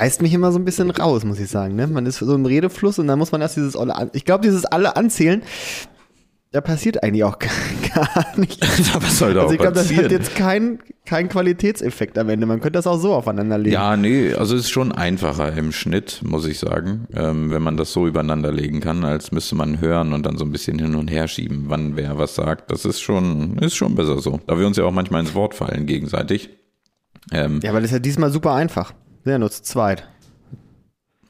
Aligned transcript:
reißt 0.00 0.22
mich 0.22 0.32
immer 0.34 0.52
so 0.52 0.58
ein 0.58 0.64
bisschen 0.64 0.90
raus, 0.90 1.24
muss 1.24 1.38
ich 1.40 1.48
sagen. 1.48 1.76
Ne? 1.76 1.86
Man 1.86 2.06
ist 2.06 2.18
so 2.18 2.34
im 2.34 2.46
Redefluss 2.46 2.98
und 2.98 3.06
dann 3.06 3.18
muss 3.18 3.32
man 3.32 3.40
erst 3.40 3.56
dieses 3.56 3.76
alle, 3.76 4.10
ich 4.12 4.24
glaube, 4.24 4.42
dieses 4.42 4.64
alle 4.64 4.96
anzählen, 4.96 5.42
da 6.52 6.60
passiert 6.60 7.02
eigentlich 7.02 7.24
auch 7.24 7.38
gar 7.94 8.38
nicht. 8.38 8.62
Was 8.94 9.18
soll 9.18 9.34
da 9.34 9.42
Also 9.42 9.54
ich 9.54 9.60
glaube, 9.60 9.74
das 9.74 9.92
hat 9.92 10.10
jetzt 10.10 10.34
keinen 10.36 10.78
kein 11.04 11.28
Qualitätseffekt 11.28 12.18
am 12.18 12.28
Ende. 12.28 12.46
Man 12.46 12.60
könnte 12.60 12.78
das 12.78 12.86
auch 12.86 12.98
so 12.98 13.14
aufeinander 13.14 13.58
legen. 13.58 13.74
Ja, 13.74 13.96
nee, 13.96 14.32
also 14.32 14.56
es 14.56 14.62
ist 14.62 14.70
schon 14.70 14.90
einfacher 14.92 15.52
im 15.56 15.70
Schnitt, 15.70 16.20
muss 16.24 16.46
ich 16.46 16.58
sagen, 16.58 17.06
ähm, 17.14 17.50
wenn 17.50 17.62
man 17.62 17.76
das 17.76 17.92
so 17.92 18.06
übereinander 18.06 18.50
legen 18.52 18.80
kann, 18.80 19.04
als 19.04 19.32
müsste 19.32 19.54
man 19.54 19.80
hören 19.80 20.12
und 20.12 20.24
dann 20.24 20.36
so 20.36 20.44
ein 20.44 20.50
bisschen 20.50 20.78
hin 20.78 20.94
und 20.94 21.08
her 21.08 21.28
schieben, 21.28 21.64
wann 21.68 21.96
wer 21.96 22.18
was 22.18 22.34
sagt. 22.34 22.70
Das 22.70 22.84
ist 22.84 23.00
schon, 23.00 23.58
ist 23.58 23.76
schon 23.76 23.94
besser 23.94 24.18
so. 24.20 24.40
Da 24.46 24.58
wir 24.58 24.66
uns 24.66 24.76
ja 24.76 24.84
auch 24.84 24.92
manchmal 24.92 25.20
ins 25.20 25.34
Wort 25.34 25.54
fallen 25.54 25.86
gegenseitig. 25.86 26.50
Ähm, 27.32 27.60
Ja, 27.62 27.72
weil 27.72 27.82
das 27.82 27.90
ist 27.90 27.96
ja 27.96 27.98
diesmal 28.00 28.30
super 28.30 28.54
einfach. 28.54 28.94
Sind 29.26 29.32
ja 29.32 29.38
nur 29.40 29.50
zu 29.50 29.64
zweit. 29.64 30.04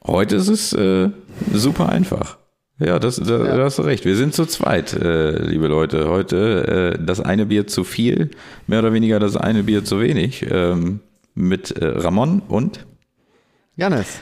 Heute 0.05 0.35
ist 0.35 0.49
es 0.49 0.71
äh, 0.71 1.09
super 1.51 1.89
einfach. 1.89 2.37
Ja, 2.77 2.99
das, 2.99 3.15
da, 3.15 3.39
da 3.39 3.63
hast 3.63 3.79
du 3.79 3.81
recht. 3.81 4.05
Wir 4.05 4.15
sind 4.15 4.35
zu 4.35 4.45
zweit, 4.45 4.93
äh, 4.93 5.31
liebe 5.41 5.65
Leute. 5.65 6.07
Heute 6.07 6.95
äh, 6.95 7.03
das 7.03 7.21
eine 7.21 7.47
Bier 7.47 7.65
zu 7.65 7.83
viel, 7.83 8.29
mehr 8.67 8.77
oder 8.77 8.93
weniger 8.93 9.19
das 9.19 9.35
eine 9.35 9.63
Bier 9.63 9.83
zu 9.83 9.99
wenig. 9.99 10.45
Ähm, 10.47 10.99
mit 11.33 11.71
äh, 11.71 11.87
Ramon 11.87 12.43
und 12.47 12.85
Janis, 13.77 14.19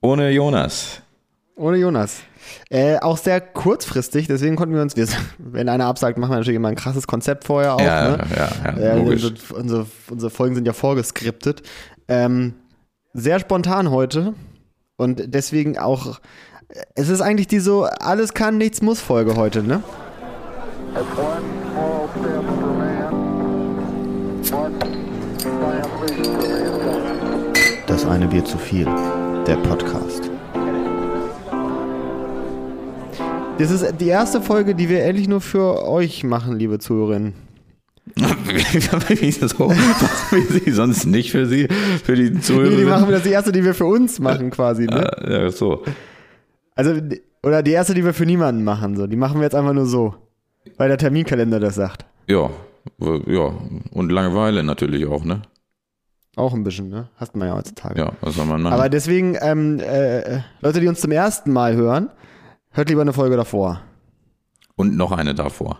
ohne 0.00 0.30
Jonas. 0.30 1.02
ohne 1.56 1.76
Jonas. 1.76 2.22
Äh, 2.70 3.00
auch 3.00 3.18
sehr 3.18 3.42
kurzfristig, 3.42 4.28
deswegen 4.28 4.56
konnten 4.56 4.74
wir 4.74 4.80
uns, 4.80 4.96
wir, 4.96 5.06
wenn 5.36 5.68
einer 5.68 5.84
absagt, 5.84 6.16
machen 6.16 6.30
wir 6.30 6.38
natürlich 6.38 6.56
immer 6.56 6.68
ein 6.68 6.74
krasses 6.74 7.06
Konzept 7.06 7.44
vorher 7.44 7.74
auch. 7.74 7.82
ja, 7.82 8.16
ne? 8.16 8.24
ja, 8.34 8.50
ja, 8.64 8.94
Ja, 8.94 9.02
unsere, 9.02 9.34
unsere, 9.52 9.86
unsere 10.08 10.30
Folgen 10.30 10.54
sind 10.54 10.66
ja 10.66 10.72
vorgeskriptet. 10.72 11.60
Ähm, 12.08 12.54
sehr 13.12 13.40
spontan 13.40 13.90
heute 13.90 14.34
und 14.96 15.34
deswegen 15.34 15.78
auch, 15.78 16.20
es 16.94 17.08
ist 17.08 17.20
eigentlich 17.20 17.48
die 17.48 17.58
so 17.58 17.84
alles 17.84 18.34
kann, 18.34 18.58
nichts 18.58 18.82
muss 18.82 19.00
Folge 19.00 19.36
heute, 19.36 19.62
ne? 19.62 19.82
Das 27.86 28.06
eine 28.06 28.26
Bier 28.28 28.44
zu 28.44 28.58
viel, 28.58 28.86
der 29.46 29.56
Podcast. 29.56 30.30
Das 33.58 33.70
ist 33.70 34.00
die 34.00 34.08
erste 34.08 34.40
Folge, 34.40 34.74
die 34.74 34.88
wir 34.88 35.04
endlich 35.04 35.28
nur 35.28 35.40
für 35.40 35.86
euch 35.86 36.24
machen, 36.24 36.58
liebe 36.58 36.78
Zuhörerinnen. 36.78 37.49
Wieso? 38.16 39.68
Machen 39.68 39.78
wir 40.30 40.60
sie 40.60 40.70
sonst 40.70 41.06
nicht 41.06 41.30
für 41.30 41.46
sie, 41.46 41.68
für 42.04 42.14
die 42.16 42.30
Nee, 42.30 42.40
Zuhörer? 42.40 42.76
die 42.76 42.84
machen 42.84 43.06
wir 43.08 43.12
das 43.14 43.22
die 43.22 43.30
erste, 43.30 43.52
die 43.52 43.64
wir 43.64 43.74
für 43.74 43.86
uns 43.86 44.18
machen, 44.18 44.50
quasi, 44.50 44.86
ne? 44.86 45.10
ja, 45.28 45.50
so. 45.50 45.82
Also, 46.74 46.94
oder 47.42 47.62
die 47.62 47.72
erste, 47.72 47.94
die 47.94 48.04
wir 48.04 48.14
für 48.14 48.26
niemanden 48.26 48.64
machen, 48.64 48.96
so. 48.96 49.06
Die 49.06 49.16
machen 49.16 49.36
wir 49.36 49.44
jetzt 49.44 49.54
einfach 49.54 49.72
nur 49.72 49.86
so. 49.86 50.14
Weil 50.76 50.88
der 50.88 50.98
Terminkalender 50.98 51.58
das 51.60 51.74
sagt. 51.76 52.04
Ja, 52.28 52.50
ja. 53.26 53.52
Und 53.92 54.10
Langeweile 54.12 54.62
natürlich 54.62 55.06
auch, 55.06 55.24
ne? 55.24 55.42
Auch 56.36 56.54
ein 56.54 56.62
bisschen, 56.64 56.88
ne? 56.88 57.08
Hast 57.16 57.34
man 57.36 57.48
ja 57.48 57.54
heutzutage. 57.54 57.98
Ja, 58.00 58.12
was 58.20 58.34
soll 58.36 58.46
man 58.46 58.62
machen? 58.62 58.72
Aber 58.74 58.88
deswegen, 58.88 59.36
ähm, 59.40 59.78
äh, 59.80 60.40
Leute, 60.60 60.80
die 60.80 60.88
uns 60.88 61.00
zum 61.00 61.10
ersten 61.12 61.52
Mal 61.52 61.74
hören, 61.76 62.08
hört 62.70 62.88
lieber 62.88 63.00
eine 63.02 63.12
Folge 63.12 63.36
davor. 63.36 63.80
und 64.76 64.96
noch 64.96 65.12
eine 65.12 65.34
davor. 65.34 65.78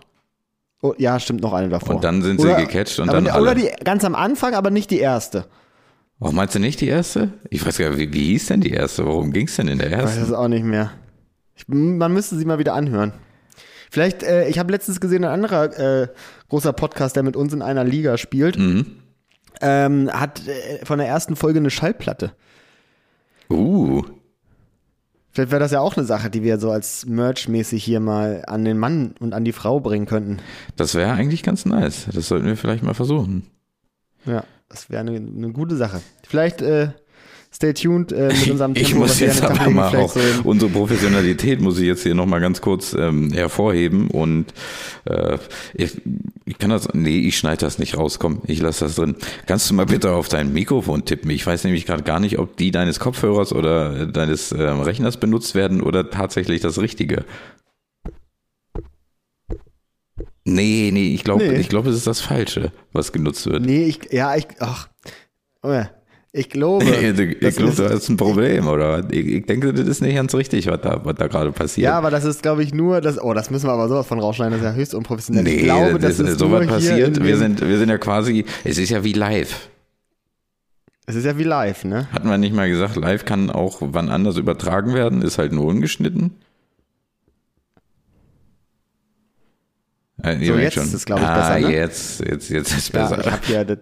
Oh, 0.81 0.93
ja, 0.97 1.19
stimmt, 1.19 1.41
noch 1.41 1.53
eine 1.53 1.69
davor. 1.69 1.95
Und 1.95 2.03
dann 2.03 2.21
sind 2.23 2.41
sie 2.41 2.47
gecatcht 2.55 2.99
und 2.99 3.07
dann 3.13 3.27
alle. 3.27 3.41
Oder 3.43 3.55
die 3.55 3.69
ganz 3.83 4.03
am 4.03 4.15
Anfang, 4.15 4.55
aber 4.55 4.71
nicht 4.71 4.89
die 4.89 4.99
erste. 4.99 5.45
Oh, 6.19 6.31
meinst 6.31 6.55
du 6.55 6.59
nicht 6.59 6.81
die 6.81 6.87
erste? 6.87 7.33
Ich 7.49 7.65
weiß 7.65 7.77
gar 7.77 7.89
nicht, 7.91 7.99
wie, 7.99 8.13
wie 8.13 8.25
hieß 8.27 8.47
denn 8.47 8.61
die 8.61 8.71
erste? 8.71 9.05
Worum 9.05 9.31
ging 9.31 9.47
es 9.47 9.55
denn 9.55 9.67
in 9.67 9.77
der 9.79 9.87
Ich 9.87 9.93
weiß 9.97 10.03
ersten? 10.17 10.23
es 10.23 10.31
auch 10.33 10.47
nicht 10.47 10.63
mehr. 10.65 10.91
Ich, 11.55 11.67
man 11.67 12.11
müsste 12.13 12.35
sie 12.37 12.45
mal 12.45 12.59
wieder 12.59 12.73
anhören. 12.73 13.13
Vielleicht, 13.91 14.23
äh, 14.23 14.47
ich 14.47 14.57
habe 14.57 14.71
letztens 14.71 14.99
gesehen, 15.01 15.23
ein 15.25 15.31
anderer 15.31 15.77
äh, 16.03 16.07
großer 16.49 16.73
Podcast, 16.73 17.15
der 17.15 17.23
mit 17.23 17.35
uns 17.35 17.53
in 17.53 17.61
einer 17.61 17.83
Liga 17.83 18.17
spielt, 18.17 18.57
Mhm. 18.57 18.85
ähm, 19.61 20.09
hat 20.11 20.47
äh, 20.47 20.85
von 20.85 20.97
der 20.99 21.07
ersten 21.07 21.35
Folge 21.35 21.59
eine 21.59 21.69
Schallplatte. 21.69 22.31
Uh, 23.49 24.03
Vielleicht 25.31 25.51
wäre 25.51 25.59
das 25.61 25.71
ja 25.71 25.79
auch 25.79 25.95
eine 25.95 26.05
Sache, 26.05 26.29
die 26.29 26.43
wir 26.43 26.59
so 26.59 26.71
als 26.71 27.05
Merch-mäßig 27.05 27.83
hier 27.83 28.01
mal 28.01 28.43
an 28.47 28.65
den 28.65 28.77
Mann 28.77 29.15
und 29.19 29.33
an 29.33 29.45
die 29.45 29.53
Frau 29.53 29.79
bringen 29.79 30.05
könnten. 30.05 30.39
das 30.75 30.93
wäre 30.95 31.13
eigentlich 31.13 31.41
ganz 31.41 31.65
nice. 31.65 32.07
Das 32.13 32.27
sollten 32.27 32.47
wir 32.47 32.57
vielleicht 32.57 32.83
mal 32.83 32.93
versuchen. 32.93 33.47
Ja, 34.25 34.43
das 34.67 34.89
wäre 34.89 35.01
eine, 35.01 35.15
eine 35.15 35.51
gute 35.51 35.77
Sache. 35.77 36.01
Vielleicht 36.27 36.61
äh, 36.61 36.89
stay 37.53 37.73
tuned 37.73 38.11
äh, 38.11 38.27
mit 38.27 38.49
unserem 38.51 38.73
Tempo. 38.73 38.89
Ich 38.89 38.95
muss 38.95 39.19
jetzt 39.19 39.41
aber 39.43 39.69
mal 39.69 39.95
auch 39.95 40.11
so 40.13 40.19
unsere 40.43 40.71
Professionalität 40.71 41.61
muss 41.61 41.79
ich 41.79 41.85
jetzt 41.85 42.03
hier 42.03 42.15
nochmal 42.15 42.39
ganz 42.41 42.61
kurz 42.61 42.93
ähm, 42.93 43.31
hervorheben 43.31 44.09
und 44.09 44.45
äh, 45.05 45.37
ich, 45.73 46.01
ich 46.45 46.57
kann 46.57 46.69
das, 46.69 46.93
nee, 46.93 47.19
ich 47.19 47.37
schneide 47.37 47.57
das 47.65 47.77
nicht 47.79 47.97
raus, 47.97 48.19
komm, 48.19 48.41
ich 48.47 48.61
lasse 48.61 48.85
das 48.85 48.95
drin. 48.95 49.15
Kannst 49.47 49.69
du 49.69 49.73
mal 49.73 49.85
bitte 49.85 50.11
auf 50.11 50.29
dein 50.29 50.53
Mikrofon 50.53 51.05
tippen? 51.05 51.29
Ich 51.31 51.45
weiß 51.45 51.63
nämlich 51.65 51.85
gerade 51.85 52.03
gar 52.03 52.19
nicht, 52.19 52.39
ob 52.39 52.57
die 52.57 52.71
deines 52.71 52.99
Kopfhörers 52.99 53.53
oder 53.53 54.05
deines 54.07 54.51
ähm, 54.51 54.79
Rechners 54.81 55.17
benutzt 55.17 55.55
werden 55.55 55.81
oder 55.81 56.09
tatsächlich 56.09 56.61
das 56.61 56.79
Richtige. 56.79 57.25
Nee, 60.43 60.89
nee, 60.91 61.13
ich 61.13 61.23
glaube, 61.23 61.43
Nee. 61.47 61.59
ich 61.59 61.69
glaube, 61.69 61.89
es 61.89 61.95
ist 61.95 62.07
das 62.07 62.19
Falsche, 62.19 62.71
was 62.93 63.11
genutzt 63.11 63.45
wird. 63.45 63.63
Nee, 63.63 63.85
ich, 63.85 64.11
ja, 64.11 64.35
ich, 64.35 64.47
ach, 64.59 64.89
oh 65.61 65.69
ja, 65.71 65.89
ich 66.33 66.49
glaube. 66.49 66.85
ich 66.85 67.39
das 67.39 67.55
glaube, 67.55 67.71
ist- 67.71 67.79
du 67.79 67.89
hast 67.89 68.09
ein 68.09 68.17
Problem, 68.17 68.67
oder? 68.67 69.03
Ich, 69.11 69.25
ich 69.25 69.45
denke, 69.45 69.73
das 69.73 69.87
ist 69.87 70.01
nicht 70.01 70.15
ganz 70.15 70.33
richtig, 70.33 70.67
was 70.67 70.81
da, 70.81 71.01
was 71.03 71.15
da 71.15 71.27
gerade 71.27 71.51
passiert. 71.51 71.85
Ja, 71.85 71.97
aber 71.97 72.09
das 72.11 72.23
ist, 72.23 72.41
glaube 72.41 72.63
ich, 72.63 72.73
nur 72.73 73.01
das. 73.01 73.21
Oh, 73.21 73.33
das 73.33 73.49
müssen 73.51 73.67
wir 73.67 73.73
aber 73.73 73.89
sowas 73.89 74.07
von 74.07 74.19
rausschneiden. 74.19 74.53
Das 74.53 74.61
ist 74.61 74.65
ja 74.67 74.73
höchst 74.73 74.93
unprofessionell. 74.95 75.43
Nee, 75.43 75.55
ich 75.55 75.63
glaube, 75.63 75.99
das, 75.99 76.19
ist 76.19 76.39
so 76.39 76.47
nur 76.47 76.59
was 76.59 76.65
hier 76.65 76.73
passiert. 76.75 77.23
Wir 77.23 77.37
sind, 77.37 77.61
wir 77.61 77.77
sind 77.77 77.89
ja 77.89 77.97
quasi, 77.97 78.45
es 78.63 78.77
ist 78.77 78.89
ja 78.89 79.03
wie 79.03 79.13
live. 79.13 79.69
Es 81.07 81.15
ist 81.15 81.25
ja 81.25 81.37
wie 81.37 81.43
live, 81.43 81.83
ne? 81.83 82.07
Hatten 82.13 82.29
wir 82.29 82.37
nicht 82.37 82.55
mal 82.55 82.69
gesagt, 82.69 82.95
live 82.95 83.25
kann 83.25 83.49
auch 83.49 83.79
wann 83.81 84.09
anders 84.09 84.37
übertragen 84.37 84.93
werden, 84.93 85.21
ist 85.23 85.37
halt 85.39 85.51
nur 85.51 85.65
ungeschnitten. 85.65 86.31
Äh, 90.23 90.45
So, 90.45 90.55
jetzt 90.55 90.77
ist 90.77 90.93
es, 90.93 91.05
glaub 91.05 91.19
ich, 91.19 91.25
ah, 91.25 91.55
besser, 91.55 91.67
ne? 91.67 91.73
jetzt, 91.75 92.19
jetzt, 92.21 92.49
jetzt 92.49 92.77
ist 92.77 92.93
Ja, 92.93 93.07
besser. 93.09 93.19
ich 93.25 93.31
habe 93.31 93.51
ja 93.51 93.63
das, 93.63 93.77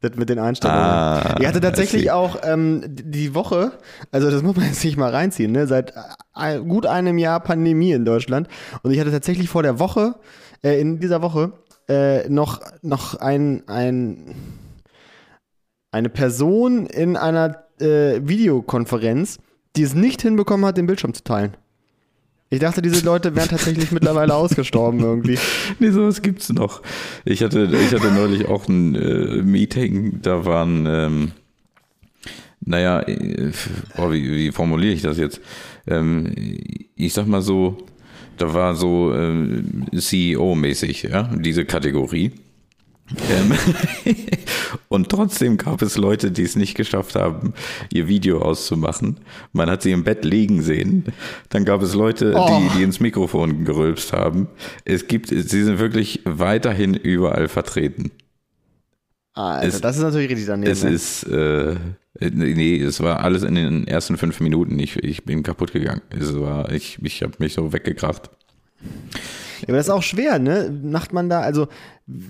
das 0.00 0.16
mit 0.16 0.28
den 0.28 0.38
Einstellungen. 0.38 0.80
Ah, 0.80 1.36
ich 1.38 1.46
hatte 1.46 1.60
tatsächlich 1.60 2.10
auch 2.10 2.38
ähm, 2.42 2.82
die 2.88 3.34
Woche, 3.34 3.72
also 4.10 4.30
das 4.30 4.42
muss 4.42 4.56
man 4.56 4.66
jetzt 4.66 4.84
nicht 4.84 4.96
mal 4.96 5.10
reinziehen, 5.10 5.52
ne? 5.52 5.66
Seit 5.66 5.92
äh, 6.34 6.58
gut 6.60 6.86
einem 6.86 7.18
Jahr 7.18 7.40
Pandemie 7.40 7.92
in 7.92 8.04
Deutschland. 8.04 8.48
Und 8.82 8.92
ich 8.92 9.00
hatte 9.00 9.10
tatsächlich 9.10 9.48
vor 9.48 9.62
der 9.62 9.78
Woche, 9.78 10.14
äh, 10.62 10.80
in 10.80 11.00
dieser 11.00 11.22
Woche, 11.22 11.52
äh, 11.88 12.28
noch, 12.28 12.60
noch 12.82 13.16
ein, 13.16 13.62
ein, 13.68 14.34
eine 15.90 16.08
Person 16.08 16.86
in 16.86 17.16
einer 17.16 17.64
äh, 17.80 18.20
Videokonferenz, 18.22 19.38
die 19.76 19.82
es 19.82 19.94
nicht 19.94 20.22
hinbekommen 20.22 20.64
hat, 20.66 20.76
den 20.76 20.86
Bildschirm 20.86 21.14
zu 21.14 21.24
teilen. 21.24 21.56
Ich 22.52 22.58
dachte, 22.58 22.82
diese 22.82 23.04
Leute 23.04 23.36
wären 23.36 23.48
tatsächlich 23.48 23.92
mittlerweile 23.92 24.34
ausgestorben 24.34 25.00
irgendwie. 25.00 25.38
Nee, 25.78 25.90
sowas 25.90 26.20
gibt's 26.20 26.52
noch. 26.52 26.82
Ich 27.24 27.42
hatte, 27.44 27.70
ich 27.72 27.94
hatte 27.94 28.12
neulich 28.12 28.48
auch 28.48 28.68
ein 28.68 28.96
äh, 28.96 29.42
Meeting, 29.42 30.20
da 30.20 30.44
waren, 30.44 30.84
ähm, 30.86 31.30
naja, 32.60 33.02
äh, 33.02 33.52
boah, 33.96 34.12
wie, 34.12 34.28
wie 34.28 34.50
formuliere 34.50 34.92
ich 34.92 35.02
das 35.02 35.16
jetzt? 35.16 35.40
Ähm, 35.86 36.34
ich 36.96 37.12
sag 37.14 37.28
mal 37.28 37.40
so, 37.40 37.78
da 38.36 38.52
war 38.52 38.74
so 38.74 39.14
ähm, 39.14 39.86
CEO-mäßig, 39.94 41.08
ja, 41.08 41.30
diese 41.36 41.64
Kategorie. 41.64 42.32
Ähm, 43.30 43.52
und 44.88 45.08
trotzdem 45.08 45.56
gab 45.56 45.82
es 45.82 45.96
Leute, 45.96 46.30
die 46.30 46.42
es 46.42 46.56
nicht 46.56 46.74
geschafft 46.76 47.14
haben, 47.16 47.54
ihr 47.92 48.08
Video 48.08 48.40
auszumachen. 48.42 49.18
Man 49.52 49.68
hat 49.70 49.82
sie 49.82 49.92
im 49.92 50.04
Bett 50.04 50.24
liegen 50.24 50.62
sehen. 50.62 51.04
Dann 51.48 51.64
gab 51.64 51.82
es 51.82 51.94
Leute, 51.94 52.34
Oh. 52.36 52.46
die, 52.72 52.78
die 52.78 52.82
ins 52.84 53.00
Mikrofon 53.00 53.64
gerülpst 53.64 54.12
haben. 54.12 54.48
Es 54.84 55.06
gibt, 55.08 55.28
sie 55.28 55.42
sind 55.42 55.78
wirklich 55.78 56.20
weiterhin 56.24 56.94
überall 56.94 57.48
vertreten. 57.48 58.10
Alter, 59.34 59.66
Es- 59.66 59.80
das 59.80 59.96
ist 59.96 60.02
natürlich 60.02 60.30
richtig 60.30 60.46
daneben. 60.46 60.70
Es 60.70 60.82
ne? 60.84 60.90
ist, 60.90 61.22
äh, 61.24 61.76
nee, 62.20 62.80
es 62.80 63.00
war 63.00 63.20
alles 63.20 63.42
in 63.42 63.54
den 63.54 63.86
ersten 63.86 64.16
fünf 64.18 64.40
Minuten. 64.40 64.78
Ich, 64.78 64.96
ich 64.96 65.24
bin 65.24 65.42
kaputt 65.42 65.72
gegangen. 65.72 66.02
Es 66.10 66.38
war, 66.38 66.70
ich, 66.72 66.98
ich 67.02 67.22
habe 67.22 67.32
mich 67.38 67.54
so 67.54 67.72
weggekracht. 67.72 68.30
Ja, 69.60 69.68
aber 69.68 69.76
das 69.76 69.86
ist 69.86 69.92
auch 69.92 70.02
schwer, 70.02 70.38
ne? 70.38 70.76
Macht 70.82 71.12
man 71.12 71.28
da, 71.28 71.40
also 71.40 71.68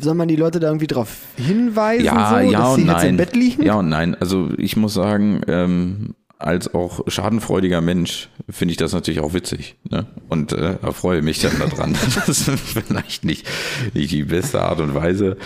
soll 0.01 0.15
man 0.15 0.29
die 0.29 0.37
Leute 0.37 0.61
da 0.61 0.69
irgendwie 0.69 0.87
drauf 0.87 1.09
hinweisen, 1.37 2.05
Ja, 2.05 2.31
so, 2.43 2.51
ja 2.51 2.59
dass 2.61 2.75
sie 2.77 2.83
jetzt 2.83 2.93
nein. 2.93 3.09
im 3.11 3.17
Bett 3.17 3.37
liegen? 3.37 3.63
Ja 3.63 3.75
und 3.75 3.89
nein. 3.89 4.15
Also 4.19 4.51
ich 4.59 4.77
muss 4.77 4.95
sagen, 4.95 5.43
ähm, 5.49 6.15
als 6.39 6.73
auch 6.75 7.03
schadenfreudiger 7.07 7.81
Mensch 7.81 8.31
finde 8.49 8.73
ich 8.73 8.79
das 8.79 8.93
natürlich 8.93 9.21
auch 9.21 9.35
witzig. 9.35 9.77
Ne? 9.91 10.07
Und 10.29 10.53
äh, 10.53 10.79
erfreue 10.83 11.21
mich 11.23 11.41
dann 11.41 11.59
daran. 11.59 11.93
das 12.27 12.29
ist 12.29 12.51
vielleicht 12.51 13.25
nicht, 13.25 13.47
nicht 13.95 14.11
die 14.11 14.25
beste 14.25 14.63
Art 14.63 14.81
und 14.81 14.95
Weise. 14.95 15.37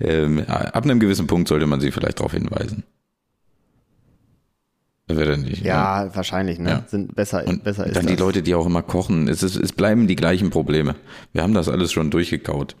Ähm, 0.00 0.44
ab 0.46 0.84
einem 0.84 1.00
gewissen 1.00 1.26
Punkt 1.26 1.48
sollte 1.48 1.66
man 1.66 1.80
sie 1.80 1.90
vielleicht 1.90 2.20
darauf 2.20 2.32
hinweisen. 2.32 2.84
Wird 5.06 5.28
er 5.28 5.36
nicht. 5.36 5.62
Ja, 5.62 6.08
wahrscheinlich, 6.14 6.58
ne? 6.58 6.70
Ja. 6.70 6.84
Sind 6.86 7.14
besser, 7.14 7.46
Und 7.46 7.62
besser 7.62 7.86
ist 7.86 7.94
dann 7.96 8.06
das. 8.06 8.14
die 8.14 8.20
Leute, 8.20 8.42
die 8.42 8.54
auch 8.54 8.64
immer 8.64 8.80
kochen. 8.82 9.28
Es, 9.28 9.42
ist, 9.42 9.56
es 9.56 9.72
bleiben 9.72 10.06
die 10.06 10.16
gleichen 10.16 10.48
Probleme. 10.50 10.94
Wir 11.32 11.42
haben 11.42 11.52
das 11.52 11.68
alles 11.68 11.92
schon 11.92 12.10
durchgekaut. 12.10 12.74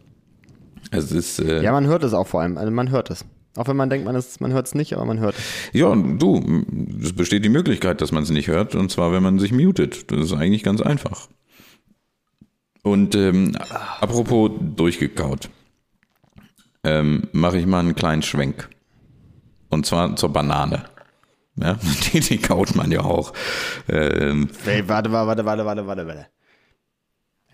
Es 0.96 1.12
ist, 1.12 1.38
äh, 1.40 1.62
Ja, 1.62 1.72
man 1.72 1.86
hört 1.86 2.04
es 2.04 2.14
auch 2.14 2.26
vor 2.26 2.40
allem. 2.42 2.56
Also 2.58 2.70
man 2.70 2.90
hört 2.90 3.10
es. 3.10 3.24
Auch 3.56 3.68
wenn 3.68 3.76
man 3.76 3.88
denkt, 3.88 4.04
man, 4.04 4.16
ist, 4.16 4.40
man 4.40 4.52
hört 4.52 4.66
es 4.66 4.74
nicht, 4.74 4.94
aber 4.94 5.04
man 5.04 5.20
hört 5.20 5.36
es. 5.36 5.44
Ja, 5.72 5.86
und 5.86 6.18
du, 6.18 6.64
es 7.00 7.12
besteht 7.12 7.44
die 7.44 7.50
Möglichkeit, 7.50 8.00
dass 8.00 8.10
man 8.10 8.24
es 8.24 8.30
nicht 8.30 8.48
hört, 8.48 8.74
und 8.74 8.90
zwar, 8.90 9.12
wenn 9.12 9.22
man 9.22 9.38
sich 9.38 9.52
mutet. 9.52 10.10
Das 10.10 10.20
ist 10.20 10.32
eigentlich 10.32 10.64
ganz 10.64 10.80
einfach. 10.80 11.28
Und 12.82 13.14
ähm, 13.14 13.56
apropos 14.00 14.50
durchgekaut, 14.60 15.50
ähm, 16.82 17.28
mache 17.32 17.58
ich 17.58 17.66
mal 17.66 17.80
einen 17.80 17.94
kleinen 17.94 18.22
Schwenk. 18.22 18.68
Und 19.70 19.86
zwar 19.86 20.16
zur 20.16 20.32
Banane. 20.32 20.84
Ja, 21.56 21.78
die, 22.12 22.20
die 22.20 22.38
kaut 22.38 22.74
man 22.74 22.90
ja 22.90 23.00
auch. 23.00 23.32
Ähm, 23.88 24.50
Ey, 24.66 24.88
warte, 24.88 25.12
warte, 25.12 25.44
warte, 25.44 25.64
warte, 25.64 25.86
warte, 25.86 26.06
warte. 26.06 26.26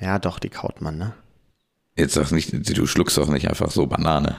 Ja, 0.00 0.18
doch, 0.18 0.38
die 0.38 0.48
kaut 0.48 0.80
man, 0.80 0.96
ne? 0.96 1.12
Jetzt 1.96 2.14
sag 2.14 2.32
nicht, 2.32 2.52
du 2.52 2.86
schluckst 2.86 3.16
doch 3.18 3.28
nicht 3.28 3.48
einfach 3.48 3.70
so 3.70 3.86
Banane. 3.86 4.36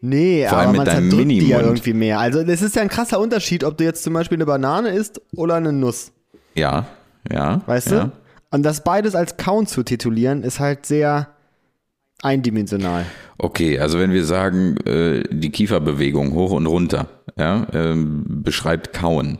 Nee, 0.00 0.46
Vor 0.48 0.58
aber 0.58 0.72
man 0.72 0.86
zerdrückt 0.86 1.30
die 1.30 1.48
ja 1.48 1.60
irgendwie 1.60 1.94
mehr. 1.94 2.18
Also 2.20 2.40
es 2.40 2.60
ist 2.62 2.76
ja 2.76 2.82
ein 2.82 2.88
krasser 2.88 3.18
Unterschied, 3.18 3.64
ob 3.64 3.78
du 3.78 3.84
jetzt 3.84 4.02
zum 4.02 4.12
Beispiel 4.12 4.36
eine 4.36 4.46
Banane 4.46 4.90
isst 4.90 5.20
oder 5.34 5.54
eine 5.54 5.72
Nuss. 5.72 6.12
Ja, 6.54 6.86
ja. 7.30 7.62
Weißt 7.66 7.90
ja. 7.90 8.04
du? 8.04 8.12
Und 8.50 8.62
das 8.64 8.84
beides 8.84 9.14
als 9.14 9.36
Kauen 9.36 9.66
zu 9.66 9.82
titulieren, 9.82 10.42
ist 10.42 10.60
halt 10.60 10.86
sehr 10.86 11.28
eindimensional. 12.22 13.04
Okay, 13.38 13.78
also 13.78 13.98
wenn 13.98 14.12
wir 14.12 14.24
sagen, 14.24 14.76
äh, 14.86 15.24
die 15.30 15.50
Kieferbewegung 15.50 16.32
hoch 16.34 16.52
und 16.52 16.66
runter, 16.66 17.08
ja, 17.36 17.66
ähm, 17.72 18.24
beschreibt 18.26 18.92
Kauen, 18.92 19.38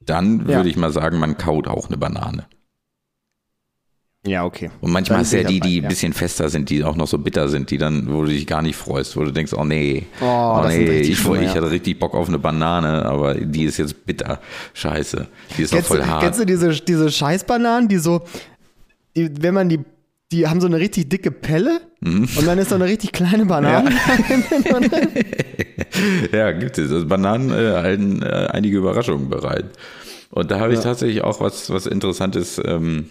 dann 0.00 0.40
Ja. 0.40 0.56
würde 0.56 0.68
ich 0.68 0.76
mal 0.76 0.92
sagen, 0.92 1.18
man 1.18 1.36
kaut 1.36 1.68
auch 1.68 1.88
eine 1.88 1.96
Banane. 1.96 2.46
Ja, 4.26 4.44
okay. 4.44 4.70
Und 4.80 4.90
manchmal 4.92 5.20
hast 5.20 5.32
du 5.32 5.38
ja 5.40 5.44
die, 5.44 5.60
die 5.60 5.78
ein 5.78 5.82
ja. 5.84 5.88
bisschen 5.88 6.12
fester 6.12 6.48
sind, 6.48 6.68
die 6.68 6.82
auch 6.84 6.96
noch 6.96 7.06
so 7.06 7.16
bitter 7.18 7.48
sind, 7.48 7.70
die 7.70 7.78
dann, 7.78 8.12
wo 8.12 8.22
du 8.22 8.28
dich 8.28 8.46
gar 8.46 8.60
nicht 8.62 8.76
freust, 8.76 9.16
wo 9.16 9.24
du 9.24 9.30
denkst, 9.32 9.52
oh 9.54 9.64
nee, 9.64 10.06
Oh, 10.20 10.62
sind 10.68 10.84
nee, 10.84 11.00
ich, 11.00 11.18
schlimme, 11.18 11.38
ich 11.44 11.44
ja. 11.54 11.54
hatte 11.56 11.70
richtig 11.70 11.98
Bock 11.98 12.14
auf 12.14 12.28
eine 12.28 12.38
Banane, 12.38 13.04
aber 13.06 13.34
die 13.34 13.64
ist 13.64 13.78
jetzt 13.78 14.04
bitter. 14.04 14.40
Scheiße. 14.74 15.26
Die 15.56 15.62
ist 15.62 15.72
doch 15.72 15.76
Kennst, 15.78 15.88
voll 15.88 15.98
du, 15.98 16.06
hart. 16.06 16.22
kennst 16.22 16.40
du 16.40 16.44
diese, 16.44 16.70
diese 16.70 17.10
Scheißbananen, 17.10 17.88
die 17.88 17.98
so, 17.98 18.22
die, 19.16 19.30
wenn 19.40 19.54
man 19.54 19.68
die, 19.68 19.80
die 20.32 20.46
haben 20.48 20.60
so 20.60 20.66
eine 20.66 20.78
richtig 20.78 21.08
dicke 21.08 21.30
Pelle 21.30 21.80
Mhm. 22.00 22.28
und 22.36 22.46
dann 22.46 22.58
ist 22.58 22.68
so 22.68 22.74
eine 22.74 22.84
richtig 22.84 23.10
kleine 23.12 23.46
Banane. 23.46 23.90
Ja, 26.32 26.52
gibt 26.58 26.78
es. 26.78 26.92
Also 26.92 27.06
Bananen 27.06 27.50
äh, 27.50 27.72
halten 27.72 28.22
äh, 28.22 28.48
einige 28.52 28.76
Überraschungen 28.78 29.28
bereit. 29.28 29.64
Und 30.30 30.50
da 30.50 30.60
habe 30.60 30.74
ich 30.74 30.80
tatsächlich 30.80 31.22
auch 31.22 31.40
was, 31.40 31.70
was 31.70 31.86
Interessantes 31.86 32.60
ähm, 32.64 33.06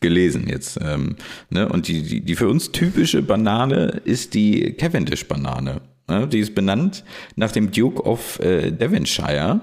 gelesen 0.00 0.48
jetzt. 0.48 0.78
Ähm, 0.82 1.16
ne? 1.50 1.68
Und 1.68 1.88
die, 1.88 2.02
die, 2.02 2.20
die 2.20 2.36
für 2.36 2.48
uns 2.48 2.72
typische 2.72 3.22
Banane 3.22 4.00
ist 4.04 4.34
die 4.34 4.72
Cavendish-Banane. 4.72 5.80
Ne? 6.08 6.26
Die 6.28 6.40
ist 6.40 6.54
benannt 6.54 7.04
nach 7.36 7.52
dem 7.52 7.70
Duke 7.70 8.02
of 8.04 8.40
äh, 8.40 8.70
Devonshire, 8.70 9.60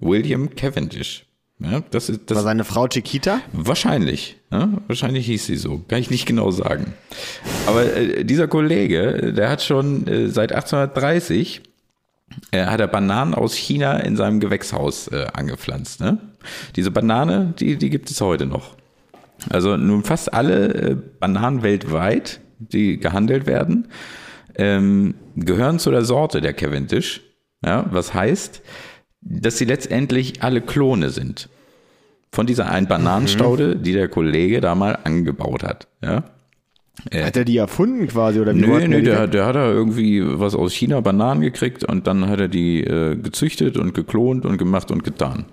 William 0.00 0.54
Cavendish. 0.54 1.24
Ja, 1.58 1.82
das 1.90 2.08
ist 2.08 2.22
das 2.26 2.36
War 2.36 2.42
seine 2.42 2.64
Frau 2.64 2.88
Chiquita? 2.88 3.40
Wahrscheinlich. 3.52 4.36
Ja? 4.50 4.68
Wahrscheinlich 4.88 5.26
hieß 5.26 5.46
sie 5.46 5.56
so. 5.56 5.78
Kann 5.86 6.00
ich 6.00 6.10
nicht 6.10 6.26
genau 6.26 6.50
sagen. 6.50 6.94
Aber 7.66 7.84
äh, 7.84 8.24
dieser 8.24 8.48
Kollege, 8.48 9.32
der 9.32 9.48
hat 9.48 9.62
schon 9.62 10.06
äh, 10.08 10.28
seit 10.28 10.52
1830 10.52 11.62
äh, 12.50 12.66
hat 12.66 12.80
er 12.80 12.88
Bananen 12.88 13.34
aus 13.34 13.54
China 13.54 13.98
in 13.98 14.16
seinem 14.16 14.40
Gewächshaus 14.40 15.08
äh, 15.08 15.26
angepflanzt. 15.32 16.00
Ne? 16.00 16.18
Diese 16.76 16.90
Banane, 16.90 17.54
die, 17.58 17.76
die 17.76 17.90
gibt 17.90 18.10
es 18.10 18.20
heute 18.20 18.46
noch. 18.46 18.76
Also 19.50 19.76
nun 19.76 20.04
fast 20.04 20.32
alle 20.32 20.74
äh, 20.74 20.96
Bananen 21.20 21.62
weltweit, 21.62 22.40
die 22.58 22.98
gehandelt 22.98 23.46
werden, 23.46 23.88
ähm, 24.56 25.14
gehören 25.36 25.78
zu 25.78 25.90
der 25.90 26.04
Sorte 26.04 26.40
der 26.40 26.52
Cavendish. 26.52 27.22
Ja, 27.64 27.86
was 27.90 28.12
heißt, 28.12 28.62
dass 29.20 29.58
sie 29.58 29.64
letztendlich 29.64 30.42
alle 30.42 30.60
Klone 30.60 31.10
sind. 31.10 31.48
Von 32.32 32.46
dieser 32.46 32.70
einen 32.70 32.88
Bananenstaude, 32.88 33.76
die 33.76 33.92
der 33.92 34.08
Kollege 34.08 34.60
da 34.60 34.74
mal 34.74 34.98
angebaut 35.04 35.62
hat. 35.62 35.86
Ja? 36.02 36.24
Hat 37.12 37.36
er 37.36 37.44
die 37.44 37.56
erfunden 37.56 38.06
quasi? 38.08 38.40
Oder 38.40 38.54
wie 38.54 38.60
Nö, 38.60 38.88
nö, 38.88 38.96
er 38.96 39.02
der, 39.02 39.26
der 39.26 39.46
hat 39.46 39.56
da 39.56 39.70
irgendwie 39.70 40.22
was 40.24 40.54
aus 40.54 40.72
China 40.72 41.00
Bananen 41.00 41.40
gekriegt 41.40 41.84
und 41.84 42.06
dann 42.06 42.28
hat 42.28 42.40
er 42.40 42.48
die 42.48 42.82
äh, 42.84 43.16
gezüchtet 43.16 43.76
und 43.76 43.94
geklont 43.94 44.44
und 44.44 44.58
gemacht 44.58 44.90
und 44.90 45.04
getan. 45.04 45.46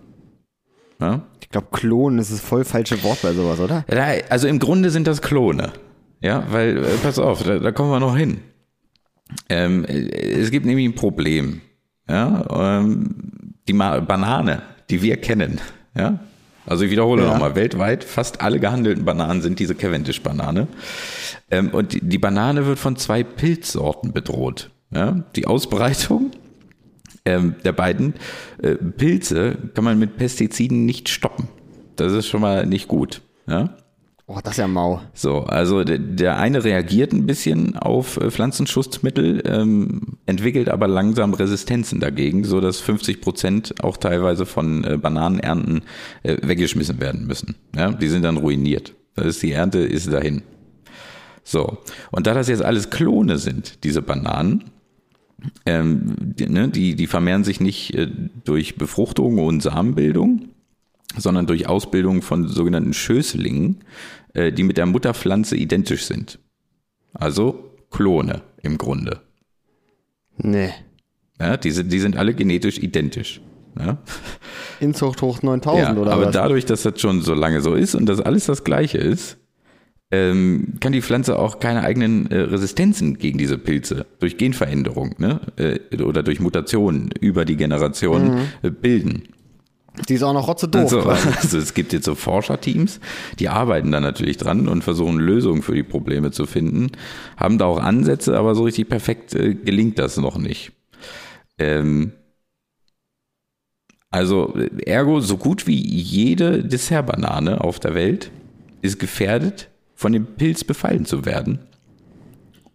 Ja? 0.99 1.23
Ich 1.49 1.51
glaube, 1.51 1.67
Klon 1.71 2.19
ist 2.19 2.31
das 2.31 2.41
voll 2.41 2.63
falsche 2.63 3.01
Wort 3.01 3.23
bei 3.23 3.33
sowas, 3.33 3.59
oder? 3.59 3.83
Also 4.29 4.47
im 4.47 4.59
Grunde 4.59 4.91
sind 4.91 5.07
das 5.07 5.19
Klone. 5.19 5.73
Ja, 6.21 6.43
weil, 6.51 6.77
äh, 6.77 6.89
pass 7.01 7.17
auf, 7.17 7.41
da, 7.41 7.57
da 7.57 7.71
kommen 7.71 7.89
wir 7.89 7.99
noch 7.99 8.15
hin. 8.15 8.41
Ähm, 9.49 9.83
äh, 9.85 10.09
es 10.39 10.51
gibt 10.51 10.67
nämlich 10.67 10.85
ein 10.87 10.93
Problem. 10.93 11.61
Ja, 12.07 12.45
ähm, 12.79 13.15
die 13.67 13.73
Ma 13.73 13.99
Banane, 13.99 14.61
die 14.91 15.01
wir 15.01 15.17
kennen. 15.17 15.59
Ja, 15.95 16.19
also 16.67 16.83
ich 16.85 16.91
wiederhole 16.91 17.23
Ja. 17.23 17.29
nochmal, 17.31 17.55
weltweit 17.55 18.03
fast 18.03 18.41
alle 18.41 18.59
gehandelten 18.59 19.03
Bananen 19.03 19.41
sind 19.41 19.57
diese 19.57 19.73
Cavendish-Banane. 19.73 20.67
Ähm, 21.49 21.69
und 21.71 21.93
die, 21.93 22.01
die 22.01 22.19
Banane 22.19 22.67
wird 22.67 22.77
von 22.77 22.95
zwei 22.95 23.23
Pilzsorten 23.23 24.13
bedroht. 24.13 24.69
Ja, 24.91 25.23
die 25.35 25.47
Ausbreitung 25.47 26.29
ähm, 27.29 27.55
der 27.63 27.73
beiden 27.73 28.15
äh, 28.61 28.75
Pilze 28.75 29.57
kann 29.73 29.83
man 29.83 29.99
mit 29.99 30.17
Pestiziden 30.17 30.85
nicht 30.85 31.09
stoppen. 31.09 31.47
Das 31.95 32.13
ist 32.13 32.27
schon 32.27 32.41
mal 32.41 32.65
nicht 32.65 32.87
gut. 32.87 33.21
Ja? 33.47 33.75
Oh, 34.25 34.37
das 34.43 34.53
ist 34.53 34.57
ja 34.57 34.67
mau. 34.67 35.01
So, 35.15 35.39
also 35.39 35.83
der, 35.83 35.97
der 35.97 36.37
eine 36.37 36.63
reagiert 36.63 37.13
ein 37.13 37.25
bisschen 37.25 37.75
auf 37.77 38.17
äh, 38.17 38.29
Pflanzenschutzmittel, 38.29 39.41
ähm, 39.45 40.17
entwickelt 40.27 40.69
aber 40.69 40.87
langsam 40.87 41.33
Resistenzen 41.33 41.99
dagegen, 41.99 42.43
so 42.43 42.61
dass 42.61 42.79
50 42.79 43.21
Prozent 43.21 43.83
auch 43.83 43.97
teilweise 43.97 44.45
von 44.45 44.83
äh, 44.83 44.97
Bananenernten 44.97 45.81
äh, 46.21 46.37
weggeschmissen 46.43 46.99
werden 46.99 47.25
müssen. 47.25 47.55
Ja, 47.75 47.91
die 47.91 48.07
sind 48.07 48.23
dann 48.23 48.37
ruiniert. 48.37 48.93
Das 49.15 49.25
ist 49.25 49.41
die 49.41 49.51
Ernte 49.51 49.79
ist 49.79 50.13
dahin. 50.13 50.43
So, 51.43 51.79
und 52.11 52.27
da 52.27 52.35
das 52.35 52.49
jetzt 52.49 52.61
alles 52.61 52.91
Klone 52.91 53.39
sind, 53.39 53.83
diese 53.83 54.03
Bananen, 54.03 54.65
ähm, 55.65 56.15
die, 56.19 56.47
ne, 56.47 56.69
die, 56.69 56.95
die 56.95 57.07
vermehren 57.07 57.43
sich 57.43 57.59
nicht 57.59 57.93
äh, 57.95 58.07
durch 58.43 58.75
Befruchtung 58.75 59.39
und 59.39 59.61
Samenbildung, 59.61 60.49
sondern 61.17 61.47
durch 61.47 61.67
Ausbildung 61.67 62.21
von 62.21 62.47
sogenannten 62.47 62.93
Schößlingen, 62.93 63.83
äh, 64.33 64.51
die 64.51 64.63
mit 64.63 64.77
der 64.77 64.85
Mutterpflanze 64.85 65.55
identisch 65.55 66.05
sind. 66.05 66.39
Also 67.13 67.71
Klone 67.89 68.41
im 68.61 68.77
Grunde. 68.77 69.21
Nee. 70.37 70.71
Ja, 71.39 71.57
die, 71.57 71.71
sind, 71.71 71.91
die 71.91 71.99
sind 71.99 72.17
alle 72.17 72.33
genetisch 72.33 72.77
identisch. 72.77 73.41
Ja? 73.77 73.97
Inzucht 74.79 75.21
hoch 75.21 75.41
9000 75.41 75.83
Ja, 75.83 76.01
oder 76.01 76.11
aber 76.13 76.25
was? 76.27 76.33
dadurch, 76.33 76.65
dass 76.65 76.83
das 76.83 76.99
schon 76.99 77.21
so 77.21 77.33
lange 77.33 77.61
so 77.61 77.75
ist 77.75 77.95
und 77.95 78.05
dass 78.07 78.19
alles 78.19 78.45
das 78.45 78.63
Gleiche 78.63 78.97
ist, 78.97 79.37
ähm, 80.11 80.73
kann 80.79 80.91
die 80.91 81.01
Pflanze 81.01 81.37
auch 81.37 81.59
keine 81.59 81.83
eigenen 81.83 82.31
äh, 82.31 82.39
Resistenzen 82.39 83.17
gegen 83.17 83.37
diese 83.37 83.57
Pilze 83.57 84.05
durch 84.19 84.37
Genveränderung 84.37 85.15
ne? 85.19 85.41
äh, 85.57 86.01
oder 86.01 86.23
durch 86.23 86.39
Mutationen 86.39 87.11
über 87.19 87.45
die 87.45 87.57
Generation 87.57 88.29
Mhm. 88.29 88.41
äh, 88.63 88.69
bilden. 88.71 89.23
Die 90.07 90.13
ist 90.13 90.23
auch 90.23 90.33
noch 90.33 90.47
rotze 90.47 90.67
doof. 90.67 90.93
Also, 90.93 91.29
also 91.41 91.57
es 91.57 91.73
gibt 91.73 91.93
jetzt 91.93 92.05
so 92.05 92.15
Forscherteams, 92.15 92.99
die 93.37 93.49
arbeiten 93.49 93.91
da 93.91 93.99
natürlich 93.99 94.37
dran 94.37 94.67
und 94.67 94.83
versuchen 94.83 95.17
Lösungen 95.17 95.61
für 95.61 95.75
die 95.75 95.83
Probleme 95.83 96.31
zu 96.31 96.45
finden, 96.45 96.91
haben 97.37 97.57
da 97.57 97.65
auch 97.65 97.79
Ansätze, 97.79 98.37
aber 98.37 98.55
so 98.55 98.63
richtig 98.63 98.89
perfekt 98.89 99.35
äh, 99.35 99.53
gelingt 99.53 99.99
das 99.99 100.17
noch 100.17 100.37
nicht. 100.37 100.71
Ähm, 101.57 102.13
also 104.11 104.55
ergo, 104.85 105.19
so 105.19 105.37
gut 105.37 105.67
wie 105.67 105.75
jede 105.79 106.63
Dessertbanane 106.63 107.61
auf 107.61 107.79
der 107.79 107.93
Welt 107.93 108.31
ist 108.81 108.97
gefährdet, 108.99 109.68
von 109.99 110.13
dem 110.13 110.25
Pilz 110.25 110.63
befallen 110.63 111.03
zu 111.03 111.25
werden. 111.25 111.59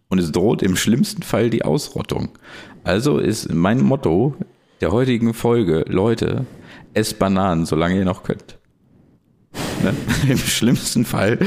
Und 0.09 0.19
es 0.19 0.31
droht 0.31 0.61
im 0.61 0.75
schlimmsten 0.75 1.23
Fall 1.23 1.49
die 1.49 1.65
Ausrottung. 1.65 2.37
Also 2.83 3.17
ist 3.17 3.51
mein 3.51 3.81
Motto 3.81 4.35
der 4.79 4.91
heutigen 4.91 5.33
Folge, 5.33 5.85
Leute, 5.87 6.45
esst 6.93 7.17
Bananen, 7.17 7.65
solange 7.65 7.97
ihr 7.97 8.05
noch 8.05 8.21
könnt. 8.21 8.59
Ne? 9.81 9.95
Im 10.29 10.37
schlimmsten 10.37 11.03
Fall 11.03 11.39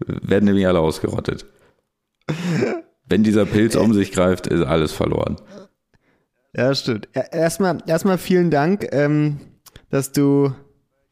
werden 0.00 0.46
nämlich 0.46 0.66
alle 0.66 0.80
ausgerottet. 0.80 1.46
Wenn 3.06 3.22
dieser 3.22 3.46
Pilz 3.46 3.76
um 3.76 3.94
sich 3.94 4.10
greift, 4.10 4.48
ist 4.48 4.64
alles 4.64 4.90
verloren. 4.90 5.36
Ja, 6.56 6.74
stimmt. 6.74 7.08
Erstmal, 7.12 7.78
erstmal 7.86 8.18
vielen 8.18 8.50
Dank, 8.50 8.88
ähm, 8.90 9.38
dass 9.90 10.10
du 10.10 10.52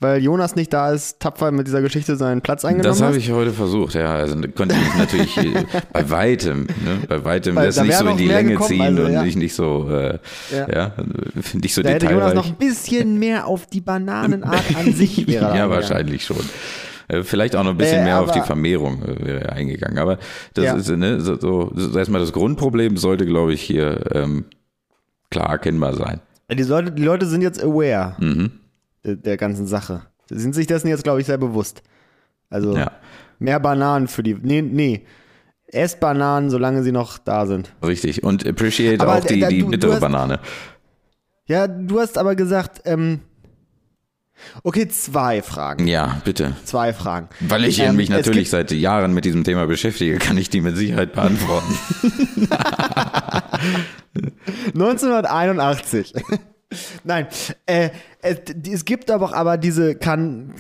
weil 0.03 0.23
Jonas 0.23 0.57
nicht 0.57 0.73
da 0.73 0.93
ist, 0.93 1.21
tapfer 1.21 1.51
mit 1.53 1.67
dieser 1.67 1.81
Geschichte 1.81 2.17
seinen 2.17 2.41
Platz 2.43 2.65
eingenommen 2.65 2.89
Das 2.93 3.01
habe 3.03 3.17
ich 3.17 3.31
heute 3.33 3.53
versucht, 3.53 3.95
ja. 3.95 4.13
Also 4.15 4.37
konnte 4.55 4.75
ich 4.75 4.99
natürlich 4.99 5.37
äh, 5.39 5.65
bei 5.93 6.11
weitem, 6.11 6.65
ne, 6.65 6.99
bei 7.09 7.25
weitem 7.25 7.57
Weil 7.57 7.67
das 7.67 7.77
da 7.77 7.85
nicht 7.85 7.97
so 7.97 8.07
in 8.09 8.17
die 8.17 8.27
Länge 8.27 8.51
gekommen, 8.53 8.69
ziehen 8.69 8.81
also, 8.83 9.03
und 9.05 9.25
nicht, 9.25 9.37
nicht 9.37 9.55
so, 9.55 9.89
äh, 9.91 10.19
Ja. 10.51 10.69
ja, 10.75 10.93
nicht 11.55 11.75
so 11.75 11.83
Da 11.83 11.91
hätte 11.91 12.07
Jonas 12.07 12.31
detailreich. 12.31 12.35
noch 12.35 12.47
ein 12.49 12.57
bisschen 12.57 13.19
mehr 13.19 13.47
auf 13.47 13.67
die 13.67 13.81
Bananenart 13.81 14.77
an 14.77 14.93
sich 14.93 15.27
wäre 15.27 15.57
ja, 15.57 15.71
wahrscheinlich 15.71 16.25
schon. 16.25 16.37
Äh, 17.09 17.23
Vielleicht 17.23 17.57
auch 17.57 17.65
noch 17.65 17.71
ein 17.73 17.79
bisschen 17.79 18.01
Äh, 18.01 18.05
mehr 18.05 18.21
auf 18.21 18.31
die 18.33 18.41
Vermehrung 18.41 19.03
äh, 19.03 19.25
wäre 19.25 19.53
eingegangen. 19.53 19.99
Aber 19.99 20.19
das 20.55 20.65
Ja. 20.65 20.75
ist 20.75 20.89
ne, 20.91 21.21
so, 21.21 21.39
so, 21.39 21.73
so 21.75 21.99
erstmal 21.99 22.21
das 22.21 22.33
Grundproblem 22.33 22.97
sollte, 22.97 23.27
glaube 23.27 23.53
ich, 23.55 23.63
hier 23.63 24.05
ähm, 24.15 24.45
klar 25.31 25.51
erkennbar 25.51 25.95
sein. 25.95 26.21
Die 26.53 26.63
Leute, 26.65 26.93
die 26.93 27.03
Leute 27.05 27.27
sind 27.27 27.41
jetzt 27.43 27.63
aware 27.63 28.15
Mhm. 28.19 28.51
Der, 29.05 29.37
ganzen 29.37 29.67
Sache. 29.67 30.03
Sie 30.29 30.39
sind 30.39 30.55
sich 30.55 30.67
dessen 30.67 30.89
jetzt, 30.89 31.05
glaube 31.05 31.21
ich, 31.21 31.27
sehr 31.27 31.39
bewusst. 31.39 31.83
Also 32.51 32.77
Ja, 32.77 32.93
mehr 33.39 33.61
Bananen 33.61 34.09
für 34.09 34.23
die. 34.23 34.35
Nee, 34.35 34.63
nee. 34.63 35.05
Esst 35.69 36.01
Bananen, 36.01 36.51
solange 36.51 36.83
sie 36.83 36.93
noch 36.93 37.19
da 37.19 37.47
sind. 37.47 37.73
richtig. 37.85 38.23
Und 38.23 38.47
appreciate 38.47 39.01
Aber 39.03 39.17
auch 39.17 39.25
die, 39.25 39.41
da- 39.41 39.49
die 39.49 39.59
du- 39.61 39.65
du 39.67 39.71
bittere 39.71 39.93
hast- 39.95 40.01
Banane. 40.01 40.39
Ja, 41.47 41.67
du 41.67 41.99
hast 41.99 42.19
aber 42.19 42.35
gesagt, 42.37 42.83
ähm, 42.85 43.21
okay, 44.63 44.87
zwei 44.89 45.41
Fragen. 45.43 45.87
Ja, 45.89 46.21
bitte. 46.25 46.55
Zwei 46.65 46.93
Fragen. 46.93 47.29
Weil 47.41 47.65
ich 47.65 47.79
Ähm, 47.81 47.97
mich 47.97 48.11
natürlich 48.11 48.51
seit 48.51 48.71
Jahren 48.71 49.13
mit 49.15 49.25
diesem 49.25 49.45
Thema 49.45 49.67
beschäftige, 49.67 50.19
kann 50.19 50.37
ich 50.39 50.51
die 50.51 50.61
mit 50.61 50.77
Sicherheit 50.77 51.15
beantworten. 51.15 51.75
1981. 54.75 56.13
Nein, 57.05 57.27
äh, 57.67 57.91
es, 58.21 58.39
es 58.71 58.85
gibt 58.85 59.11
aber 59.11 59.27
auch 59.27 59.33
aber 59.33 59.57
diese 59.57 59.95
kan 59.95 60.55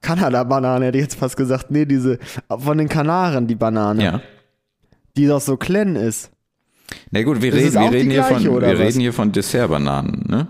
Kanada-Banane, 0.00 0.86
hätte 0.86 0.98
ich 0.98 1.04
jetzt 1.04 1.16
fast 1.16 1.36
gesagt. 1.36 1.70
Nee, 1.70 1.84
diese 1.84 2.18
von 2.48 2.78
den 2.78 2.88
Kanaren, 2.88 3.46
die 3.46 3.54
Banane, 3.54 4.02
ja. 4.02 4.22
die 5.16 5.26
doch 5.26 5.40
so 5.40 5.56
klein 5.56 5.94
ist. 5.96 6.30
Na 7.10 7.22
gut, 7.22 7.42
wir 7.42 7.52
reden, 7.52 7.74
wir 7.74 7.92
reden 7.92 8.10
hier 8.10 8.24
von, 8.24 8.36
gleiche, 8.38 8.50
oder 8.50 8.68
wir 8.68 8.78
was? 8.78 8.86
reden 8.86 9.00
hier 9.00 9.12
von 9.12 9.30
Dessertbananen, 9.30 10.24
ne? 10.28 10.48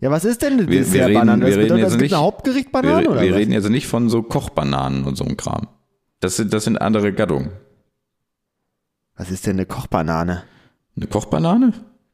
Ja, 0.00 0.10
was 0.10 0.24
ist 0.24 0.42
denn 0.42 0.54
eine 0.54 0.62
Wir- 0.62 0.68
wir 0.68 0.78
Dessert-Banane? 0.80 1.32
reden- 1.32 1.40
wir 1.42 1.46
Das 1.46 1.56
reden 1.58 1.62
bedeutet, 1.68 1.78
jetzt 1.78 1.86
es 1.86 1.92
gibt 1.92 2.02
nicht- 2.02 2.12
eine 2.14 2.22
Hauptgericht-Banane 2.22 3.02
Wir, 3.02 3.10
oder 3.10 3.20
wir 3.22 3.30
was? 3.32 3.38
reden 3.38 3.52
jetzt 3.52 3.68
nicht 3.68 3.86
von 3.86 4.08
so 4.08 4.22
Kochbananen 4.22 5.04
und 5.04 5.16
so 5.16 5.24
einem 5.24 5.36
Kram. 5.36 5.68
Das 6.20 6.36
sind, 6.36 6.52
das 6.52 6.64
sind 6.64 6.78
andere 6.80 7.12
Gattungen. 7.12 7.50
Was 9.16 9.30
ist 9.30 9.46
denn 9.46 9.56
eine 9.56 9.66
Kochbanane? 9.66 10.42
Eine 10.96 11.06
Kochbanane? 11.06 11.72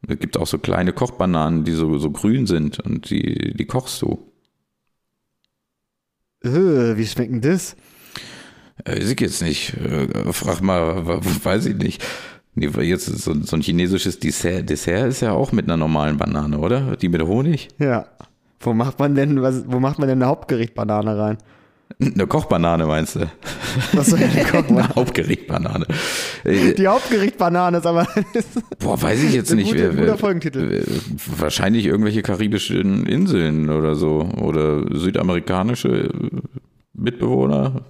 Es 0.08 0.18
gibt 0.18 0.36
auch 0.36 0.46
so 0.46 0.58
kleine 0.58 0.92
Kochbananen, 0.92 1.64
die 1.64 1.72
so, 1.72 1.98
so 1.98 2.10
grün 2.10 2.46
sind 2.46 2.80
und 2.80 3.10
die, 3.10 3.54
die 3.54 3.66
kochst 3.66 4.02
du. 4.02 4.32
Äh, 6.44 6.96
wie 6.96 7.06
schmeckt 7.06 7.32
denn 7.32 7.40
das? 7.40 7.76
Äh, 8.84 8.96
weiß 8.98 9.10
ich 9.10 9.20
jetzt 9.20 9.42
nicht. 9.42 9.74
Äh, 9.74 10.32
frag 10.32 10.60
mal, 10.60 11.06
weiß 11.06 11.66
ich 11.66 11.76
nicht. 11.76 12.04
Nee, 12.54 12.66
jetzt 12.82 13.06
so, 13.06 13.34
so 13.42 13.56
ein 13.56 13.62
chinesisches 13.62 14.18
Dessert. 14.18 14.68
Dessert 14.68 15.08
ist 15.08 15.22
ja 15.22 15.32
auch 15.32 15.52
mit 15.52 15.66
einer 15.66 15.76
normalen 15.76 16.18
Banane, 16.18 16.58
oder? 16.58 16.96
Die 16.96 17.08
mit 17.08 17.22
Honig? 17.22 17.68
Ja. 17.78 18.06
Wo 18.60 18.74
macht 18.74 18.98
man 18.98 19.14
denn, 19.14 19.40
was, 19.40 19.64
wo 19.66 19.80
macht 19.80 19.98
man 19.98 20.08
denn 20.08 20.20
eine 20.22 20.28
Hauptgericht-Banane 20.30 21.18
rein? 21.18 21.38
Eine 22.00 22.26
Kochbanane 22.26 22.86
meinst 22.86 23.16
du? 23.16 23.30
Was 23.92 24.08
soll 24.08 24.18
denn 24.18 24.30
eine 24.30 24.44
Kochbanane? 24.50 24.84
Eine 24.84 24.94
Hauptgerichtbanane. 24.94 25.86
Äh, 26.44 26.74
Die 26.74 26.86
Hauptgericht-Banane 26.88 27.78
ist 27.78 27.86
aber. 27.86 28.06
Boah, 28.78 29.00
weiß 29.00 29.22
ich 29.22 29.32
jetzt 29.34 29.54
nicht. 29.54 29.70
guter- 29.72 29.94
Wer- 29.96 30.00
guter 30.04 30.18
Folgentitel. 30.18 30.84
Wahrscheinlich 31.38 31.86
irgendwelche 31.86 32.22
karibischen 32.22 33.06
Inseln 33.06 33.70
oder 33.70 33.94
so. 33.94 34.20
Oder 34.40 34.84
südamerikanische 34.96 35.88
äh, 35.88 36.10
Mitbewohner 36.94 37.82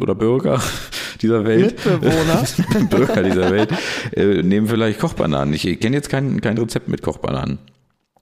oder 0.00 0.14
Bürger 0.14 0.60
dieser 1.22 1.44
Welt. 1.44 1.76
Mitbewohner? 1.84 2.44
Bürger 2.90 3.22
dieser 3.22 3.50
Welt 3.50 3.70
äh, 4.16 4.42
nehmen 4.42 4.66
vielleicht 4.66 4.98
Kochbananen. 5.00 5.54
Ich 5.54 5.62
kenne 5.80 5.96
jetzt 5.96 6.08
kein, 6.10 6.40
kein 6.40 6.58
Rezept 6.58 6.88
mit 6.88 7.02
Kochbananen. 7.02 7.58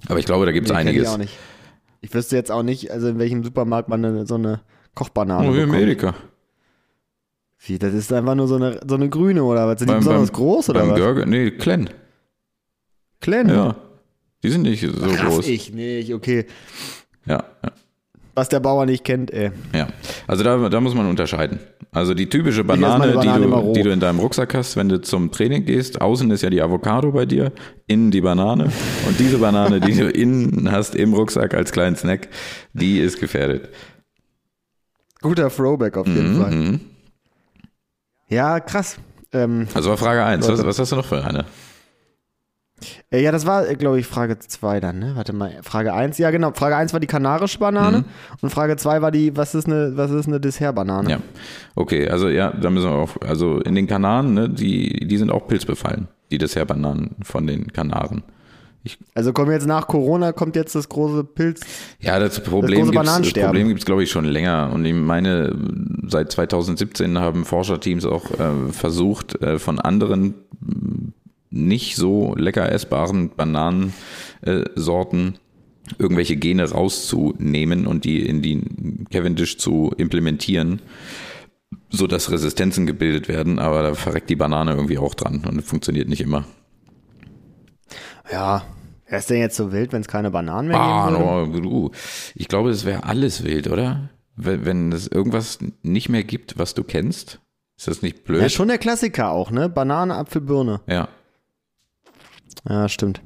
Aber 0.09 0.18
ich 0.18 0.26
glaube, 0.26 0.45
da 0.47 0.52
gibt 0.52 0.66
es 0.66 0.73
Nee, 0.73 0.78
kenn 0.78 0.87
Ich 0.88 0.95
einiges. 0.95 1.09
auch 1.09 1.18
nicht. 1.18 1.33
Ich 2.02 2.12
wüsste 2.14 2.37
jetzt 2.37 2.52
auch 2.52 2.62
nicht, 2.62 2.90
also 2.90 3.09
in 3.09 3.18
welchem 3.18 3.42
Supermarkt 3.42 3.88
man 3.88 4.04
eine, 4.04 4.26
so 4.26 4.35
eine 4.35 4.61
Kochbanane 4.95 5.49
Oh, 5.49 5.54
in 5.54 5.71
bekommt. 5.71 6.14
Wie, 7.66 7.78
das 7.78 7.94
ist 7.94 8.12
einfach 8.12 8.35
nur 8.35 8.46
so 8.49 8.56
eine, 8.56 8.80
so 8.87 8.94
eine 8.94 9.08
grüne 9.08 9.42
oder 9.44 9.66
was? 9.66 9.78
Sind 9.80 9.88
die 9.88 9.94
Beim- 9.94 10.00
besonders 10.00 10.30
beim- 10.30 10.37
groß 10.37 10.70
oder 10.70 10.80
Beim 10.80 10.90
was? 10.90 10.99
Görge, 10.99 11.26
nee, 11.26 11.50
Klen. 11.50 11.90
Klein? 13.20 13.49
Ja. 13.49 13.76
Die 14.42 14.50
sind 14.50 14.62
nicht 14.62 14.80
so 14.82 14.88
Raff 15.04 15.25
groß. 15.25 15.49
ich 15.49 15.73
nicht, 15.73 16.12
okay. 16.14 16.46
Ja, 17.26 17.42
ja. 17.64 17.73
Was 18.35 18.50
der 18.50 18.61
Bauer 18.61 18.85
nicht 18.85 19.02
kennt, 19.02 19.32
ey. 19.32 19.50
Ja, 19.75 19.88
also 20.26 20.44
da, 20.44 20.68
da 20.68 20.80
muss 20.82 20.94
man 20.94 21.06
unterscheiden. 21.08 21.58
Also 21.90 22.12
die 22.12 22.28
typische 22.28 22.62
Banane, 22.64 23.14
Banane 23.14 23.46
die, 23.46 23.50
du, 23.50 23.73
die 23.73 23.82
du 23.82 23.90
in 23.90 23.99
deinem 24.00 24.18
Rucksack 24.18 24.52
hast, 24.54 24.76
wenn 24.76 24.90
du 24.90 25.00
zum 25.00 25.32
Training 25.32 25.64
gehst, 25.64 26.02
außen 26.02 26.30
ist 26.30 26.42
ja 26.42 26.50
die 26.50 26.61
Avocado 26.61 27.12
bei 27.12 27.25
dir, 27.25 27.50
innen 27.87 28.11
die 28.11 28.20
Banane 28.20 28.64
und 29.08 29.18
diese 29.18 29.38
Banane, 29.38 29.80
die 29.80 29.94
du 29.94 30.11
innen 30.11 30.70
hast 30.70 30.94
im 30.94 31.14
Rucksack 31.14 31.54
als 31.54 31.73
kleinen 31.73 31.96
Snack, 31.96 32.28
die 32.75 32.99
ist 33.00 33.18
gefährdet. 33.18 33.70
Guter 35.23 35.49
Throwback 35.49 35.96
auf 35.96 36.06
jeden 36.06 36.38
Fall. 36.40 36.80
Ja, 38.28 38.61
krass. 38.61 38.97
Ähm, 39.33 39.68
Also 39.75 39.90
war 39.90 39.97
Frage 39.97 40.25
1, 40.25 40.49
was, 40.49 40.64
was 40.64 40.78
hast 40.78 40.92
du 40.92 40.97
noch 40.97 41.04
für 41.06 41.25
eine? 41.25 41.45
äh, 43.11 43.23
ja, 43.23 43.33
das 43.33 43.47
war, 43.47 43.64
glaube 43.75 43.99
ich, 44.00 44.06
Frage 44.06 44.38
2 44.38 44.80
dann, 44.80 44.99
ne? 44.99 45.12
Warte 45.14 45.33
mal, 45.33 45.59
Frage 45.62 45.95
1, 45.95 46.18
ja 46.18 46.30
genau, 46.30 46.52
Frage 46.52 46.76
1 46.76 46.92
war 46.92 47.00
die 47.00 47.06
kanarische 47.06 47.59
Banane 47.59 47.99
Mhm. 47.99 48.04
und 48.42 48.50
Frage 48.50 48.76
2 48.76 49.00
war 49.02 49.11
die, 49.11 49.37
was 49.37 49.54
ist 49.54 49.66
eine, 49.66 49.97
was 49.97 50.11
ist 50.11 50.26
eine 50.26 50.40
Dessertbanane? 50.40 51.11
Ja, 51.11 51.18
okay, 51.75 52.09
also 52.09 52.28
ja, 52.28 52.50
da 52.52 52.68
müssen 52.71 52.90
wir 52.90 52.97
auch, 52.97 53.16
also 53.26 53.61
in 53.61 53.75
den 53.75 53.87
Kanaren, 53.87 54.35
ne, 54.35 54.49
die, 54.49 55.06
die 55.06 55.16
sind 55.16 55.30
auch 55.30 55.47
pilzbefallen, 55.49 56.09
die 56.30 56.38
Dessertbananen 56.38 57.16
von 57.23 57.47
den 57.47 57.73
Kanaren. 57.73 58.23
Also 59.14 59.33
kommen 59.33 59.52
jetzt 59.52 59.66
nach 59.66 59.87
Corona, 59.87 60.33
kommt 60.33 60.57
jetzt 60.57 60.75
das 60.75 60.88
große 60.88 61.25
Pilz. 61.25 61.61
Ja, 62.00 62.19
das 62.19 62.43
Problem. 62.43 62.90
Problem 62.90 63.69
gibt's 63.69 63.85
glaube 63.85 64.02
ich 64.02 64.11
schon 64.11 64.25
länger 64.25 64.71
und 64.73 64.85
ich 64.85 64.95
meine, 64.95 65.57
seit 66.07 66.33
2017 66.33 67.19
haben 67.19 67.45
Forscherteams 67.45 68.05
auch 68.05 68.31
äh, 68.33 68.73
versucht, 68.73 69.40
äh, 69.43 69.59
von 69.59 69.78
anderen 69.78 70.35
nicht 71.50 71.97
so 71.97 72.35
lecker 72.37 72.71
essbaren 72.71 73.31
Bananensorten 73.31 73.93
äh, 74.43 74.64
Sorten 74.75 75.38
irgendwelche 75.99 76.37
Gene 76.37 76.69
rauszunehmen 76.69 77.87
und 77.87 78.05
die 78.05 78.26
in 78.26 78.43
die 78.43 78.62
Cavendish 79.11 79.59
zu 79.59 79.93
implementieren, 79.97 80.81
so 81.90 82.07
dass 82.07 82.31
Resistenzen 82.31 82.87
gebildet 82.87 83.28
werden, 83.28 83.59
aber 83.59 83.83
da 83.83 83.95
verreckt 83.95 84.28
die 84.31 84.37
Banane 84.37 84.73
irgendwie 84.73 84.99
auch 84.99 85.14
dran 85.14 85.45
und 85.49 85.62
funktioniert 85.62 86.09
nicht 86.09 86.21
immer. 86.21 86.45
Ja, 88.31 88.64
wer 89.09 89.19
ist 89.19 89.31
denn 89.31 89.39
jetzt 89.39 89.57
so 89.57 89.73
wild, 89.73 89.93
wenn 89.93 90.01
es 90.03 90.09
keine 90.09 90.31
Bananen 90.31 90.69
mehr 90.69 90.79
Ah, 90.79 91.11
geben 91.11 91.53
würde? 91.53 91.69
no. 91.69 91.91
Ich 92.35 92.49
glaube, 92.49 92.71
es 92.71 92.85
wäre 92.85 93.05
alles 93.05 93.45
wild, 93.45 93.69
oder? 93.69 94.11
Wenn, 94.37 94.65
wenn 94.67 94.93
es 94.93 95.07
irgendwas 95.07 95.59
nicht 95.83 96.09
mehr 96.09 96.25
gibt, 96.25 96.59
was 96.59 96.75
du 96.75 96.85
kennst, 96.85 97.41
ist 97.79 97.89
das 97.89 98.03
nicht 98.03 98.25
blöd? 98.25 98.43
Ja, 98.43 98.49
schon 98.49 98.69
der 98.69 98.79
Klassiker 98.79 99.31
auch, 99.31 99.51
ne? 99.51 99.69
Banane, 99.69 100.15
Apfel, 100.15 100.43
Birne. 100.43 100.81
Ja. 100.87 101.09
Ja, 102.69 102.89
stimmt. 102.89 103.21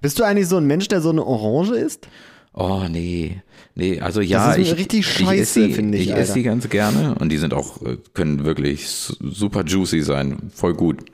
Bist 0.00 0.18
du 0.18 0.24
eigentlich 0.24 0.48
so 0.48 0.56
ein 0.56 0.66
Mensch, 0.66 0.88
der 0.88 1.00
so 1.00 1.10
eine 1.10 1.24
Orange 1.24 1.74
isst? 1.76 2.08
Oh, 2.52 2.84
nee. 2.88 3.42
Nee, 3.74 4.00
also 4.00 4.20
ja, 4.22 4.52
ist 4.52 4.58
ich, 4.72 4.76
richtig 4.78 5.00
ich 5.00 5.06
scheiße, 5.06 5.68
finde 5.68 5.98
ich, 5.98 6.08
Ich 6.08 6.14
esse 6.14 6.32
sie 6.32 6.42
ganz 6.42 6.68
gerne 6.70 7.14
und 7.16 7.28
die 7.30 7.36
sind 7.36 7.52
auch, 7.52 7.82
äh, 7.82 7.98
können 8.14 8.44
wirklich 8.44 8.88
su- 8.88 9.14
super 9.20 9.62
juicy 9.64 10.00
sein. 10.00 10.50
Voll 10.54 10.74
gut. 10.74 11.04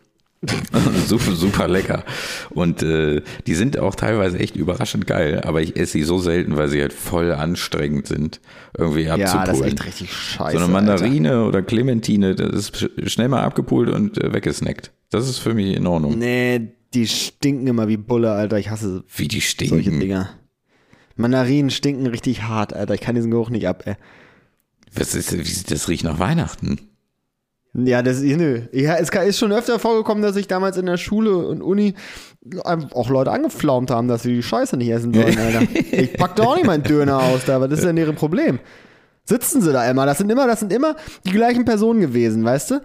super, 1.06 1.32
super 1.36 1.68
lecker. 1.68 2.04
Und 2.50 2.82
äh, 2.82 3.22
die 3.46 3.54
sind 3.54 3.78
auch 3.78 3.94
teilweise 3.94 4.38
echt 4.38 4.56
überraschend 4.56 5.06
geil, 5.06 5.40
aber 5.44 5.62
ich 5.62 5.76
esse 5.76 5.92
sie 5.92 6.02
so 6.02 6.18
selten, 6.18 6.56
weil 6.56 6.68
sie 6.68 6.80
halt 6.80 6.92
voll 6.92 7.32
anstrengend 7.32 8.08
sind, 8.08 8.40
irgendwie 8.76 9.02
Ja, 9.02 9.14
abzupulen. 9.14 9.46
das 9.46 9.60
ist 9.60 9.66
echt 9.66 9.84
richtig 9.86 10.12
scheiße. 10.12 10.58
So 10.58 10.64
eine 10.64 10.72
Mandarine 10.72 11.44
oder 11.44 11.62
Clementine, 11.62 12.34
das 12.34 12.52
ist 12.70 12.74
sch- 12.76 13.08
schnell 13.08 13.28
mal 13.28 13.42
abgepult 13.42 13.88
und 13.90 14.18
äh, 14.22 14.32
weggesnackt. 14.32 14.90
Das 15.10 15.28
ist 15.28 15.38
für 15.38 15.54
mich 15.54 15.76
in 15.76 15.86
Ordnung. 15.86 16.12
Alter. 16.14 16.24
Nee, 16.24 16.72
die 16.94 17.06
stinken 17.06 17.66
immer 17.68 17.86
wie 17.88 17.96
Bulle, 17.96 18.32
Alter. 18.32 18.58
Ich 18.58 18.68
hasse 18.70 19.04
Wie 19.14 19.28
die 19.28 19.36
solche 19.40 19.48
stinken. 19.48 20.00
Dinger. 20.00 20.30
Mandarinen 21.16 21.70
stinken 21.70 22.06
richtig 22.06 22.42
hart, 22.42 22.72
Alter. 22.74 22.94
Ich 22.94 23.00
kann 23.00 23.14
diesen 23.14 23.30
Geruch 23.30 23.50
nicht 23.50 23.68
ab, 23.68 23.84
ey. 23.86 23.94
Was 24.94 25.14
ist, 25.14 25.32
wie, 25.32 25.64
das 25.72 25.88
riecht 25.88 26.04
nach 26.04 26.18
Weihnachten. 26.18 26.78
Ja, 27.74 28.02
das 28.02 28.20
nö. 28.20 28.62
Ja, 28.72 28.96
es 28.96 29.08
ist 29.08 29.38
schon 29.38 29.52
öfter 29.52 29.78
vorgekommen, 29.78 30.22
dass 30.22 30.34
sich 30.34 30.46
damals 30.46 30.76
in 30.76 30.86
der 30.86 30.98
Schule 30.98 31.36
und 31.36 31.62
Uni 31.62 31.94
auch 32.64 33.08
Leute 33.08 33.30
angeflaumt 33.30 33.90
haben, 33.90 34.08
dass 34.08 34.24
sie 34.24 34.34
die 34.34 34.42
Scheiße 34.42 34.76
nicht 34.76 34.90
essen 34.90 35.14
sollen, 35.14 35.38
Alter. 35.38 35.62
Ich 35.90 36.12
pack 36.14 36.36
da 36.36 36.44
auch 36.44 36.56
nicht 36.56 36.66
meinen 36.66 36.82
Döner 36.82 37.22
aus 37.22 37.44
da, 37.46 37.60
was 37.60 37.72
ist 37.72 37.84
denn 37.84 37.96
deren 37.96 38.16
Problem? 38.16 38.58
Sitzen 39.24 39.62
sie 39.62 39.72
da 39.72 39.88
immer? 39.88 40.04
Das 40.04 40.18
sind 40.18 40.30
immer, 40.30 40.46
das 40.46 40.60
sind 40.60 40.72
immer 40.72 40.96
die 41.24 41.30
gleichen 41.30 41.64
Personen 41.64 42.00
gewesen, 42.00 42.44
weißt 42.44 42.72
du? 42.72 42.80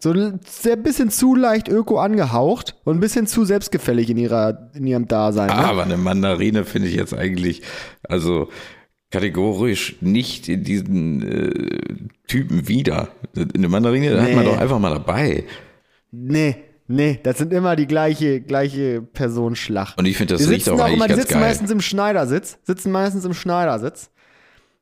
So 0.00 0.12
ein 0.12 0.38
sehr 0.46 0.76
bisschen 0.76 1.10
zu 1.10 1.34
leicht 1.34 1.68
öko 1.68 1.98
angehaucht 1.98 2.76
und 2.84 2.98
ein 2.98 3.00
bisschen 3.00 3.26
zu 3.26 3.44
selbstgefällig 3.44 4.08
in, 4.08 4.16
ihrer, 4.16 4.70
in 4.74 4.86
ihrem 4.86 5.08
Dasein. 5.08 5.48
Ne? 5.48 5.56
Aber 5.56 5.82
eine 5.82 5.96
Mandarine 5.96 6.64
finde 6.64 6.86
ich 6.86 6.94
jetzt 6.94 7.14
eigentlich, 7.14 7.62
also 8.04 8.48
kategorisch 9.10 9.96
nicht 10.00 10.48
in 10.48 10.64
diesen 10.64 11.22
äh, 11.22 11.70
Typen 12.26 12.68
wieder. 12.68 13.08
Eine 13.54 13.68
Mandarine 13.68 14.10
da 14.10 14.22
hat 14.22 14.32
man 14.34 14.44
Nee. 14.44 14.50
doch 14.52 14.58
einfach 14.58 14.78
mal 14.78 14.90
dabei. 14.90 15.44
Nee, 16.10 16.56
nee, 16.86 17.18
das 17.22 17.38
sind 17.38 17.52
immer 17.52 17.76
die 17.76 17.86
gleiche, 17.86 18.40
gleiche 18.40 19.02
Person 19.02 19.56
Schlacht. 19.56 19.98
Und 19.98 20.06
ich 20.06 20.16
finde, 20.16 20.34
das 20.34 20.42
die 20.44 20.48
riecht 20.50 20.68
auch 20.68 20.74
auch 20.74 20.78
immer, 20.78 20.86
eigentlich 20.86 21.02
die 21.02 21.08
ganz 21.08 21.20
sitzen 21.22 21.32
geil. 21.34 21.48
meistens 21.48 21.70
im 21.70 21.80
Schneidersitz, 21.80 22.58
sitzen 22.64 22.92
meistens 22.92 23.24
im 23.24 23.34
Schneidersitz. 23.34 24.10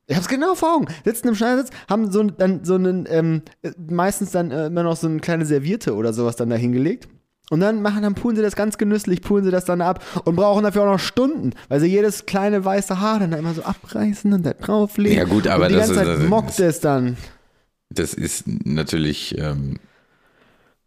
Ich 0.09 0.17
hab's 0.17 0.29
genau 0.29 0.55
vor 0.55 0.77
Augen. 0.77 0.87
Sitzen 1.05 1.29
im 1.29 1.35
Schneidersitz, 1.35 1.71
haben 1.91 2.13
so, 2.13 2.23
dann 2.23 2.65
so 2.65 2.75
einen, 2.77 3.07
ähm, 3.09 3.43
äh, 3.63 3.71
meistens 3.91 4.31
dann 4.31 4.53
äh, 4.53 4.67
immer 4.67 4.85
noch 4.85 4.97
so 4.97 5.09
eine 5.09 5.19
kleine 5.19 5.45
Serviette 5.45 5.95
oder 5.97 6.13
sowas 6.13 6.37
dann 6.37 6.49
da 6.49 6.55
hingelegt. 6.57 7.09
Und 7.51 7.61
dann 7.61 7.81
machen, 7.81 8.03
dann 8.03 8.15
pulen 8.17 8.35
sie 8.35 8.43
das 8.43 8.57
ganz 8.57 8.77
genüsslich, 8.77 9.23
pulen 9.23 9.45
sie 9.45 9.53
das 9.53 9.65
dann 9.65 9.81
ab 9.81 10.05
und 10.25 10.35
brauchen 10.35 10.65
dafür 10.65 10.83
auch 10.83 10.93
noch 10.95 10.99
Stunden, 10.99 11.53
weil 11.69 11.79
sie 11.81 11.87
jedes 11.87 12.27
kleine 12.27 12.65
weiße 12.65 12.99
Haar 13.01 13.21
dann 13.21 13.31
da 13.31 13.37
immer 13.37 13.55
so 13.55 13.63
abreißen 13.63 14.33
und 14.33 14.45
da 14.45 14.53
drauflegen. 14.53 15.17
Ja, 15.17 15.25
gut, 15.25 15.47
aber 15.47 15.67
und 15.67 15.71
die 15.73 15.77
das 15.77 15.87
ganze 15.89 15.93
ist- 15.93 16.07
Zeit 16.07 16.15
das 16.17 16.23
ist- 16.25 16.29
mockt 16.29 16.59
es 16.61 16.81
dann. 16.81 17.17
Das 17.91 18.15
ist 18.15 18.45
natürlich, 18.65 19.39
ähm, 19.39 19.79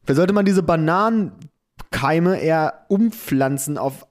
Vielleicht 0.04 0.18
sollte 0.18 0.34
man 0.34 0.44
diese 0.46 0.64
Bananenkeime 0.64 2.40
eher 2.42 2.86
umpflanzen 2.90 3.78
auf 3.78 4.06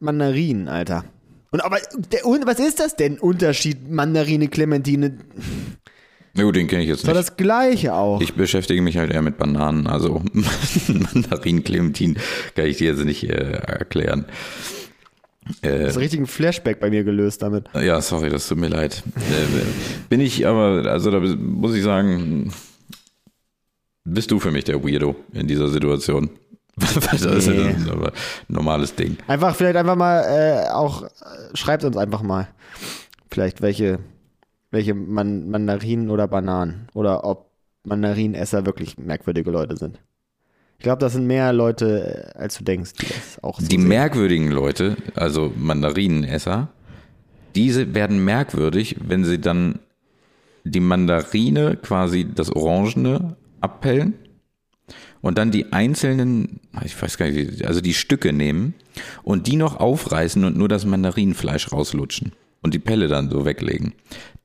Mandarinen, 0.00 0.66
Alter. 0.68 1.04
Und 1.52 1.64
aber 1.64 1.78
der, 2.12 2.20
was 2.46 2.58
ist 2.58 2.80
das 2.80 2.96
denn? 2.96 3.18
Unterschied 3.18 3.90
Mandarine, 3.90 4.48
Clementine? 4.48 5.18
Na 6.34 6.42
gut, 6.44 6.56
den 6.56 6.66
kenne 6.68 6.82
ich 6.82 6.88
jetzt 6.88 7.00
Ist 7.00 7.06
nicht. 7.06 7.16
das 7.16 7.36
gleiche 7.36 7.94
auch. 7.94 8.20
Ich 8.20 8.34
beschäftige 8.34 8.80
mich 8.82 8.96
halt 8.96 9.10
eher 9.12 9.22
mit 9.22 9.36
Bananen, 9.38 9.86
also 9.86 10.22
Mandarin, 11.14 11.64
Clementin 11.64 12.16
kann 12.54 12.66
ich 12.66 12.76
dir 12.78 12.90
jetzt 12.92 13.04
nicht 13.04 13.24
äh, 13.24 13.32
erklären. 13.52 14.26
Äh, 15.62 15.80
das 15.80 15.92
ist 15.96 15.98
richtig 15.98 16.20
ein 16.20 16.26
Flashback 16.26 16.78
bei 16.80 16.90
mir 16.90 17.02
gelöst 17.04 17.42
damit. 17.42 17.64
Ja, 17.74 18.00
sorry, 18.00 18.30
das 18.30 18.46
tut 18.46 18.58
mir 18.58 18.68
leid. 18.68 19.02
Äh, 19.16 19.62
bin 20.08 20.20
ich 20.20 20.46
aber, 20.46 20.86
also 20.86 21.10
da 21.10 21.18
muss 21.18 21.74
ich 21.74 21.82
sagen, 21.82 22.52
bist 24.04 24.30
du 24.30 24.38
für 24.38 24.50
mich 24.52 24.64
der 24.64 24.82
Weirdo 24.84 25.16
in 25.32 25.46
dieser 25.48 25.68
Situation. 25.68 26.30
das 26.76 26.96
ist 27.24 27.46
ja 27.48 27.52
Nee. 27.52 27.68
ein 27.74 27.88
aber 27.90 28.12
normales 28.48 28.94
Ding. 28.94 29.16
Einfach, 29.26 29.54
vielleicht 29.56 29.76
einfach 29.76 29.96
mal 29.96 30.20
äh, 30.22 30.70
auch, 30.70 31.02
äh, 31.02 31.08
schreibt 31.54 31.84
uns 31.84 31.96
einfach 31.96 32.22
mal. 32.22 32.48
Vielleicht 33.30 33.60
welche, 33.60 33.98
welche 34.70 34.94
Man 34.94 35.50
Mandarinen 35.50 36.10
oder 36.10 36.28
Bananen. 36.28 36.88
Oder 36.94 37.24
ob 37.24 37.50
Mandarinenesser 37.84 38.66
wirklich 38.66 38.98
merkwürdige 38.98 39.50
Leute 39.50 39.76
sind. 39.76 39.98
Ich 40.78 40.84
glaube, 40.84 41.00
das 41.00 41.12
sind 41.12 41.26
mehr 41.26 41.52
Leute, 41.52 42.32
äh, 42.34 42.38
als 42.38 42.56
du 42.56 42.64
denkst, 42.64 42.92
die 42.94 43.06
das 43.06 43.42
auch 43.42 43.60
so 43.60 43.66
Die 43.66 43.76
sehen. 43.76 43.88
merkwürdigen 43.88 44.50
Leute, 44.50 44.96
also 45.14 45.52
Mandarinenesser, 45.56 46.68
diese 47.54 47.94
werden 47.94 48.24
merkwürdig, 48.24 48.96
wenn 49.06 49.24
sie 49.24 49.40
dann 49.40 49.80
die 50.64 50.80
Mandarine, 50.80 51.76
quasi 51.76 52.26
das 52.32 52.50
Orangene, 52.50 53.36
abpellen 53.60 54.14
und 55.20 55.36
dann 55.36 55.50
die 55.50 55.72
einzelnen, 55.72 56.60
ich 56.84 57.00
weiß 57.00 57.18
gar 57.18 57.30
nicht, 57.30 57.64
also 57.66 57.80
die 57.80 57.94
Stücke 57.94 58.32
nehmen 58.32 58.74
und 59.22 59.46
die 59.46 59.56
noch 59.56 59.76
aufreißen 59.76 60.44
und 60.44 60.56
nur 60.56 60.68
das 60.68 60.86
Mandarinenfleisch 60.86 61.72
rauslutschen 61.72 62.32
und 62.62 62.74
die 62.74 62.78
Pelle 62.78 63.08
dann 63.08 63.30
so 63.30 63.44
weglegen. 63.44 63.94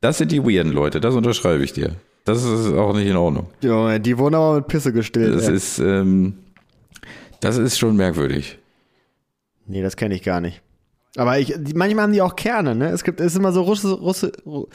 Das 0.01 0.17
sind 0.17 0.31
die 0.31 0.43
weirden 0.43 0.71
Leute, 0.71 0.99
das 1.01 1.15
unterschreibe 1.15 1.63
ich 1.63 1.73
dir. 1.73 1.95
Das 2.25 2.43
ist 2.43 2.73
auch 2.73 2.93
nicht 2.95 3.07
in 3.07 3.15
Ordnung. 3.15 3.47
Junge, 3.61 3.99
die 3.99 4.17
wurden 4.17 4.35
aber 4.35 4.55
mit 4.55 4.67
Pisse 4.67 4.91
gestillt. 4.91 5.35
Das 5.35 5.47
ey. 5.47 5.55
ist, 5.55 5.79
ähm, 5.79 6.33
das 7.39 7.57
ist 7.57 7.77
schon 7.77 7.95
merkwürdig. 7.95 8.57
Nee, 9.67 9.81
das 9.81 9.95
kenne 9.95 10.15
ich 10.15 10.23
gar 10.23 10.41
nicht. 10.41 10.61
Aber 11.17 11.39
ich, 11.39 11.53
manchmal 11.75 12.03
haben 12.03 12.13
die 12.13 12.21
auch 12.21 12.35
Kerne, 12.35 12.75
ne? 12.75 12.89
Es 12.89 13.03
gibt, 13.03 13.19
es 13.19 13.27
ist 13.27 13.37
immer 13.37 13.51
so 13.53 13.61
Russe, 13.61 13.91
Russe, 13.93 14.31
Ru- 14.45 14.67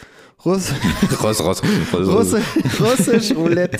Russ, 0.44 0.72
Raus, 1.22 1.44
raus. 1.44 1.62
Russe, 1.92 2.40
Russisch 2.80 3.34
Roulette. 3.36 3.78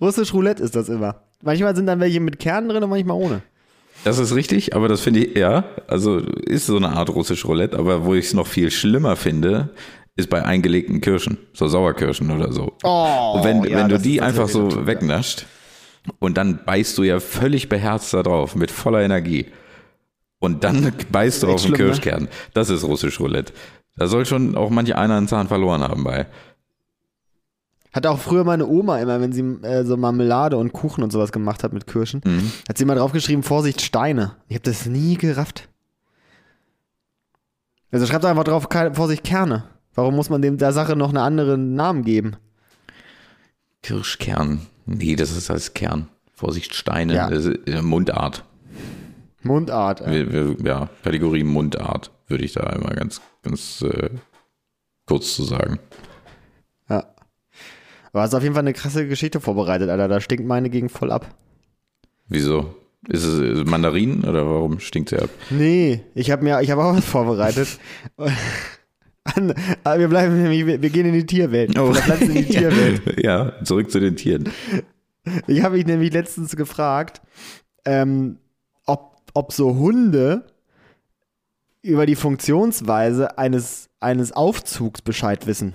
Russisch 0.00 0.32
Roulette 0.34 0.62
ist 0.62 0.74
das 0.74 0.88
immer. 0.88 1.22
Manchmal 1.42 1.76
sind 1.76 1.86
dann 1.86 2.00
welche 2.00 2.20
mit 2.20 2.38
Kernen 2.38 2.68
drin 2.68 2.82
und 2.82 2.90
manchmal 2.90 3.16
ohne. 3.16 3.42
Das 4.04 4.18
ist 4.18 4.34
richtig, 4.34 4.74
aber 4.74 4.88
das 4.88 5.00
finde 5.00 5.24
ich, 5.24 5.36
ja, 5.36 5.64
also 5.86 6.18
ist 6.18 6.66
so 6.66 6.76
eine 6.76 6.90
Art 6.90 7.10
russisch 7.10 7.44
Roulette, 7.44 7.78
aber 7.78 8.04
wo 8.04 8.14
ich 8.14 8.26
es 8.26 8.34
noch 8.34 8.46
viel 8.46 8.70
schlimmer 8.70 9.16
finde, 9.16 9.70
ist 10.16 10.30
bei 10.30 10.44
eingelegten 10.44 11.00
Kirschen, 11.00 11.38
so 11.52 11.68
Sauerkirschen 11.68 12.30
oder 12.30 12.52
so. 12.52 12.72
Oh, 12.82 13.32
und 13.36 13.44
wenn, 13.44 13.64
ja, 13.64 13.78
wenn 13.78 13.88
du 13.88 13.98
die 13.98 14.20
einfach 14.20 14.48
so 14.48 14.68
total- 14.68 14.86
wegnascht 14.86 15.46
und 16.18 16.36
dann 16.36 16.60
beißt 16.64 16.96
du 16.98 17.02
ja 17.02 17.20
völlig 17.20 17.68
beherzt 17.68 18.12
da 18.14 18.22
drauf, 18.22 18.56
mit 18.56 18.70
voller 18.70 19.02
Energie. 19.02 19.46
Und 20.40 20.64
dann 20.64 20.92
beißt 21.12 21.42
du 21.42 21.48
auf 21.48 21.62
den 21.62 21.72
ne? 21.72 21.76
Kirschkern. 21.76 22.28
Das 22.54 22.70
ist 22.70 22.84
russisch 22.84 23.20
Roulette. 23.20 23.52
Da 23.96 24.06
soll 24.06 24.26
schon 24.26 24.56
auch 24.56 24.70
manche 24.70 24.96
einer 24.96 25.16
einen 25.16 25.28
Zahn 25.28 25.48
verloren 25.48 25.82
haben 25.82 26.04
bei. 26.04 26.26
Hat 27.92 28.06
auch 28.06 28.18
früher 28.18 28.44
meine 28.44 28.66
Oma 28.66 28.98
immer, 28.98 29.20
wenn 29.20 29.32
sie 29.32 29.40
äh, 29.62 29.84
so 29.84 29.96
Marmelade 29.96 30.56
und 30.56 30.72
Kuchen 30.72 31.02
und 31.02 31.10
sowas 31.10 31.32
gemacht 31.32 31.64
hat 31.64 31.72
mit 31.72 31.86
Kirschen, 31.86 32.20
Mhm. 32.24 32.52
hat 32.68 32.76
sie 32.78 32.84
immer 32.84 32.94
draufgeschrieben, 32.94 33.42
Vorsicht, 33.42 33.80
Steine. 33.80 34.36
Ich 34.48 34.54
habe 34.56 34.64
das 34.64 34.86
nie 34.86 35.16
gerafft. 35.16 35.68
Also 37.90 38.06
schreibt 38.06 38.24
einfach 38.24 38.44
drauf, 38.44 38.68
Vorsicht, 38.94 39.24
Kerne. 39.24 39.64
Warum 39.94 40.14
muss 40.14 40.28
man 40.30 40.42
dem 40.42 40.58
der 40.58 40.72
Sache 40.72 40.94
noch 40.94 41.08
einen 41.08 41.16
anderen 41.18 41.74
Namen 41.74 42.04
geben? 42.04 42.36
Kirschkern. 43.82 44.60
Nee, 44.86 45.16
das 45.16 45.36
ist 45.36 45.50
als 45.50 45.74
Kern. 45.74 46.08
Vorsicht, 46.34 46.74
Steine. 46.74 47.14
Ja. 47.14 47.30
Das 47.30 47.46
ist 47.46 47.66
äh, 47.66 47.82
Mundart. 47.82 48.44
Mundart. 49.42 50.04
Wir, 50.06 50.56
ja, 50.62 50.88
Kategorie 51.02 51.44
Mundart 51.44 52.10
würde 52.26 52.44
ich 52.44 52.52
da 52.52 52.60
einmal 52.64 52.94
ganz, 52.94 53.20
ganz 53.42 53.82
äh, 53.82 54.10
kurz 55.06 55.34
zu 55.34 55.44
sagen. 55.44 55.78
Aber 58.12 58.22
hast 58.22 58.34
auf 58.34 58.42
jeden 58.42 58.54
Fall 58.54 58.62
eine 58.62 58.72
krasse 58.72 59.06
Geschichte 59.06 59.40
vorbereitet, 59.40 59.90
Alter. 59.90 60.08
Da 60.08 60.20
stinkt 60.20 60.46
meine 60.46 60.70
Gegend 60.70 60.92
voll 60.92 61.10
ab. 61.10 61.34
Wieso? 62.28 62.74
Ist 63.06 63.24
es 63.24 63.64
Mandarinen 63.64 64.24
oder 64.24 64.44
warum 64.46 64.80
stinkt 64.80 65.10
sie 65.10 65.18
ab? 65.18 65.30
Nee, 65.50 66.02
ich 66.14 66.30
habe 66.30 66.42
mir, 66.42 66.60
ich 66.60 66.70
habe 66.70 66.82
auch 66.82 66.96
was 66.96 67.04
vorbereitet. 67.04 67.78
Aber 69.84 69.98
wir 69.98 70.08
bleiben 70.08 70.42
nämlich, 70.42 70.66
wir 70.66 70.90
gehen 70.90 71.06
in 71.06 71.12
die 71.12 71.26
Tierwelt. 71.26 71.78
Oh. 71.78 71.92
In 72.20 72.34
die 72.34 72.44
Tierwelt. 72.48 73.22
ja, 73.22 73.52
zurück 73.62 73.90
zu 73.90 74.00
den 74.00 74.16
Tieren. 74.16 74.48
Ich 75.46 75.62
habe 75.62 75.76
mich 75.76 75.86
nämlich 75.86 76.12
letztens 76.12 76.56
gefragt, 76.56 77.20
ähm, 77.84 78.38
ob, 78.86 79.16
ob 79.34 79.52
so 79.52 79.76
Hunde 79.76 80.44
über 81.82 82.06
die 82.06 82.16
Funktionsweise 82.16 83.38
eines, 83.38 83.90
eines 84.00 84.32
Aufzugs 84.32 85.02
Bescheid 85.02 85.46
wissen. 85.46 85.74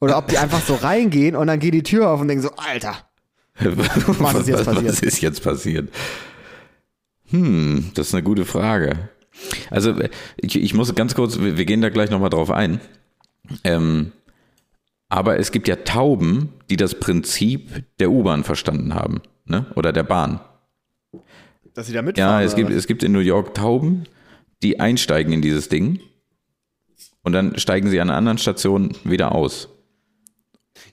Oder 0.00 0.18
ob 0.18 0.28
die 0.28 0.38
einfach 0.38 0.60
so 0.60 0.74
reingehen 0.74 1.36
und 1.36 1.46
dann 1.46 1.58
geht 1.58 1.74
die 1.74 1.82
Tür 1.82 2.10
auf 2.10 2.20
und 2.20 2.28
denken 2.28 2.42
so, 2.42 2.50
Alter, 2.56 2.96
was, 3.58 4.34
ist 4.34 4.48
jetzt 4.48 4.64
passiert? 4.64 4.88
was 4.88 5.00
ist 5.00 5.20
jetzt 5.20 5.42
passiert? 5.42 5.88
Hm, 7.30 7.90
das 7.94 8.08
ist 8.08 8.14
eine 8.14 8.22
gute 8.22 8.44
Frage. 8.44 9.08
Also 9.70 9.94
ich, 10.36 10.56
ich 10.56 10.74
muss 10.74 10.94
ganz 10.94 11.14
kurz, 11.14 11.40
wir, 11.40 11.56
wir 11.56 11.64
gehen 11.64 11.80
da 11.80 11.88
gleich 11.88 12.10
nochmal 12.10 12.30
drauf 12.30 12.50
ein. 12.50 12.80
Ähm, 13.64 14.12
aber 15.08 15.38
es 15.38 15.52
gibt 15.52 15.68
ja 15.68 15.76
Tauben, 15.76 16.52
die 16.68 16.76
das 16.76 16.98
Prinzip 16.98 17.84
der 17.98 18.10
U-Bahn 18.10 18.44
verstanden 18.44 18.94
haben, 18.94 19.22
ne? 19.44 19.66
Oder 19.76 19.92
der 19.92 20.02
Bahn. 20.02 20.40
dass 21.74 21.86
sie 21.86 21.92
da 21.92 22.02
mitfahren. 22.02 22.40
Ja, 22.40 22.42
es 22.42 22.56
gibt, 22.56 22.70
was? 22.70 22.76
es 22.76 22.86
gibt 22.86 23.02
in 23.02 23.12
New 23.12 23.20
York 23.20 23.54
Tauben, 23.54 24.04
die 24.62 24.80
einsteigen 24.80 25.32
in 25.32 25.42
dieses 25.42 25.68
Ding 25.68 26.00
und 27.22 27.32
dann 27.32 27.58
steigen 27.58 27.88
sie 27.88 28.00
an 28.00 28.10
einer 28.10 28.18
anderen 28.18 28.38
Station 28.38 28.92
wieder 29.04 29.32
aus. 29.32 29.68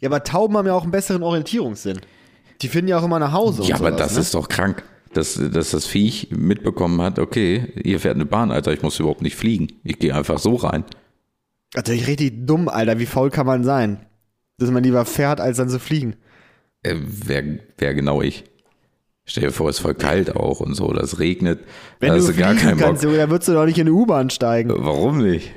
Ja, 0.04 0.10
aber 0.10 0.22
Tauben 0.22 0.58
haben 0.58 0.68
ja 0.68 0.74
auch 0.74 0.84
einen 0.84 0.92
besseren 0.92 1.24
Orientierungssinn. 1.24 2.02
Die 2.62 2.68
finden 2.68 2.90
ja 2.90 3.00
auch 3.00 3.06
immer 3.06 3.20
nach 3.20 3.32
Hause. 3.32 3.64
Ja, 3.64 3.76
aber 3.78 3.92
sowas, 3.92 4.02
das 4.02 4.14
ne? 4.16 4.20
ist 4.20 4.34
doch 4.34 4.50
krank, 4.50 4.84
dass, 5.14 5.36
dass 5.36 5.72
das 5.72 5.86
Viech 5.86 6.28
mitbekommen 6.30 7.02
hat, 7.02 7.20
okay, 7.20 7.72
hier 7.82 8.02
fährt 8.02 8.16
eine 8.16 8.26
Bahn, 8.26 8.52
Alter, 8.52 8.74
ich 8.74 8.82
muss 8.82 9.00
überhaupt 9.00 9.22
nicht 9.22 9.38
fliegen. 9.38 9.68
Ich 9.86 10.00
gehe 10.00 10.14
einfach 10.14 10.40
so 10.40 10.56
rein. 10.56 10.84
Natürlich 11.74 12.06
richtig 12.06 12.46
dumm, 12.46 12.68
Alter. 12.68 13.00
Wie 13.00 13.06
faul 13.06 13.30
kann 13.30 13.46
man 13.46 13.64
sein? 13.64 14.06
Dass 14.58 14.72
man 14.72 14.84
lieber 14.84 15.06
fährt, 15.06 15.40
als 15.40 15.56
dann 15.56 15.70
zu 15.70 15.80
fliegen. 15.80 16.18
Äh, 16.82 16.96
wer, 16.98 17.60
wer 17.78 17.94
genau 17.94 18.22
ich? 18.22 18.44
Stell 19.24 19.44
dir 19.44 19.52
vor, 19.54 19.70
es 19.70 19.78
ist 19.78 19.84
voll 19.84 19.96
kalt 19.96 20.36
auch 20.36 20.60
und 20.60 20.76
so, 20.76 20.92
das 20.92 21.20
regnet. 21.20 21.62
Wenn 22.02 22.10
da 22.10 22.16
du 22.16 22.22
hast 22.22 22.28
du 22.28 22.34
gar 22.38 22.56
keinen 22.56 22.78
Bock. 22.78 22.88
kannst, 22.88 23.04
Junge, 23.04 23.16
dann 23.16 23.30
würdest 23.30 23.48
du 23.48 23.54
doch 23.54 23.66
nicht 23.66 23.78
in 23.78 23.88
eine 23.88 23.96
U-Bahn 23.96 24.30
steigen. 24.30 24.70
Warum 24.70 25.20
nicht? 25.20 25.54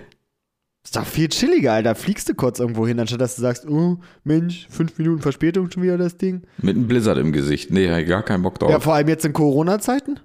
Ist 0.87 0.95
doch 0.95 1.05
viel 1.05 1.27
chilliger, 1.29 1.73
Alter. 1.73 1.97
Fliegst 1.97 2.29
du 2.29 2.35
kurz 2.37 2.61
irgendwo 2.61 2.87
hin, 2.87 3.01
anstatt 3.01 3.21
dass 3.21 3.35
du 3.35 3.43
sagst, 3.43 3.67
oh, 3.67 3.99
Mensch, 4.23 4.69
fünf 4.71 4.97
Minuten 4.99 5.21
Verspätung 5.21 5.69
schon 5.69 5.83
wieder 5.83 5.99
das 5.99 6.17
Ding. 6.17 6.43
Mit 6.59 6.77
einem 6.77 6.87
Blizzard 6.87 7.19
im 7.19 7.33
Gesicht. 7.33 7.73
Nee, 7.73 8.05
gar 8.05 8.23
keinen 8.23 8.45
Bock 8.45 8.61
drauf. 8.61 8.71
Ja, 8.71 8.77
Ja, 8.77 8.81
vor 8.81 8.95
allem 8.95 9.09
jetzt 9.09 9.25
in 9.25 9.33
Corona-Zeiten. 9.33 10.21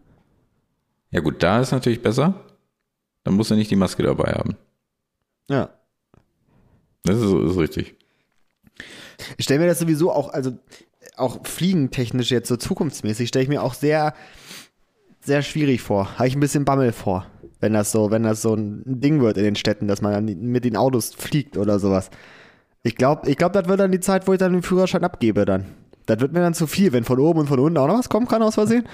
gut, 1.24 1.42
da 1.42 1.62
ist 1.62 1.72
natürlich 1.72 2.04
besser. 2.04 2.46
Dann 3.24 3.34
musst 3.34 3.50
du 3.50 3.56
nicht 3.56 3.72
die 3.72 3.76
Maske 3.76 4.04
dabei 4.04 4.34
haben. 4.34 4.56
Ja. 5.50 5.72
Das 7.06 7.18
ist, 7.18 7.34
ist 7.34 7.58
richtig. 7.58 7.96
Ich 9.38 9.46
stelle 9.46 9.62
mir 9.62 9.68
das 9.68 9.80
sowieso 9.80 10.12
auch, 10.12 10.30
also 10.32 10.52
auch 11.18 11.44
fliegentechnisch 11.44 12.30
jetzt 12.30 12.48
so 12.50 12.56
zukunftsmäßig, 12.56 13.30
stelle 13.30 13.42
ich 13.42 13.50
mir 13.50 13.64
auch 13.64 13.74
sehr, 13.74 14.14
sehr 15.22 15.42
schwierig 15.42 15.82
vor. 15.82 16.20
Habe 16.20 16.28
ich 16.28 16.36
ein 16.36 16.40
bisschen 16.40 16.66
Bammel 16.66 16.92
vor, 16.92 17.26
wenn 17.62 17.74
das 17.74 17.92
so, 17.92 18.12
wenn 18.12 18.24
das 18.24 18.42
so 18.42 18.56
ein 18.56 18.84
Ding 18.86 19.22
wird 19.22 19.38
in 19.38 19.44
den 19.44 19.56
Städten, 19.56 19.88
dass 19.88 20.02
man 20.02 20.12
dann 20.12 20.26
mit 20.26 20.66
den 20.66 20.76
Autos 20.76 21.14
fliegt 21.14 21.58
oder 21.58 21.80
sowas. 21.80 22.10
Ich 22.84 22.96
glaube, 22.96 23.30
ich 23.30 23.38
glaub, 23.38 23.54
das 23.54 23.68
wird 23.68 23.80
dann 23.80 23.92
die 23.92 24.00
Zeit, 24.00 24.28
wo 24.28 24.34
ich 24.34 24.40
dann 24.40 24.54
den 24.54 24.64
Führerschein 24.64 25.04
abgebe 25.04 25.46
dann. 25.46 25.66
Das 26.08 26.20
wird 26.20 26.34
mir 26.34 26.40
dann 26.40 26.56
zu 26.56 26.68
viel, 26.68 26.92
wenn 26.92 27.04
von 27.04 27.20
oben 27.20 27.42
und 27.42 27.48
von 27.48 27.60
unten 27.60 27.78
auch 27.78 27.88
noch 27.88 28.00
was 28.00 28.10
kommen 28.10 28.28
kann 28.28 28.42
aus 28.42 28.56
Versehen. 28.56 28.88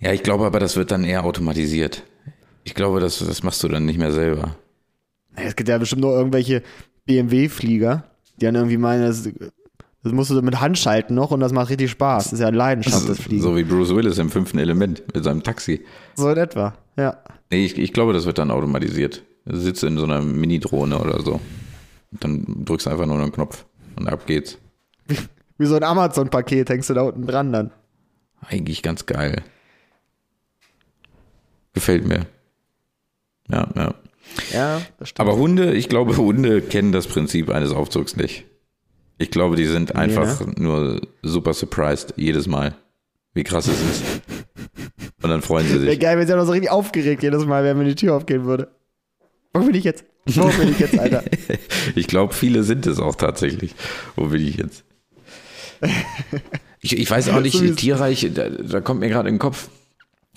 Ja, 0.00 0.12
ich 0.12 0.22
glaube 0.22 0.46
aber, 0.46 0.58
das 0.58 0.76
wird 0.76 0.90
dann 0.90 1.04
eher 1.04 1.24
automatisiert. 1.24 2.02
Ich 2.64 2.74
glaube, 2.74 3.00
das, 3.00 3.18
das 3.18 3.42
machst 3.42 3.62
du 3.62 3.68
dann 3.68 3.84
nicht 3.84 3.98
mehr 3.98 4.12
selber. 4.12 4.56
Es 5.36 5.54
gibt 5.54 5.68
ja 5.68 5.78
bestimmt 5.78 6.02
nur 6.02 6.16
irgendwelche 6.16 6.62
BMW-Flieger, 7.04 8.04
die 8.40 8.46
dann 8.46 8.54
irgendwie 8.54 8.78
meinen, 8.78 9.12
das, 10.02 10.12
musst 10.12 10.30
du 10.30 10.42
mit 10.42 10.60
Hand 10.60 10.78
schalten 10.78 11.14
noch 11.14 11.30
und 11.30 11.40
das 11.40 11.52
macht 11.52 11.70
richtig 11.70 11.90
Spaß. 11.90 12.24
Das 12.24 12.32
ist 12.32 12.40
ja 12.40 12.48
eine 12.48 12.56
Leidenschaft, 12.56 13.08
das 13.08 13.20
Fliegen. 13.20 13.42
So 13.42 13.56
wie 13.56 13.64
Bruce 13.64 13.94
Willis 13.94 14.18
im 14.18 14.30
fünften 14.30 14.58
Element 14.58 15.02
mit 15.14 15.24
seinem 15.24 15.42
Taxi. 15.42 15.84
So 16.14 16.28
in 16.30 16.38
etwa, 16.38 16.74
ja. 16.96 17.18
Nee, 17.50 17.64
ich, 17.64 17.78
ich 17.78 17.92
glaube, 17.92 18.12
das 18.12 18.26
wird 18.26 18.38
dann 18.38 18.50
automatisiert. 18.50 19.22
Du 19.44 19.56
sitzt 19.56 19.82
in 19.84 19.98
so 19.98 20.04
einer 20.04 20.22
Mini-Drohne 20.22 20.98
oder 20.98 21.20
so. 21.22 21.40
Und 22.12 22.24
dann 22.24 22.64
drückst 22.64 22.86
du 22.86 22.90
einfach 22.90 23.06
nur 23.06 23.18
einen 23.18 23.32
Knopf 23.32 23.64
und 23.96 24.08
ab 24.08 24.26
geht's. 24.26 24.58
Wie 25.58 25.66
so 25.66 25.76
ein 25.76 25.84
Amazon-Paket 25.84 26.70
hängst 26.70 26.90
du 26.90 26.94
da 26.94 27.02
unten 27.02 27.26
dran 27.26 27.52
dann. 27.52 27.70
Eigentlich 28.40 28.82
ganz 28.82 29.06
geil. 29.06 29.42
Gefällt 31.74 32.06
mir. 32.06 32.26
Ja, 33.48 33.68
ja. 33.76 33.94
Ja, 34.52 34.80
das 34.98 35.10
stimmt. 35.10 35.28
Aber 35.28 35.38
Hunde, 35.38 35.74
ich 35.74 35.88
glaube, 35.88 36.16
Hunde 36.16 36.62
kennen 36.62 36.92
das 36.92 37.06
Prinzip 37.06 37.50
eines 37.50 37.72
Aufzugs 37.72 38.16
nicht. 38.16 38.44
Ich 39.22 39.30
glaube, 39.30 39.54
die 39.54 39.66
sind 39.66 39.94
einfach 39.94 40.40
ne? 40.40 40.52
nur 40.56 41.00
super 41.22 41.54
surprised 41.54 42.14
jedes 42.16 42.48
Mal, 42.48 42.74
wie 43.34 43.44
krass 43.44 43.68
es 43.68 43.80
ist. 43.80 44.02
Und 45.22 45.30
dann 45.30 45.42
freuen 45.42 45.64
sie 45.68 45.74
Wäre 45.74 45.90
sich. 45.92 46.00
geil, 46.00 46.18
wenn 46.18 46.26
sie 46.26 46.32
auch 46.32 46.38
noch 46.38 46.46
so 46.46 46.50
richtig 46.50 46.72
aufgeregt 46.72 47.22
jedes 47.22 47.46
Mal, 47.46 47.62
wenn 47.62 47.78
mir 47.78 47.84
die 47.84 47.94
Tür 47.94 48.16
aufgehen 48.16 48.46
würde. 48.46 48.72
Wo 49.54 49.60
bin 49.60 49.74
ich 49.76 49.84
jetzt? 49.84 50.04
Wo 50.26 50.48
bin 50.48 50.70
ich 50.70 50.78
jetzt, 50.80 50.98
Alter? 50.98 51.22
Ich 51.94 52.08
glaube, 52.08 52.34
viele 52.34 52.64
sind 52.64 52.84
es 52.88 52.98
auch 52.98 53.14
tatsächlich. 53.14 53.76
Wo 54.16 54.26
bin 54.26 54.44
ich 54.44 54.56
jetzt? 54.56 54.84
Ich, 56.80 56.98
ich 56.98 57.08
weiß 57.08 57.28
auch 57.28 57.40
nicht, 57.40 57.76
Tierreich, 57.76 58.28
da, 58.34 58.48
da 58.48 58.80
kommt 58.80 59.00
mir 59.00 59.08
gerade 59.08 59.28
in 59.28 59.36
den 59.36 59.40
Kopf. 59.40 59.68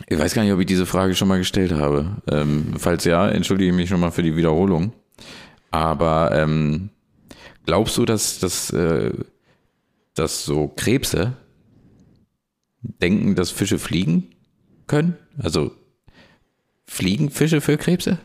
Ich 0.07 0.19
weiß 0.19 0.35
gar 0.35 0.43
nicht, 0.43 0.53
ob 0.53 0.59
ich 0.59 0.67
diese 0.67 0.85
Frage 0.85 1.15
schon 1.15 1.27
mal 1.27 1.39
gestellt 1.39 1.71
habe. 1.71 2.17
Ähm, 2.29 2.73
falls 2.77 3.03
ja, 3.05 3.27
entschuldige 3.29 3.71
ich 3.71 3.75
mich 3.75 3.89
schon 3.89 3.99
mal 3.99 4.11
für 4.11 4.23
die 4.23 4.35
Wiederholung. 4.35 4.93
Aber 5.71 6.31
ähm, 6.33 6.89
glaubst 7.65 7.97
du, 7.97 8.05
dass, 8.05 8.39
dass, 8.39 8.69
äh, 8.71 9.11
dass 10.13 10.45
so 10.45 10.67
Krebse 10.67 11.33
denken, 12.81 13.35
dass 13.35 13.51
Fische 13.51 13.79
fliegen 13.79 14.31
können? 14.87 15.17
Also 15.37 15.71
fliegen 16.85 17.29
Fische 17.31 17.61
für 17.61 17.77
Krebse? 17.77 18.19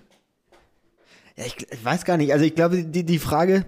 Ja, 1.37 1.46
ich, 1.46 1.57
ich 1.70 1.85
weiß 1.85 2.05
gar 2.05 2.16
nicht. 2.16 2.33
Also 2.33 2.44
ich 2.44 2.55
glaube, 2.55 2.85
die, 2.85 3.05
die 3.05 3.18
Frage, 3.18 3.64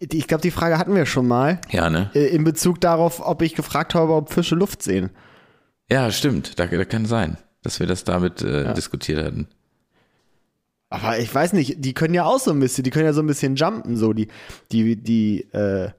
die, 0.00 0.18
ich 0.18 0.26
glaube, 0.26 0.42
die 0.42 0.50
Frage 0.50 0.78
hatten 0.78 0.94
wir 0.94 1.06
schon 1.06 1.28
mal 1.28 1.60
Ja, 1.70 1.90
ne? 1.90 2.10
äh, 2.14 2.26
in 2.26 2.44
Bezug 2.44 2.80
darauf, 2.80 3.20
ob 3.24 3.42
ich 3.42 3.54
gefragt 3.54 3.94
habe, 3.94 4.14
ob 4.14 4.32
Fische 4.32 4.54
Luft 4.54 4.82
sehen. 4.82 5.10
Ja, 5.90 6.10
stimmt. 6.10 6.58
Da, 6.58 6.66
da 6.66 6.84
kann 6.84 7.06
sein, 7.06 7.36
dass 7.62 7.80
wir 7.80 7.86
das 7.86 8.04
damit 8.04 8.42
äh, 8.42 8.72
diskutiert 8.74 9.24
hatten. 9.24 9.48
Aber 10.90 11.18
ich 11.18 11.32
weiß 11.32 11.52
nicht, 11.52 11.76
die 11.84 11.94
können 11.94 12.14
ja 12.14 12.24
auch 12.24 12.40
so 12.40 12.50
ein 12.50 12.58
bisschen, 12.60 12.82
die 12.84 12.90
können 12.90 13.04
ja 13.06 13.12
so 13.12 13.22
ein 13.22 13.26
bisschen 13.26 13.54
jumpen, 13.54 13.96
so 13.96 14.12
die, 14.12 14.26
die, 14.72 14.96
die, 14.96 15.42
äh, 15.52 15.90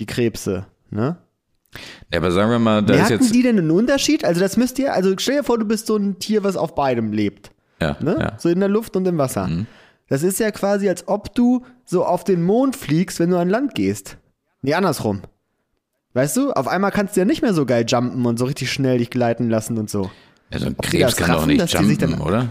die 0.00 0.06
Krebse, 0.06 0.66
ne? 0.90 1.16
Ja, 2.12 2.18
aber 2.20 2.30
sagen 2.30 2.50
wir 2.50 2.58
mal, 2.60 2.82
da 2.82 2.94
ist 2.94 3.00
Merken 3.10 3.24
jetzt. 3.24 3.34
die 3.34 3.42
denn 3.42 3.58
einen 3.58 3.70
Unterschied? 3.70 4.24
Also 4.24 4.40
das 4.40 4.56
müsst 4.56 4.78
ihr, 4.78 4.92
also 4.92 5.12
stell 5.18 5.38
dir 5.38 5.44
vor, 5.44 5.58
du 5.58 5.64
bist 5.64 5.86
so 5.86 5.96
ein 5.96 6.18
Tier, 6.20 6.44
was 6.44 6.56
auf 6.56 6.74
beidem 6.76 7.12
lebt. 7.12 7.50
ja, 7.80 7.96
Ne? 8.00 8.16
ja. 8.20 8.30
Mhm. 8.32 8.36
So 8.38 8.48
in 8.48 8.60
der 8.60 8.68
Luft 8.68 8.94
und 8.96 9.06
im 9.08 9.18
Wasser. 9.18 9.48
Das 10.08 10.22
ist 10.22 10.38
ja 10.38 10.50
quasi, 10.52 10.88
als 10.88 11.08
ob 11.08 11.34
du 11.34 11.64
so 11.84 12.04
auf 12.04 12.22
den 12.24 12.42
Mond 12.44 12.76
fliegst, 12.76 13.18
wenn 13.20 13.30
du 13.30 13.38
an 13.38 13.48
Land 13.48 13.74
gehst. 13.74 14.18
Nee, 14.62 14.74
andersrum. 14.74 15.22
Weißt 16.12 16.36
du, 16.36 16.52
auf 16.52 16.68
einmal 16.68 16.92
kannst 16.92 17.16
du 17.16 17.20
ja 17.20 17.24
nicht 17.24 17.42
mehr 17.42 17.54
so 17.54 17.66
geil 17.66 17.84
jumpen 17.88 18.24
und 18.24 18.38
so 18.38 18.44
richtig 18.44 18.70
schnell 18.72 18.98
dich 18.98 19.10
gleiten 19.10 19.48
lassen 19.50 19.76
und 19.78 19.90
so. 19.90 20.10
ja, 20.52 20.58
so 20.60 20.66
ein 20.66 20.76
Krebs 20.76 21.16
kann 21.16 21.32
doch 21.32 21.46
nicht 21.46 21.72
jumpen, 21.72 21.98
dann- 21.98 22.20
oder? 22.20 22.48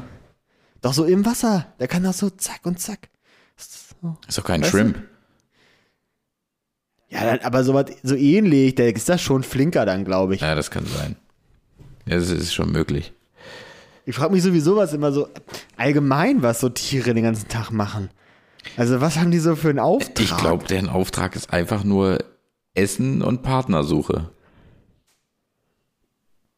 Doch 0.83 0.93
so 0.93 1.05
im 1.05 1.25
Wasser. 1.25 1.73
Der 1.79 1.87
kann 1.87 2.03
doch 2.03 2.13
so 2.13 2.29
zack 2.29 2.59
und 2.65 2.77
zack. 2.79 3.09
So. 3.55 4.17
Ist 4.27 4.37
doch 4.37 4.43
kein 4.43 4.61
Weißt 4.61 4.73
du? 4.73 4.77
Shrimp. 4.77 4.97
Ja, 7.07 7.23
dann, 7.23 7.39
aber 7.39 7.63
so, 7.63 7.73
was, 7.73 7.85
so 8.03 8.15
ähnlich, 8.15 8.75
der 8.75 8.93
ist 8.93 9.07
das 9.07 9.21
schon 9.21 9.43
flinker 9.43 9.85
dann, 9.85 10.03
glaube 10.03 10.35
ich. 10.35 10.41
Ja, 10.41 10.55
das 10.55 10.71
kann 10.71 10.85
sein. 10.85 11.15
Ja, 12.05 12.17
das 12.17 12.29
ist 12.29 12.53
schon 12.53 12.71
möglich. 12.71 13.13
Ich 14.05 14.15
frage 14.15 14.33
mich 14.33 14.43
sowieso, 14.43 14.75
was 14.75 14.91
immer 14.91 15.13
so 15.13 15.29
allgemein, 15.77 16.41
was 16.41 16.59
so 16.59 16.67
Tiere 16.67 17.13
den 17.13 17.23
ganzen 17.23 17.47
Tag 17.47 17.71
machen. 17.71 18.09
Also, 18.75 18.99
was 18.99 19.17
haben 19.17 19.31
die 19.31 19.39
so 19.39 19.55
für 19.55 19.69
einen 19.69 19.79
Auftrag? 19.79 20.19
Ich 20.19 20.35
glaube, 20.35 20.65
deren 20.65 20.89
Auftrag 20.89 21.37
ist 21.37 21.53
einfach 21.53 21.85
nur 21.85 22.17
Essen 22.73 23.21
und 23.21 23.41
Partnersuche. 23.41 24.31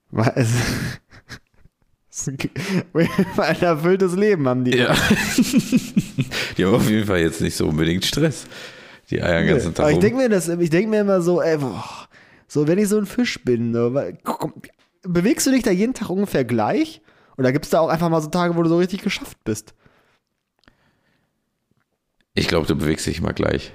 Was? 0.09 0.33
Ein 2.93 3.61
erfülltes 3.61 4.15
Leben 4.15 4.47
haben 4.47 4.63
die. 4.63 4.77
Ja. 4.77 4.95
Die 6.57 6.65
haben 6.65 6.75
auf 6.75 6.89
jeden 6.89 7.05
Fall 7.05 7.19
jetzt 7.19 7.41
nicht 7.41 7.55
so 7.55 7.67
unbedingt 7.67 8.05
Stress. 8.05 8.45
Die 9.09 9.21
eiern 9.21 9.45
den 9.45 9.55
ganzen 9.55 9.73
Tag 9.73 9.83
Aber 9.85 9.91
ich 9.93 9.99
denke 9.99 10.17
mir, 10.17 10.29
das- 10.29 10.47
ich 10.47 10.69
denk 10.69 10.89
mir 10.89 11.01
immer 11.01 11.21
so, 11.21 11.41
ey, 11.41 11.57
boah, 11.57 12.07
so 12.47 12.67
wenn 12.67 12.77
ich 12.79 12.87
so 12.87 12.97
ein 12.97 13.05
Fisch 13.05 13.43
bin, 13.43 13.71
ne, 13.71 13.93
weil- 13.93 14.17
guck, 14.23 14.53
bewegst 15.03 15.45
du 15.45 15.51
dich 15.51 15.63
da 15.63 15.71
jeden 15.71 15.93
Tag 15.93 16.09
ungefähr 16.09 16.45
gleich? 16.45 17.01
Oder 17.37 17.51
gibt 17.51 17.65
es 17.65 17.71
da 17.71 17.79
auch 17.81 17.89
einfach 17.89 18.09
mal 18.09 18.21
so 18.21 18.29
Tage, 18.29 18.55
wo 18.55 18.63
du 18.63 18.69
so 18.69 18.77
richtig 18.77 19.01
geschafft 19.01 19.37
bist? 19.43 19.73
Ich 22.33 22.47
glaube, 22.47 22.65
du 22.67 22.75
bewegst 22.75 23.05
dich 23.05 23.21
mal 23.21 23.33
gleich. 23.33 23.73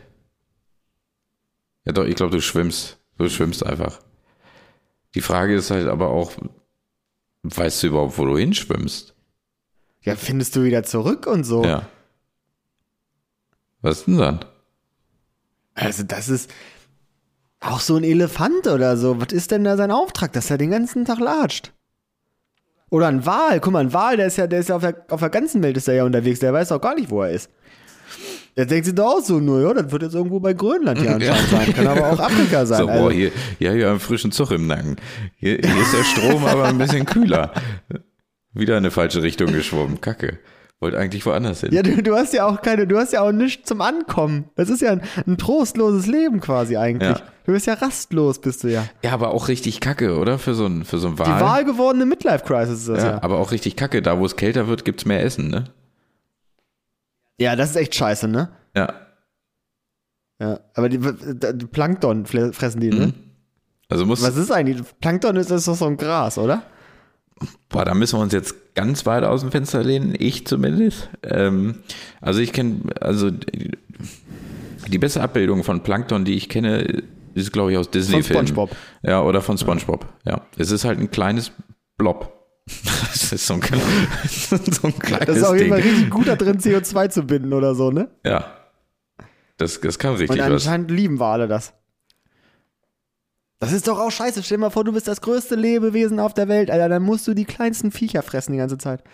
Ja 1.84 1.92
doch, 1.92 2.04
ich 2.04 2.14
glaube, 2.14 2.32
du 2.32 2.40
schwimmst. 2.40 2.98
Du 3.18 3.28
schwimmst 3.28 3.64
einfach. 3.64 4.00
Die 5.14 5.20
Frage 5.20 5.54
ist 5.54 5.70
halt 5.70 5.88
aber 5.88 6.08
auch, 6.08 6.32
weißt 7.42 7.82
du 7.82 7.86
überhaupt, 7.88 8.18
wo 8.18 8.24
du 8.24 8.36
hinschwimmst? 8.36 9.14
Ja, 10.02 10.16
findest 10.16 10.56
du 10.56 10.64
wieder 10.64 10.82
zurück 10.82 11.26
und 11.26 11.44
so. 11.44 11.64
Ja. 11.64 11.86
Was 13.82 14.04
denn 14.04 14.18
dann? 14.18 14.44
Also 15.74 16.02
das 16.02 16.28
ist 16.28 16.50
auch 17.60 17.80
so 17.80 17.96
ein 17.96 18.04
Elefant 18.04 18.66
oder 18.66 18.96
so. 18.96 19.20
Was 19.20 19.32
ist 19.32 19.50
denn 19.50 19.64
da 19.64 19.76
sein 19.76 19.90
Auftrag, 19.90 20.32
dass 20.32 20.50
er 20.50 20.58
den 20.58 20.70
ganzen 20.70 21.04
Tag 21.04 21.18
latscht? 21.18 21.72
Oder 22.90 23.08
ein 23.08 23.24
Wal. 23.24 23.60
Guck 23.60 23.72
mal, 23.72 23.80
ein 23.80 23.92
Wal, 23.92 24.16
der 24.16 24.26
ist 24.26 24.36
ja, 24.36 24.46
der 24.46 24.60
ist 24.60 24.68
ja 24.68 24.76
auf 24.76 24.82
der, 24.82 25.04
auf 25.08 25.20
der 25.20 25.30
ganzen 25.30 25.62
Welt 25.62 25.76
ist 25.76 25.88
er 25.88 25.94
ja 25.94 26.04
unterwegs. 26.04 26.40
Der 26.40 26.52
weiß 26.52 26.72
auch 26.72 26.80
gar 26.80 26.94
nicht, 26.94 27.10
wo 27.10 27.22
er 27.22 27.30
ist. 27.30 27.50
Der 28.56 28.66
denkt 28.66 28.86
sich 28.86 28.94
doch 28.94 29.16
auch 29.16 29.20
so, 29.20 29.40
nur, 29.40 29.62
ja, 29.62 29.74
das 29.74 29.90
wird 29.92 30.02
jetzt 30.02 30.14
irgendwo 30.14 30.40
bei 30.40 30.52
Grönland 30.52 31.00
hier 31.00 31.14
anscheinend 31.14 31.48
sein. 31.48 31.72
Kann 31.74 31.86
aber 31.86 32.10
auch 32.12 32.18
Afrika 32.18 32.66
sein. 32.66 32.78
So, 32.78 32.88
also, 32.88 33.02
boah, 33.04 33.12
hier, 33.12 33.30
ja, 33.58 33.72
hier 33.72 33.90
einen 33.90 34.00
frischen 34.00 34.32
Zug 34.32 34.50
im 34.50 34.66
Nacken. 34.66 34.96
Hier, 35.36 35.58
hier 35.62 35.82
ist 35.82 35.94
der 35.94 36.04
Strom 36.04 36.44
aber 36.44 36.64
ein 36.64 36.78
bisschen 36.78 37.06
kühler. 37.06 37.52
Wieder 38.52 38.74
in 38.74 38.84
eine 38.84 38.90
falsche 38.90 39.22
Richtung 39.22 39.52
geschwommen. 39.52 40.00
Kacke. 40.00 40.38
Wollte 40.80 40.98
eigentlich 40.98 41.26
woanders 41.26 41.60
hin. 41.60 41.74
ja, 41.74 41.82
du, 41.82 42.02
du 42.02 42.14
hast 42.14 42.32
ja 42.32 42.46
auch 42.46 42.62
keine, 42.62 42.86
du 42.86 42.96
hast 42.96 43.12
ja 43.12 43.20
auch 43.20 43.32
nichts 43.32 43.68
zum 43.68 43.82
Ankommen. 43.82 44.46
Das 44.56 44.70
ist 44.70 44.80
ja 44.80 44.92
ein, 44.92 45.02
ein 45.26 45.36
trostloses 45.36 46.06
Leben 46.06 46.40
quasi 46.40 46.78
eigentlich. 46.78 47.18
Ja. 47.18 47.22
Du 47.44 47.52
bist 47.52 47.66
ja 47.66 47.74
rastlos, 47.74 48.40
bist 48.40 48.64
du 48.64 48.68
ja. 48.68 48.86
Ja, 49.02 49.12
aber 49.12 49.34
auch 49.34 49.48
richtig 49.48 49.80
kacke, 49.80 50.16
oder? 50.16 50.38
Für 50.38 50.54
so 50.54 50.64
ein, 50.64 50.84
für 50.84 50.98
so 50.98 51.08
ein 51.08 51.18
Wal. 51.18 51.26
Die 51.26 51.44
wahlgewordene 51.44 52.06
Midlife-Crisis 52.06 52.80
ist 52.80 52.88
das 52.88 53.02
ja, 53.02 53.10
ja. 53.10 53.22
aber 53.22 53.38
auch 53.38 53.52
richtig 53.52 53.76
kacke. 53.76 54.00
Da, 54.00 54.18
wo 54.18 54.24
es 54.24 54.36
kälter 54.36 54.68
wird, 54.68 54.86
gibt's 54.86 55.04
mehr 55.04 55.22
Essen, 55.22 55.48
ne? 55.48 55.64
Ja, 57.40 57.56
das 57.56 57.70
ist 57.70 57.76
echt 57.76 57.94
scheiße, 57.94 58.28
ne? 58.28 58.50
Ja. 58.76 58.92
Ja, 60.40 60.60
aber 60.74 60.88
die, 60.88 60.98
die 60.98 61.66
Plankton 61.66 62.26
fressen 62.26 62.80
die, 62.80 62.90
ne? 62.90 63.12
Also 63.88 64.06
muss, 64.06 64.22
Was 64.22 64.36
ist 64.36 64.52
eigentlich? 64.52 64.82
Plankton 65.00 65.36
ist, 65.36 65.50
ist 65.50 65.66
doch 65.66 65.74
so 65.74 65.86
ein 65.86 65.96
Gras, 65.96 66.38
oder? 66.38 66.62
boah, 67.68 67.84
da 67.84 67.94
müssen 67.94 68.18
wir 68.18 68.22
uns 68.22 68.32
jetzt 68.32 68.74
ganz 68.74 69.06
weit 69.06 69.24
aus 69.24 69.40
dem 69.40 69.50
Fenster 69.50 69.82
lehnen, 69.82 70.14
ich 70.18 70.46
zumindest. 70.46 71.08
Ähm, 71.22 71.76
also 72.20 72.40
ich 72.40 72.52
kenne, 72.52 72.82
also 73.00 73.30
die, 73.30 74.98
beste 74.98 75.22
Abbildung 75.22 75.64
von 75.64 75.82
Plankton, 75.82 76.24
die 76.24 76.34
ich 76.34 76.48
kenne, 76.48 77.02
ist, 77.34 77.52
glaube 77.52 77.72
ich, 77.72 77.78
aus 77.78 77.90
Disney-Filmen. 77.90 78.46
SpongeBob. 78.46 78.76
Ja, 79.02 79.22
oder 79.22 79.40
von 79.40 79.56
SpongeBob. 79.56 80.06
Ja. 80.24 80.42
Es 80.56 80.70
ist 80.70 80.84
halt 80.84 80.98
ein 80.98 81.10
kleines 81.10 81.52
Blob. 81.96 82.39
Das 83.12 83.32
ist 83.32 83.46
so 83.46 83.54
ein, 83.54 83.60
so 84.28 84.86
ein 84.88 84.98
kleines 84.98 85.26
Das 85.26 85.36
ist 85.36 85.44
auf 85.44 85.54
jeden 85.54 85.64
Ding. 85.66 85.72
Fall 85.72 85.80
richtig 85.82 86.10
gut 86.10 86.26
da 86.28 86.36
drin, 86.36 86.58
CO2 86.58 87.10
zu 87.10 87.22
binden 87.22 87.52
oder 87.52 87.74
so, 87.76 87.90
ne? 87.90 88.10
Ja. 88.24 88.56
Das, 89.56 89.80
das 89.80 89.98
kann 89.98 90.12
Und 90.12 90.18
richtig 90.20 90.40
was. 90.40 90.46
anscheinend 90.66 90.90
lieben 90.90 91.20
wir 91.20 91.26
alle 91.26 91.46
das. 91.46 91.72
Das 93.60 93.72
ist 93.72 93.86
doch 93.86 93.98
auch 93.98 94.10
scheiße. 94.10 94.42
Stell 94.42 94.56
dir 94.56 94.62
mal 94.62 94.70
vor, 94.70 94.84
du 94.84 94.92
bist 94.92 95.06
das 95.06 95.20
größte 95.20 95.54
Lebewesen 95.54 96.18
auf 96.18 96.32
der 96.34 96.48
Welt, 96.48 96.70
Alter. 96.70 96.88
Dann 96.88 97.02
musst 97.02 97.28
du 97.28 97.34
die 97.34 97.44
kleinsten 97.44 97.92
Viecher 97.92 98.22
fressen 98.22 98.52
die 98.52 98.58
ganze 98.58 98.78
Zeit. 98.78 99.04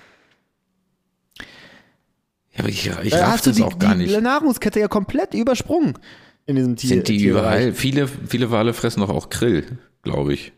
Ja, 2.53 2.61
aber 2.61 2.69
ich, 2.69 2.87
ich 3.03 3.13
raff 3.15 3.43
das 3.43 3.57
die, 3.57 3.63
auch 3.63 3.79
gar 3.79 3.95
die 3.97 4.05
nicht. 4.05 4.21
Nahrungskette 4.21 4.81
ja 4.81 4.89
komplett 4.89 5.35
übersprungen. 5.35 5.99
in 6.47 6.57
diesem 6.57 6.77
Tier. 6.77 6.89
Sind 6.89 7.09
die 7.09 7.19
Tierbereich. 7.19 7.45
überall? 7.67 7.73
Viele, 7.75 8.09
viele 8.09 8.51
Wale 8.51 8.73
fressen 8.73 9.01
doch 9.01 9.11
auch 9.11 9.29
Krill, 9.29 9.79
glaube 10.03 10.33
ich. 10.33 10.53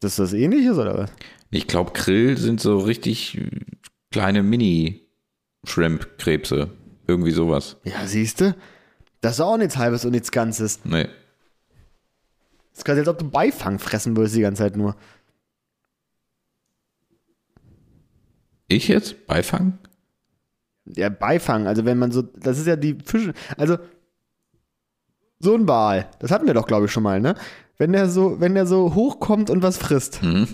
Das 0.00 0.12
ist 0.12 0.18
das 0.18 0.32
ähnliches 0.32 0.78
oder 0.78 0.96
was? 0.96 1.10
Ich 1.50 1.66
glaube, 1.66 1.92
Krill 1.92 2.36
sind 2.36 2.60
so 2.60 2.76
richtig 2.78 3.40
kleine 4.10 4.42
Mini-Shrimp-Krebse. 4.42 6.70
Irgendwie 7.06 7.30
sowas. 7.30 7.78
Ja, 7.84 8.06
siehst 8.06 8.42
du? 8.42 8.54
Das 9.20 9.36
ist 9.36 9.40
auch 9.40 9.56
nichts 9.56 9.78
Halbes 9.78 10.04
und 10.04 10.10
nichts 10.12 10.30
Ganzes. 10.30 10.84
Nee. 10.84 11.08
Das 12.70 12.80
ist 12.80 12.84
quasi, 12.84 13.00
als 13.00 13.08
ob 13.08 13.16
du 13.18 13.30
Beifang 13.30 13.78
fressen 13.78 14.14
würdest 14.16 14.36
die 14.36 14.42
ganze 14.42 14.62
Zeit 14.62 14.76
nur. 14.76 14.94
Ich 18.68 18.88
jetzt? 18.88 19.26
Beifang? 19.26 19.78
Ja, 20.84 21.08
Beifang, 21.08 21.66
also 21.66 21.86
wenn 21.86 21.98
man 21.98 22.12
so, 22.12 22.22
das 22.22 22.58
ist 22.58 22.66
ja 22.66 22.76
die 22.76 22.98
Fische, 23.02 23.32
also 23.56 23.78
so 25.38 25.54
ein 25.54 25.66
Wal, 25.66 26.10
das 26.18 26.30
hatten 26.30 26.46
wir 26.46 26.52
doch, 26.54 26.66
glaube 26.66 26.86
ich, 26.86 26.92
schon 26.92 27.02
mal, 27.02 27.20
ne? 27.20 27.34
Wenn 27.78 27.92
der 27.92 28.08
so, 28.08 28.40
wenn 28.40 28.54
der 28.54 28.66
so 28.66 28.94
hochkommt 28.94 29.50
und 29.50 29.62
was 29.62 29.78
frisst. 29.78 30.22
Mhm. 30.22 30.48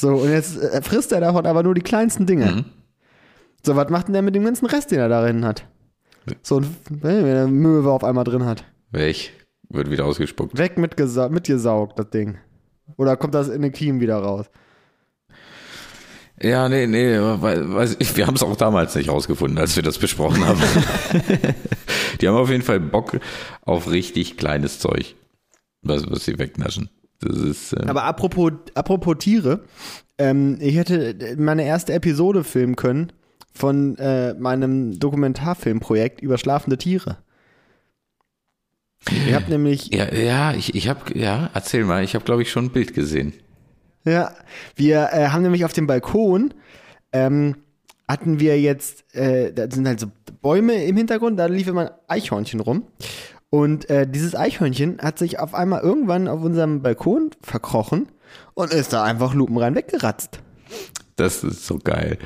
So, 0.00 0.10
und 0.14 0.30
jetzt 0.30 0.56
äh, 0.62 0.80
frisst 0.82 1.10
er 1.12 1.20
davon 1.20 1.44
aber 1.46 1.62
nur 1.64 1.74
die 1.74 1.80
kleinsten 1.80 2.24
Dinge. 2.26 2.46
Mhm. 2.46 2.64
So, 3.66 3.74
was 3.74 3.90
macht 3.90 4.06
denn 4.06 4.12
der 4.12 4.22
mit 4.22 4.34
dem 4.36 4.44
ganzen 4.44 4.66
Rest, 4.66 4.90
den 4.92 5.00
er 5.00 5.08
darin 5.08 5.44
hat? 5.44 5.66
So, 6.42 6.58
ein- 6.60 6.76
wenn 6.88 7.26
er 7.26 7.48
Möwe 7.48 7.90
auf 7.90 8.04
einmal 8.04 8.24
drin 8.24 8.44
hat. 8.44 8.64
Welch? 8.92 9.32
Wird 9.68 9.90
wieder 9.90 10.04
ausgespuckt. 10.04 10.56
Weg 10.56 10.78
mit 10.78 10.94
gesa- 10.96 11.28
mitgesaugt, 11.30 11.98
das 11.98 12.10
Ding. 12.10 12.38
Oder 12.96 13.16
kommt 13.16 13.34
das 13.34 13.48
in 13.48 13.60
den 13.62 13.72
Kiemen 13.72 14.00
wieder 14.00 14.16
raus? 14.18 14.46
Ja, 16.40 16.68
nee, 16.68 16.86
nee, 16.86 17.18
weiß 17.18 17.96
ich, 17.98 18.16
wir 18.16 18.26
haben 18.28 18.36
es 18.36 18.44
auch 18.44 18.54
damals 18.54 18.94
nicht 18.94 19.10
rausgefunden, 19.10 19.58
als 19.58 19.74
wir 19.74 19.82
das 19.82 19.98
besprochen 19.98 20.46
haben. 20.46 20.60
Die 22.20 22.28
haben 22.28 22.36
auf 22.36 22.50
jeden 22.50 22.62
Fall 22.62 22.78
Bock 22.78 23.18
auf 23.62 23.90
richtig 23.90 24.36
kleines 24.36 24.78
Zeug, 24.78 25.16
was, 25.82 26.08
was 26.08 26.24
sie 26.24 26.38
wegnaschen. 26.38 26.88
Ist, 27.24 27.72
äh, 27.72 27.86
Aber 27.86 28.04
apropos, 28.04 28.52
apropos 28.74 29.16
Tiere, 29.18 29.64
ähm, 30.18 30.58
ich 30.60 30.76
hätte 30.76 31.36
meine 31.38 31.64
erste 31.64 31.92
Episode 31.92 32.44
filmen 32.44 32.76
können 32.76 33.12
von 33.52 33.96
äh, 33.98 34.34
meinem 34.34 34.98
Dokumentarfilmprojekt 34.98 36.20
über 36.20 36.38
schlafende 36.38 36.78
Tiere. 36.78 37.18
Ihr 39.26 39.36
habt 39.36 39.48
nämlich, 39.48 39.92
ja, 39.94 40.12
ja, 40.12 40.52
ich, 40.52 40.74
ich 40.74 40.88
habe, 40.88 41.18
ja, 41.18 41.50
erzähl 41.54 41.84
mal, 41.84 42.02
ich 42.02 42.14
habe, 42.14 42.24
glaube 42.24 42.42
ich, 42.42 42.50
schon 42.50 42.66
ein 42.66 42.70
Bild 42.70 42.94
gesehen. 42.94 43.32
ja, 44.04 44.32
wir 44.76 45.10
äh, 45.12 45.28
haben 45.28 45.42
nämlich 45.42 45.64
auf 45.64 45.72
dem 45.72 45.86
Balkon, 45.86 46.52
ähm, 47.12 47.56
hatten 48.08 48.40
wir 48.40 48.60
jetzt, 48.60 49.14
äh, 49.14 49.52
da 49.52 49.70
sind 49.70 49.86
halt 49.86 50.00
so 50.00 50.08
Bäume 50.40 50.84
im 50.84 50.96
Hintergrund, 50.96 51.38
da 51.38 51.46
lief 51.46 51.68
immer 51.68 51.82
ein 51.82 51.96
Eichhörnchen 52.08 52.60
rum. 52.60 52.84
Und 53.50 53.88
äh, 53.88 54.06
dieses 54.06 54.34
Eichhörnchen 54.34 54.98
hat 55.00 55.18
sich 55.18 55.38
auf 55.38 55.54
einmal 55.54 55.80
irgendwann 55.80 56.28
auf 56.28 56.42
unserem 56.42 56.82
Balkon 56.82 57.30
verkrochen 57.42 58.08
und 58.54 58.72
ist 58.72 58.92
da 58.92 59.04
einfach 59.04 59.34
lupenrein 59.34 59.74
weggeratzt. 59.74 60.40
Das 61.16 61.42
ist 61.42 61.66
so 61.66 61.78
geil. 61.78 62.18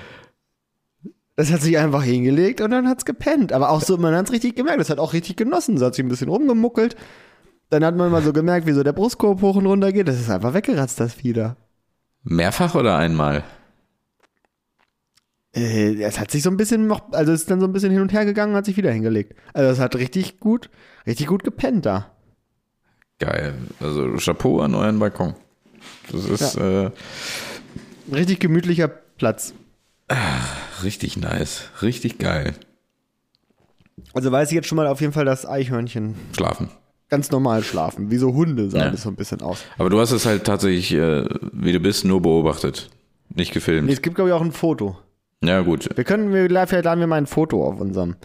Das 1.36 1.52
hat 1.52 1.62
sich 1.62 1.78
einfach 1.78 2.02
hingelegt 2.02 2.60
und 2.60 2.72
dann 2.72 2.88
hat's 2.88 3.04
gepennt. 3.04 3.52
Aber 3.52 3.70
auch 3.70 3.80
so, 3.80 3.96
man 3.96 4.14
hat's 4.14 4.32
richtig 4.32 4.56
gemerkt. 4.56 4.80
Das 4.80 4.90
hat 4.90 4.98
auch 4.98 5.12
richtig 5.12 5.36
genossen. 5.36 5.78
So 5.78 5.86
hat 5.86 5.94
sich 5.94 6.04
ein 6.04 6.08
bisschen 6.08 6.28
rumgemuckelt. 6.28 6.96
Dann 7.70 7.84
hat 7.84 7.96
man 7.96 8.10
mal 8.10 8.22
so 8.22 8.32
gemerkt, 8.32 8.66
wie 8.66 8.72
so 8.72 8.82
der 8.82 8.92
Brustkorb 8.92 9.40
hoch 9.40 9.56
und 9.56 9.66
runter 9.66 9.92
geht. 9.92 10.08
Das 10.08 10.20
ist 10.20 10.28
einfach 10.28 10.52
weggeratzt, 10.52 11.00
das 11.00 11.14
Vieh 11.14 11.32
da. 11.32 11.56
Mehrfach 12.22 12.74
oder 12.74 12.98
einmal? 12.98 13.44
Äh, 15.54 16.02
es 16.02 16.20
hat 16.20 16.30
sich 16.30 16.42
so 16.42 16.50
ein 16.50 16.56
bisschen 16.56 16.86
noch, 16.86 17.12
also 17.12 17.32
ist 17.32 17.50
dann 17.50 17.60
so 17.60 17.66
ein 17.66 17.72
bisschen 17.72 17.90
hin 17.90 18.00
und 18.00 18.12
her 18.12 18.24
gegangen 18.24 18.52
und 18.52 18.58
hat 18.58 18.66
sich 18.66 18.76
wieder 18.76 18.92
hingelegt. 18.92 19.34
Also 19.54 19.70
es 19.70 19.78
hat 19.78 19.96
richtig 19.96 20.40
gut, 20.40 20.70
richtig 21.06 21.26
gut 21.26 21.44
gepennt 21.44 21.86
da. 21.86 22.10
Geil. 23.18 23.54
Also 23.80 24.16
Chapeau 24.18 24.60
an 24.60 24.74
euren 24.74 24.98
Balkon. 24.98 25.34
Das 26.10 26.24
ist 26.24 26.56
äh, 26.56 26.90
Richtig 28.12 28.40
gemütlicher 28.40 28.88
Platz. 28.88 29.54
richtig 30.82 31.16
nice. 31.16 31.64
Richtig 31.82 32.18
geil. 32.18 32.54
Also 34.14 34.32
weiß 34.32 34.50
ich 34.50 34.54
jetzt 34.56 34.66
schon 34.68 34.76
mal 34.76 34.86
auf 34.86 35.00
jeden 35.00 35.12
Fall, 35.12 35.24
dass 35.24 35.46
Eichhörnchen 35.46 36.14
Schlafen. 36.36 36.68
ganz 37.08 37.30
normal 37.30 37.62
schlafen. 37.62 38.10
Wie 38.10 38.16
so 38.16 38.34
Hunde 38.34 38.68
sahen 38.70 38.80
Ja. 38.80 38.90
das 38.90 39.02
so 39.02 39.08
ein 39.08 39.16
bisschen 39.16 39.40
aus. 39.42 39.62
Aber 39.78 39.90
du 39.90 40.00
hast 40.00 40.10
es 40.10 40.26
halt 40.26 40.44
tatsächlich, 40.44 40.92
äh, 40.92 41.24
wie 41.52 41.72
du 41.72 41.80
bist, 41.80 42.04
nur 42.04 42.20
beobachtet. 42.20 42.90
Nicht 43.34 43.52
gefilmt. 43.52 43.86
Nee, 43.86 43.92
es 43.94 44.02
gibt, 44.02 44.16
glaube 44.16 44.30
ich, 44.30 44.34
auch 44.34 44.42
ein 44.42 44.52
Foto. 44.52 44.98
Ja, 45.42 45.60
gut. 45.62 45.88
Wir 45.96 46.04
können, 46.04 46.32
wir, 46.32 46.44
vielleicht 46.66 46.84
laden 46.84 47.00
wir 47.00 47.06
mal 47.06 47.16
ein 47.16 47.26
Foto 47.26 47.66
auf 47.66 47.80
unserem 47.80 48.16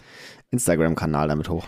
Instagram-Kanal 0.50 1.28
damit 1.28 1.48
hoch. 1.48 1.66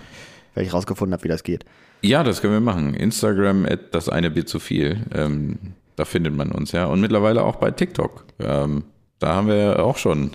Weil 0.54 0.64
ich 0.64 0.72
rausgefunden 0.72 1.12
habe, 1.12 1.24
wie 1.24 1.28
das 1.28 1.42
geht. 1.42 1.64
Ja, 2.02 2.22
das 2.22 2.40
können 2.40 2.54
wir 2.54 2.60
machen. 2.60 2.94
Instagram, 2.94 3.66
at 3.66 3.94
das 3.94 4.08
eine 4.08 4.30
Bier 4.30 4.46
zu 4.46 4.58
viel. 4.58 5.04
Ähm, 5.14 5.58
da 5.96 6.04
findet 6.04 6.34
man 6.34 6.50
uns, 6.50 6.72
ja. 6.72 6.86
Und 6.86 7.00
mittlerweile 7.00 7.44
auch 7.44 7.56
bei 7.56 7.70
TikTok. 7.70 8.24
Ähm, 8.38 8.84
da 9.18 9.34
haben 9.34 9.48
wir 9.48 9.84
auch 9.84 9.98
schon 9.98 10.30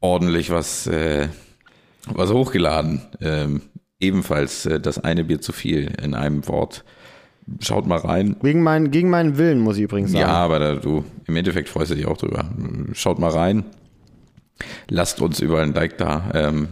ordentlich 0.00 0.50
was, 0.50 0.86
äh, 0.86 1.28
was 2.06 2.30
hochgeladen. 2.30 3.02
Ähm, 3.20 3.62
ebenfalls 3.98 4.66
äh, 4.66 4.80
das 4.80 4.98
eine 4.98 5.24
Bier 5.24 5.40
zu 5.40 5.52
viel 5.52 5.92
in 6.02 6.14
einem 6.14 6.46
Wort. 6.46 6.84
Schaut 7.60 7.86
mal 7.86 7.98
rein. 7.98 8.36
Gegen, 8.42 8.62
mein, 8.62 8.90
gegen 8.90 9.10
meinen 9.10 9.36
Willen, 9.36 9.60
muss 9.60 9.76
ich 9.76 9.82
übrigens 9.82 10.12
sagen. 10.12 10.22
Ja, 10.22 10.32
aber 10.32 10.58
da, 10.58 10.74
du, 10.76 11.04
im 11.26 11.36
Endeffekt 11.36 11.68
freust 11.68 11.90
du 11.90 11.94
dich 11.94 12.06
auch 12.06 12.16
drüber. 12.16 12.44
Schaut 12.92 13.18
mal 13.18 13.30
rein. 13.30 13.64
Lasst 14.88 15.20
uns 15.20 15.40
überall 15.40 15.64
ein 15.64 15.74
Like 15.74 15.98
da, 15.98 16.30
ähm, 16.34 16.68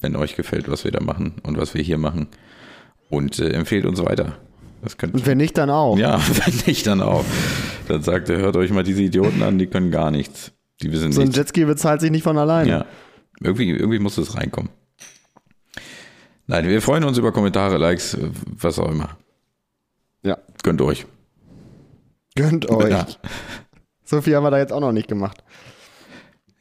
wenn 0.00 0.16
euch 0.16 0.36
gefällt, 0.36 0.70
was 0.70 0.84
wir 0.84 0.90
da 0.92 1.00
machen 1.02 1.34
und 1.42 1.56
was 1.56 1.74
wir 1.74 1.82
hier 1.82 1.98
machen. 1.98 2.28
Und 3.08 3.38
äh, 3.38 3.50
empfehlt 3.50 3.86
uns 3.86 4.04
weiter. 4.04 4.36
Das 4.82 4.98
könnt 4.98 5.14
Und 5.14 5.26
wenn 5.26 5.38
nicht, 5.38 5.56
dann 5.56 5.70
auch. 5.70 5.96
ja, 5.98 6.20
wenn 6.44 6.54
nicht, 6.66 6.86
dann 6.86 7.00
auch. 7.00 7.24
Dann 7.88 8.02
sagt 8.02 8.28
er, 8.28 8.38
hört 8.38 8.56
euch 8.56 8.70
mal 8.70 8.82
diese 8.82 9.02
Idioten 9.02 9.42
an, 9.42 9.58
die 9.58 9.66
können 9.66 9.90
gar 9.90 10.10
nichts. 10.10 10.52
Die 10.82 10.92
wissen 10.92 11.12
so 11.12 11.20
ein 11.20 11.28
nichts. 11.28 11.36
Jetski 11.38 11.64
bezahlt 11.64 12.00
sich 12.00 12.10
nicht 12.10 12.22
von 12.24 12.36
alleine. 12.36 12.68
Ja. 12.68 12.86
Irgendwie, 13.40 13.70
irgendwie 13.70 13.98
muss 13.98 14.18
es 14.18 14.36
reinkommen. 14.36 14.70
Nein, 16.46 16.68
wir 16.68 16.82
freuen 16.82 17.04
uns 17.04 17.16
über 17.16 17.32
Kommentare, 17.32 17.78
Likes, 17.78 18.16
was 18.44 18.78
auch 18.78 18.90
immer. 18.90 19.16
Ja. 20.22 20.38
Gönnt 20.62 20.82
euch. 20.82 21.06
Gönnt 22.34 22.68
euch. 22.70 22.90
Ja. 22.90 23.06
So 24.04 24.20
viel 24.20 24.36
haben 24.36 24.44
wir 24.44 24.50
da 24.50 24.58
jetzt 24.58 24.72
auch 24.72 24.80
noch 24.80 24.92
nicht 24.92 25.08
gemacht. 25.08 25.42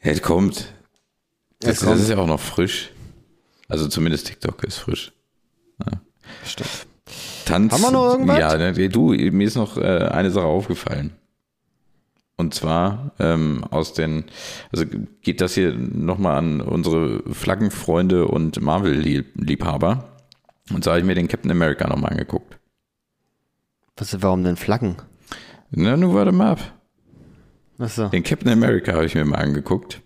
Es 0.04 0.22
kommt. 0.22 0.74
Das, 1.60 1.72
Es 1.72 1.80
kommt. 1.80 1.94
das 1.94 2.02
ist 2.02 2.10
ja 2.10 2.18
auch 2.18 2.28
noch 2.28 2.39
frisch. 2.39 2.92
Also 3.68 3.88
zumindest 3.88 4.28
TikTok 4.28 4.63
ist 4.63 4.78
frisch. 4.78 5.12
Stimmt. 6.46 6.70
Tanz. 7.46 7.74
Haben 7.74 7.82
wir 7.82 7.92
noch 7.92 8.12
irgendwas? 8.12 8.39
Ja, 8.39 8.58
ne, 8.58 8.89
du, 8.89 9.10
mir 9.10 9.48
ist 9.48 9.56
noch 9.56 9.78
äh, 9.78 10.08
eine 10.12 10.32
Sache 10.32 10.46
aufgefallen. 10.46 11.13
Und 12.36 12.54
zwar 12.54 13.12
ähm, 13.20 13.63
aus 13.70 13.94
den, 13.94 14.26
also 14.72 14.86
geht 15.22 15.39
das 15.39 15.54
hier 15.54 15.74
nochmal 15.74 16.38
an 16.38 16.62
unsere 16.62 17.22
Flaggenfreunde 17.34 18.28
und 18.28 18.60
Marvel-Liebhaber. 18.60 20.10
Und 20.72 20.84
so 20.84 20.92
habe 20.92 21.00
ich 21.00 21.06
mir 21.06 21.16
den 21.16 21.28
Captain 21.28 21.52
America 21.52 21.88
nochmal 21.88 22.12
angeguckt. 22.12 22.58
Was, 23.98 24.22
warum 24.22 24.44
denn 24.44 24.56
Flaggen? 24.56 24.98
Na, 25.70 25.96
nun 25.96 26.13
warte 26.13 26.32
mal 26.32 26.52
ab. 26.52 26.74
Achso. 27.80 28.08
Den 28.10 28.24
Captain 28.24 28.50
America 28.52 28.94
habe 28.94 29.06
ich 29.06 29.16
mir 29.16 29.26
mal 29.26 29.38
angeguckt. 29.40 30.02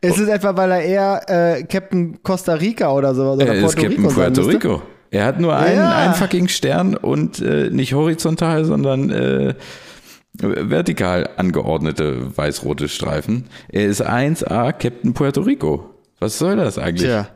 Ist 0.00 0.18
es 0.18 0.28
etwa, 0.28 0.56
weil 0.56 0.70
er 0.72 0.80
eher 0.82 1.22
äh, 1.58 1.62
Captain 1.64 2.22
Costa 2.22 2.54
Rica 2.54 2.90
oder 2.92 3.14
so 3.14 3.32
oder 3.32 3.46
Er 3.46 3.54
ist 3.54 3.60
Puerto 3.74 3.82
Captain 3.82 4.04
Rico 4.06 4.14
Puerto? 4.14 4.42
Rico. 4.42 4.82
Er 5.10 5.24
hat 5.26 5.38
nur 5.40 5.56
einen, 5.56 5.76
Ja. 5.76 5.96
einen 5.96 6.14
fucking 6.14 6.48
Stern 6.48 6.96
und 6.96 7.40
äh, 7.40 7.70
nicht 7.70 7.92
horizontal, 7.94 8.64
sondern 8.64 9.10
äh, 9.10 9.54
vertikal 10.40 11.30
angeordnete 11.36 12.36
weiß-rote 12.36 12.88
Streifen. 12.88 13.44
Er 13.68 13.84
ist 13.86 14.02
1A 14.04 14.72
Captain 14.72 15.14
Puerto 15.14 15.42
Rico. 15.42 15.90
Was 16.18 16.38
soll 16.38 16.56
das 16.56 16.78
eigentlich? 16.78 17.08
Tja. 17.08 17.28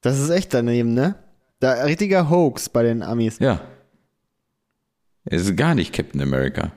Das 0.00 0.18
ist 0.20 0.30
echt 0.30 0.54
daneben, 0.54 0.94
ne? 0.94 1.16
Da 1.58 1.72
richtiger 1.84 2.30
Hoax 2.30 2.68
bei 2.68 2.84
den 2.84 3.02
Amis. 3.02 3.40
Ja. 3.40 3.60
Er 5.24 5.38
ist 5.38 5.56
gar 5.56 5.74
nicht 5.74 5.92
Captain 5.92 6.20
America. 6.22 6.70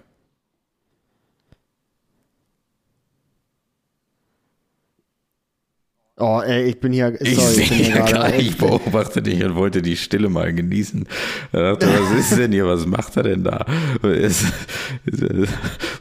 Oh, 6.23 6.39
ey, 6.45 6.65
ich 6.65 6.79
bin 6.79 6.93
hier. 6.93 7.19
Ich 7.19 7.35
sorry, 7.35 7.53
sehe 7.53 7.67
bin 7.67 7.77
hier 7.77 8.01
gerade- 8.03 8.35
ich 8.37 8.55
beobachte 8.57 9.21
dich 9.23 9.43
und 9.43 9.55
wollte 9.55 9.81
die 9.81 9.97
Stille 9.97 10.29
mal 10.29 10.53
genießen. 10.53 11.07
Da 11.51 11.71
dachte, 11.73 11.87
was 11.87 12.19
ist 12.19 12.37
denn 12.37 12.51
hier? 12.51 12.67
Was 12.67 12.85
macht 12.85 13.17
er 13.17 13.23
denn 13.23 13.43
da? 13.43 13.65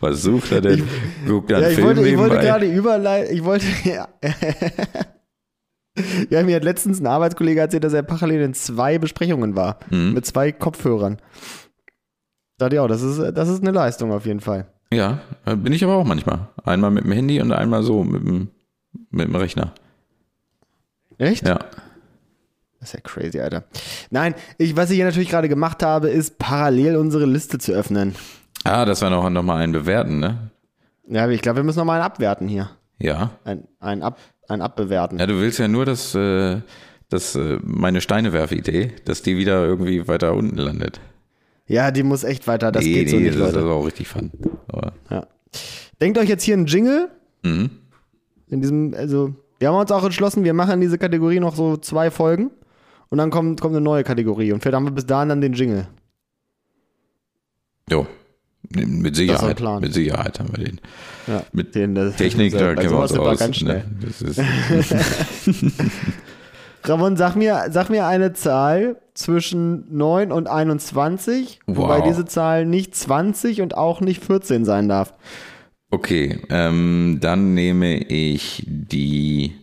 Was 0.00 0.22
sucht 0.22 0.52
er 0.52 0.60
denn? 0.60 0.84
Guckt 1.26 1.50
er 1.50 1.56
einen 1.58 1.64
Ja, 1.64 1.70
ich 1.70 1.74
Film 1.76 1.86
wollte, 1.88 2.08
ich 2.08 2.18
wollte 2.18 2.38
gerade 2.38 2.66
überleiten. 2.70 3.34
Ich 3.34 3.44
wollte. 3.44 3.66
Ja. 3.84 4.08
ja, 6.30 6.42
mir 6.42 6.56
hat 6.56 6.64
letztens 6.64 7.00
ein 7.00 7.06
Arbeitskollege 7.06 7.60
erzählt, 7.60 7.84
dass 7.84 7.92
er 7.92 8.02
parallel 8.02 8.42
in 8.42 8.54
zwei 8.54 8.98
Besprechungen 8.98 9.56
war. 9.56 9.78
Mhm. 9.90 10.14
Mit 10.14 10.26
zwei 10.26 10.52
Kopfhörern. 10.52 11.18
Da 12.58 12.66
dachte 12.66 12.76
ich 12.76 12.80
auch, 12.80 12.88
das 12.88 13.02
ist, 13.02 13.18
das 13.34 13.48
ist 13.48 13.62
eine 13.62 13.72
Leistung 13.72 14.12
auf 14.12 14.26
jeden 14.26 14.40
Fall. 14.40 14.66
Ja, 14.92 15.20
bin 15.46 15.72
ich 15.72 15.82
aber 15.84 15.94
auch 15.96 16.04
manchmal. 16.04 16.48
Einmal 16.64 16.90
mit 16.90 17.04
dem 17.04 17.12
Handy 17.12 17.40
und 17.40 17.52
einmal 17.52 17.82
so 17.82 18.02
mit 18.04 18.26
dem, 18.26 18.48
mit 19.10 19.28
dem 19.28 19.36
Rechner. 19.36 19.72
Echt? 21.20 21.46
Ja. 21.46 21.58
Das 22.80 22.88
ist 22.88 22.92
ja 22.94 23.00
crazy, 23.00 23.38
Alter. 23.40 23.64
Nein, 24.10 24.34
ich, 24.56 24.74
was 24.74 24.90
ich 24.90 24.96
hier 24.96 25.04
natürlich 25.04 25.28
gerade 25.28 25.50
gemacht 25.50 25.82
habe, 25.82 26.08
ist 26.08 26.38
parallel 26.38 26.96
unsere 26.96 27.26
Liste 27.26 27.58
zu 27.58 27.72
öffnen. 27.72 28.14
Ah, 28.64 28.86
das 28.86 29.02
war 29.02 29.10
noch, 29.10 29.28
noch 29.28 29.42
mal 29.42 29.58
ein 29.58 29.72
Bewerten, 29.72 30.18
ne? 30.18 30.50
Ja, 31.06 31.28
ich 31.28 31.42
glaube, 31.42 31.56
wir 31.56 31.62
müssen 31.62 31.78
noch 31.78 31.84
mal 31.84 31.96
einen 31.96 32.04
abwerten 32.04 32.48
hier. 32.48 32.70
Ja. 32.98 33.32
Ein, 33.44 33.68
ein, 33.80 34.02
ab, 34.02 34.18
ein 34.48 34.62
abbewerten. 34.62 35.18
Ja, 35.18 35.26
du 35.26 35.38
willst 35.38 35.58
ja 35.58 35.68
nur, 35.68 35.84
dass, 35.84 36.14
äh, 36.14 36.60
dass 37.10 37.34
äh, 37.34 37.58
meine 37.62 38.00
Steinewerfidee, 38.00 38.92
dass 39.04 39.20
die 39.20 39.36
wieder 39.36 39.64
irgendwie 39.66 40.08
weiter 40.08 40.32
unten 40.34 40.56
landet. 40.56 41.00
Ja, 41.66 41.90
die 41.90 42.02
muss 42.02 42.24
echt 42.24 42.46
weiter. 42.46 42.72
Das 42.72 42.82
geht 42.82 43.10
so 43.10 43.16
nicht, 43.16 43.38
das 43.38 43.48
ist 43.50 43.54
Leute. 43.56 43.66
auch 43.66 43.84
richtig 43.84 44.08
fun. 44.08 44.30
Ja. 45.10 45.26
Denkt 46.00 46.16
euch 46.18 46.28
jetzt 46.28 46.44
hier 46.44 46.54
einen 46.54 46.66
Jingle. 46.66 47.10
mhm. 47.42 47.70
In 48.48 48.60
diesem, 48.60 48.94
also, 48.94 49.34
wir 49.60 49.68
haben 49.68 49.76
uns 49.76 49.92
auch 49.92 50.02
entschlossen, 50.04 50.42
wir 50.42 50.54
machen 50.54 50.80
diese 50.80 50.98
Kategorie 50.98 51.38
noch 51.38 51.54
so 51.54 51.76
zwei 51.76 52.10
Folgen. 52.10 52.50
Und 53.10 53.18
dann 53.18 53.30
kommt, 53.30 53.60
kommt 53.60 53.74
eine 53.74 53.82
neue 53.84 54.04
Kategorie. 54.04 54.52
Und 54.52 54.62
vielleicht 54.62 54.74
haben 54.76 54.84
wir 54.86 54.90
bis 54.92 55.04
dahin 55.06 55.28
dann 55.28 55.40
den 55.40 55.52
Jingle. 55.52 55.86
Jo. 57.90 58.06
Mit 58.72 59.18
ist 59.18 59.28
der 59.28 59.36
Sicherheit. 59.36 59.56
Plan. 59.56 59.80
Mit 59.80 59.92
Sicherheit 59.94 60.38
haben 60.38 60.56
wir 60.56 60.64
den. 60.64 60.80
Ja, 61.26 61.42
Mit 61.52 61.74
den, 61.74 61.94
das, 61.94 62.16
Technik, 62.16 62.52
da 62.52 62.58
bei 62.72 62.74
kennen 62.76 62.90
wir 62.90 63.00
uns 63.00 63.12
aus. 63.18 63.38
ganz 63.38 63.56
schnell. 63.56 63.78
Ne? 63.78 64.06
Das 64.06 64.22
ist, 64.22 64.40
Ramon, 66.84 67.16
sag 67.16 67.36
mir, 67.36 67.66
sag 67.70 67.90
mir 67.90 68.06
eine 68.06 68.32
Zahl 68.32 68.96
zwischen 69.14 69.84
9 69.96 70.32
und 70.32 70.48
21, 70.48 71.60
wobei 71.66 71.98
Wow. 71.98 72.04
diese 72.06 72.24
Zahl 72.24 72.64
nicht 72.64 72.94
20 72.94 73.60
und 73.60 73.76
auch 73.76 74.00
nicht 74.00 74.24
14 74.24 74.64
sein 74.64 74.88
darf. 74.88 75.12
Okay, 75.90 76.38
ähm, 76.48 77.18
dann 77.20 77.54
nehme 77.54 77.98
ich 77.98 78.62
die. 78.66 79.54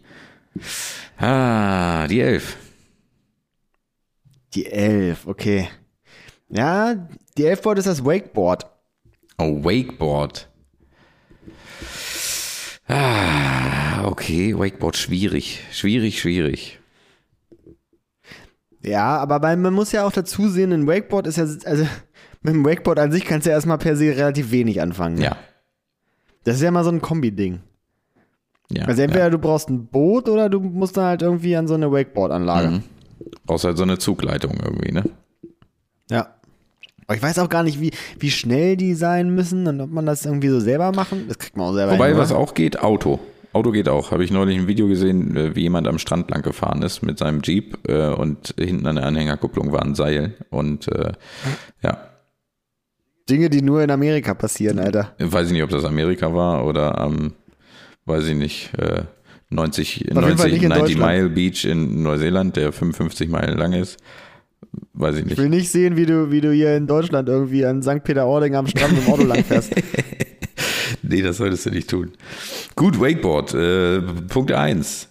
Ah, 1.17 2.07
die 2.07 2.21
11. 2.21 2.57
Die 4.53 4.65
11, 4.65 5.27
okay. 5.27 5.69
Ja, 6.49 7.07
die 7.37 7.45
11 7.45 7.61
Board 7.61 7.79
ist 7.79 7.87
das 7.87 8.05
Wakeboard. 8.05 8.65
Oh, 9.37 9.63
Wakeboard. 9.63 10.49
Ah, 12.87 14.05
okay, 14.05 14.57
Wakeboard 14.57 14.95
schwierig. 14.95 15.61
Schwierig, 15.71 16.19
schwierig. 16.19 16.79
Ja, 18.81 19.17
aber 19.17 19.39
man 19.57 19.73
muss 19.73 19.91
ja 19.91 20.05
auch 20.05 20.11
dazu 20.11 20.47
sehen, 20.47 20.71
ein 20.71 20.87
Wakeboard 20.87 21.27
ist 21.27 21.37
ja, 21.37 21.43
also 21.65 21.85
mit 22.41 22.53
dem 22.53 22.65
Wakeboard 22.65 22.99
an 22.99 23.11
sich 23.11 23.25
kannst 23.25 23.45
du 23.45 23.49
ja 23.49 23.55
erstmal 23.55 23.77
per 23.77 23.97
se 23.97 24.15
relativ 24.15 24.51
wenig 24.51 24.81
anfangen. 24.81 25.19
Ja. 25.19 25.37
Das 26.47 26.55
ist 26.55 26.61
ja 26.61 26.71
mal 26.71 26.85
so 26.85 26.91
ein 26.91 27.01
Kombi-Ding. 27.01 27.59
ja 28.71 28.85
Also 28.85 29.01
entweder 29.01 29.29
du 29.29 29.37
brauchst 29.37 29.67
ein 29.67 29.87
Boot 29.87 30.29
oder 30.29 30.49
du 30.49 30.61
musst 30.61 30.95
dann 30.95 31.03
halt 31.03 31.21
irgendwie 31.21 31.57
an 31.57 31.67
so 31.67 31.73
eine 31.73 31.91
Wakeboard-Anlage. 31.91 32.69
Mhm. 32.69 32.83
Brauchst 33.45 33.65
halt 33.65 33.75
so 33.75 33.83
eine 33.83 33.97
Zugleitung 33.97 34.53
irgendwie, 34.63 34.93
ne? 34.93 35.03
Ja. 36.09 36.35
Aber 37.05 37.17
ich 37.17 37.21
weiß 37.21 37.39
auch 37.39 37.49
gar 37.49 37.63
nicht, 37.63 37.81
wie, 37.81 37.91
wie 38.17 38.31
schnell 38.31 38.77
die 38.77 38.93
sein 38.93 39.35
müssen 39.35 39.67
und 39.67 39.81
ob 39.81 39.91
man 39.91 40.05
das 40.05 40.25
irgendwie 40.25 40.47
so 40.47 40.61
selber 40.61 40.93
machen. 40.93 41.25
Das 41.27 41.37
kriegt 41.37 41.57
man 41.57 41.67
auch 41.67 41.73
selber 41.73 41.95
Wobei, 41.95 42.09
hin, 42.09 42.17
was 42.17 42.31
auch 42.31 42.53
geht, 42.53 42.79
Auto. 42.79 43.19
Auto 43.51 43.71
geht 43.71 43.89
auch. 43.89 44.11
Habe 44.11 44.23
ich 44.23 44.31
neulich 44.31 44.57
ein 44.57 44.67
Video 44.67 44.87
gesehen, 44.87 45.35
äh, 45.35 45.53
wie 45.53 45.63
jemand 45.63 45.85
am 45.85 45.99
Strand 45.99 46.31
lang 46.31 46.43
gefahren 46.43 46.81
ist 46.81 47.01
mit 47.01 47.17
seinem 47.17 47.41
Jeep 47.41 47.77
äh, 47.89 48.07
und 48.07 48.55
hinten 48.57 48.87
an 48.87 48.95
der 48.95 49.05
Anhängerkupplung 49.05 49.73
war 49.73 49.81
ein 49.81 49.95
Seil. 49.95 50.35
Und 50.49 50.87
äh, 50.87 51.11
ja, 51.83 52.07
Dinge, 53.29 53.49
die 53.49 53.61
nur 53.61 53.81
in 53.83 53.91
Amerika 53.91 54.33
passieren, 54.33 54.79
Alter. 54.79 55.13
weiß 55.19 55.47
ich 55.47 55.53
nicht, 55.53 55.63
ob 55.63 55.69
das 55.69 55.83
Amerika 55.85 56.33
war 56.33 56.65
oder 56.65 56.97
am, 56.97 57.33
weiß 58.05 58.25
ich 58.27 58.35
nicht, 58.35 58.71
äh, 58.77 59.03
90, 59.49 59.95
Auf 59.95 60.01
jeden 60.01 60.15
Fall 60.15 60.23
90 60.29 60.51
nicht 60.51 60.63
in 60.63 60.69
90 60.69 60.95
Deutschland. 60.97 61.11
Mile 61.17 61.29
Beach 61.29 61.65
in 61.65 62.03
Neuseeland, 62.03 62.55
der 62.57 62.71
55 62.71 63.29
Meilen 63.29 63.57
lang 63.57 63.73
ist. 63.73 63.97
Weiß 64.93 65.15
ich 65.15 65.21
Ich 65.21 65.25
nicht. 65.27 65.37
will 65.37 65.49
nicht 65.49 65.69
sehen, 65.71 65.95
wie 65.95 66.05
du, 66.05 66.31
wie 66.31 66.41
du 66.41 66.51
hier 66.51 66.75
in 66.75 66.87
Deutschland 66.87 67.29
irgendwie 67.29 67.65
an 67.65 67.81
St. 67.81 68.03
Peter-Ording 68.03 68.55
am 68.55 68.67
Strand 68.67 68.97
dem 68.97 69.07
Auto 69.11 69.23
langfährst. 69.23 69.73
Nee, 71.03 71.21
das 71.21 71.37
solltest 71.37 71.65
du 71.65 71.69
nicht 71.69 71.89
tun. 71.89 72.11
Gut, 72.75 72.99
Wakeboard. 72.99 73.53
Äh, 73.53 74.01
Punkt 74.27 74.51
1. 74.51 75.07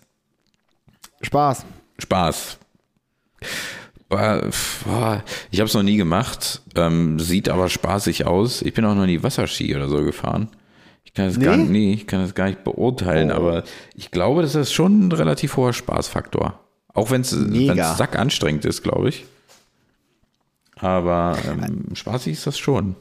Spaß. 1.22 1.64
Spaß. 1.98 2.59
Ich 4.09 4.16
habe 4.16 5.33
es 5.51 5.75
noch 5.75 5.83
nie 5.83 5.97
gemacht, 5.97 6.62
ähm, 6.77 7.19
sieht 7.19 7.49
aber 7.49 7.69
spaßig 7.69 8.25
aus. 8.27 8.62
Ich 8.62 8.73
bin 8.73 8.85
auch 8.85 8.95
noch 8.95 9.07
nie 9.07 9.23
Wasserski 9.23 9.75
oder 9.75 9.88
so 9.88 10.05
gefahren. 10.05 10.49
Ich 11.05 11.12
kann 11.12 11.27
das, 11.27 11.40
gar, 11.40 11.57
Nee? 11.57 11.64
nee, 11.64 11.92
ich 11.95 12.07
kann 12.07 12.21
das 12.21 12.35
gar 12.35 12.47
nicht 12.47 12.62
beurteilen, 12.62 13.31
Oh. 13.33 13.35
aber 13.35 13.64
ich 13.95 14.11
glaube, 14.12 14.42
das 14.42 14.55
ist 14.55 14.73
schon 14.73 15.09
ein 15.09 15.12
relativ 15.12 15.57
hoher 15.57 15.73
Spaßfaktor. 15.73 16.61
Auch 16.95 17.11
wenn 17.11 17.23
es 17.23 17.31
sack 17.31 18.16
anstrengend 18.16 18.64
ist, 18.64 18.83
glaube 18.83 19.09
ich. 19.09 19.27
Aber 20.77 21.37
ähm, 21.49 21.95
spaßig 21.95 22.35
ist 22.35 22.47
das 22.47 22.59
schon. 22.59 22.97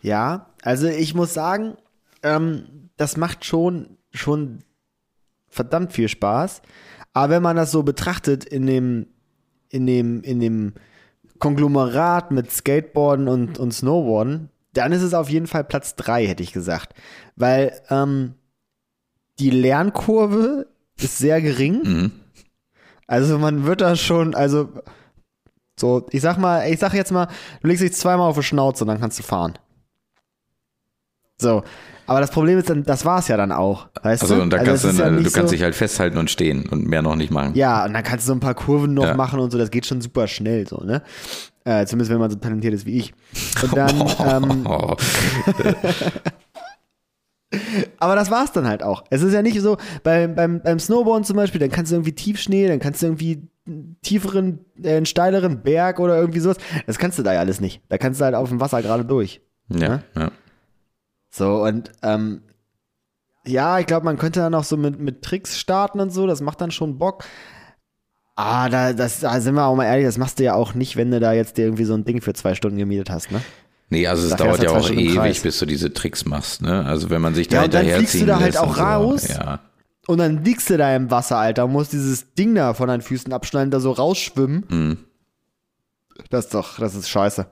Ja, 0.00 0.46
also 0.62 0.86
ich 0.86 1.14
muss 1.14 1.34
sagen, 1.34 1.76
ähm, 2.22 2.88
das 2.96 3.16
macht 3.16 3.44
schon, 3.44 3.98
schon 4.12 4.60
verdammt 5.48 5.92
viel 5.92 6.08
Spaß. 6.08 6.62
Aber 7.12 7.34
wenn 7.34 7.42
man 7.42 7.56
das 7.56 7.72
so 7.72 7.82
betrachtet 7.82 8.44
in 8.44 8.66
dem, 8.66 9.06
in 9.76 9.86
dem, 9.86 10.22
in 10.22 10.40
dem 10.40 10.72
Konglomerat 11.38 12.30
mit 12.30 12.50
Skateboarden 12.50 13.28
und, 13.28 13.58
und 13.58 13.72
Snowboarden, 13.72 14.50
dann 14.72 14.92
ist 14.92 15.02
es 15.02 15.14
auf 15.14 15.30
jeden 15.30 15.46
Fall 15.46 15.64
Platz 15.64 15.94
drei, 15.94 16.26
hätte 16.26 16.42
ich 16.42 16.52
gesagt. 16.52 16.94
Weil 17.36 17.80
ähm, 17.90 18.34
die 19.38 19.50
Lernkurve 19.50 20.66
ist 20.98 21.18
sehr 21.18 21.40
gering. 21.40 21.82
Mhm. 21.82 22.12
Also 23.06 23.38
man 23.38 23.64
wird 23.64 23.80
da 23.82 23.96
schon, 23.96 24.34
also 24.34 24.68
so, 25.78 26.06
ich 26.10 26.22
sag 26.22 26.38
mal, 26.38 26.68
ich 26.70 26.80
sag 26.80 26.94
jetzt 26.94 27.12
mal, 27.12 27.28
du 27.60 27.68
legst 27.68 27.82
dich 27.82 27.92
zweimal 27.92 28.28
auf 28.28 28.36
die 28.36 28.42
Schnauze 28.42 28.84
und 28.84 28.88
dann 28.88 29.00
kannst 29.00 29.18
du 29.18 29.22
fahren. 29.22 29.58
So. 31.38 31.62
Aber 32.06 32.20
das 32.20 32.30
Problem 32.30 32.58
ist 32.58 32.70
dann, 32.70 32.84
das 32.84 33.04
war's 33.04 33.28
ja 33.28 33.36
dann 33.36 33.50
auch. 33.52 33.88
Weißt 34.02 34.22
Also 34.22 34.36
du? 34.36 34.42
und 34.42 34.50
da 34.50 34.58
Also 34.58 34.70
kannst 34.70 34.84
es 34.84 34.90
du, 34.90 34.94
ist 34.96 34.98
ja 35.00 35.10
du 35.10 35.16
nicht 35.22 35.34
kannst 35.34 35.48
so, 35.50 35.54
dich 35.54 35.62
halt 35.62 35.74
festhalten 35.74 36.18
und 36.18 36.30
stehen 36.30 36.66
und 36.68 36.86
mehr 36.86 37.02
noch 37.02 37.16
nicht 37.16 37.30
machen. 37.32 37.54
Ja, 37.54 37.84
und 37.84 37.92
dann 37.94 38.02
kannst 38.04 38.26
du 38.26 38.28
so 38.28 38.32
ein 38.34 38.40
paar 38.40 38.54
Kurven 38.54 38.94
noch 38.94 39.04
Ja. 39.04 39.14
machen 39.14 39.40
und 39.40 39.50
so, 39.50 39.58
das 39.58 39.70
geht 39.70 39.86
schon 39.86 40.00
super 40.00 40.26
schnell, 40.28 40.66
so, 40.68 40.78
ne? 40.84 41.02
Äh, 41.64 41.84
zumindest 41.86 42.12
wenn 42.12 42.18
man 42.18 42.30
so 42.30 42.36
talentiert 42.36 42.74
ist 42.74 42.86
wie 42.86 42.98
ich. 42.98 43.12
Und 43.62 43.76
dann, 43.76 43.98
ähm, 44.24 44.66
Oh, 44.68 44.94
aber 47.98 48.16
das 48.16 48.30
war's 48.30 48.52
dann 48.52 48.66
halt 48.66 48.82
auch. 48.82 49.04
Es 49.10 49.22
ist 49.22 49.32
ja 49.32 49.42
nicht 49.42 49.60
so, 49.60 49.76
beim, 50.02 50.34
beim, 50.34 50.60
beim 50.62 50.78
Snowboarden 50.78 51.24
zum 51.24 51.36
Beispiel, 51.36 51.60
dann 51.60 51.70
kannst 51.70 51.92
du 51.92 51.96
irgendwie 51.96 52.12
Tiefschnee, 52.12 52.68
dann 52.68 52.78
kannst 52.80 53.02
du 53.02 53.06
irgendwie 53.06 53.48
einen 53.66 53.96
tieferen, 54.02 54.60
äh, 54.82 54.96
einen 54.96 55.06
steileren 55.06 55.62
Berg 55.62 55.98
oder 56.00 56.16
irgendwie 56.18 56.40
sowas. 56.40 56.58
Das 56.86 56.98
kannst 56.98 57.18
du 57.18 57.22
da 57.22 57.34
ja 57.34 57.40
alles 57.40 57.60
nicht. 57.60 57.80
Da 57.88 57.98
kannst 57.98 58.20
du 58.20 58.24
halt 58.24 58.34
auf 58.34 58.48
dem 58.48 58.60
Wasser 58.60 58.82
gerade 58.82 59.04
durch. 59.04 59.40
ja, 59.68 60.02
ja. 60.16 60.30
So, 61.36 61.64
und 61.64 61.92
ähm, 62.02 62.40
ja, 63.46 63.78
ich 63.78 63.86
glaube, 63.86 64.06
man 64.06 64.16
könnte 64.16 64.40
dann 64.40 64.54
auch 64.54 64.64
so 64.64 64.78
mit, 64.78 64.98
mit 64.98 65.20
Tricks 65.20 65.58
starten 65.58 66.00
und 66.00 66.10
so, 66.10 66.26
das 66.26 66.40
macht 66.40 66.62
dann 66.62 66.70
schon 66.70 66.96
Bock. 66.96 67.24
Ah, 68.36 68.70
da, 68.70 68.94
das, 68.94 69.20
da 69.20 69.38
sind 69.40 69.54
wir 69.54 69.66
auch 69.66 69.76
mal 69.76 69.84
ehrlich, 69.84 70.06
das 70.06 70.16
machst 70.16 70.38
du 70.38 70.44
ja 70.44 70.54
auch 70.54 70.72
nicht, 70.72 70.96
wenn 70.96 71.10
du 71.10 71.20
da 71.20 71.34
jetzt 71.34 71.58
dir 71.58 71.66
irgendwie 71.66 71.84
so 71.84 71.92
ein 71.92 72.04
Ding 72.04 72.22
für 72.22 72.32
zwei 72.32 72.54
Stunden 72.54 72.78
gemietet 72.78 73.10
hast, 73.10 73.30
ne? 73.30 73.42
Nee, 73.90 74.06
also 74.06 74.24
es 74.24 74.30
Da 74.30 74.36
dauert 74.36 74.62
ja 74.62 74.70
auch 74.70 74.90
ewig, 74.90 75.42
bis 75.42 75.58
du 75.58 75.66
diese 75.66 75.92
Tricks 75.92 76.24
machst, 76.24 76.62
ne? 76.62 76.84
Also 76.86 77.10
wenn 77.10 77.20
man 77.20 77.34
sich 77.34 77.48
da 77.48 77.58
Ja, 77.58 77.64
und 77.64 77.74
dann 77.74 77.84
hinterherziehen 77.84 78.08
fliegst 78.08 78.22
du 78.22 78.26
da 78.26 78.40
halt 78.40 78.56
auch 78.56 78.68
und 78.68 78.74
so, 78.74 78.82
raus. 78.82 79.28
Ja. 79.28 79.60
Und 80.06 80.18
dann 80.18 80.42
liegst 80.42 80.70
du 80.70 80.78
da 80.78 80.96
im 80.96 81.10
Wasser, 81.10 81.36
Alter, 81.36 81.66
und 81.66 81.72
musst 81.72 81.92
dieses 81.92 82.32
Ding 82.34 82.54
da 82.54 82.72
von 82.72 82.88
deinen 82.88 83.02
Füßen 83.02 83.32
abschneiden, 83.32 83.70
da 83.70 83.80
so 83.80 83.92
rausschwimmen. 83.92 84.64
Mhm. 84.68 84.98
Das 86.30 86.46
ist 86.46 86.54
doch, 86.54 86.78
das 86.78 86.94
ist 86.94 87.10
scheiße. 87.10 87.46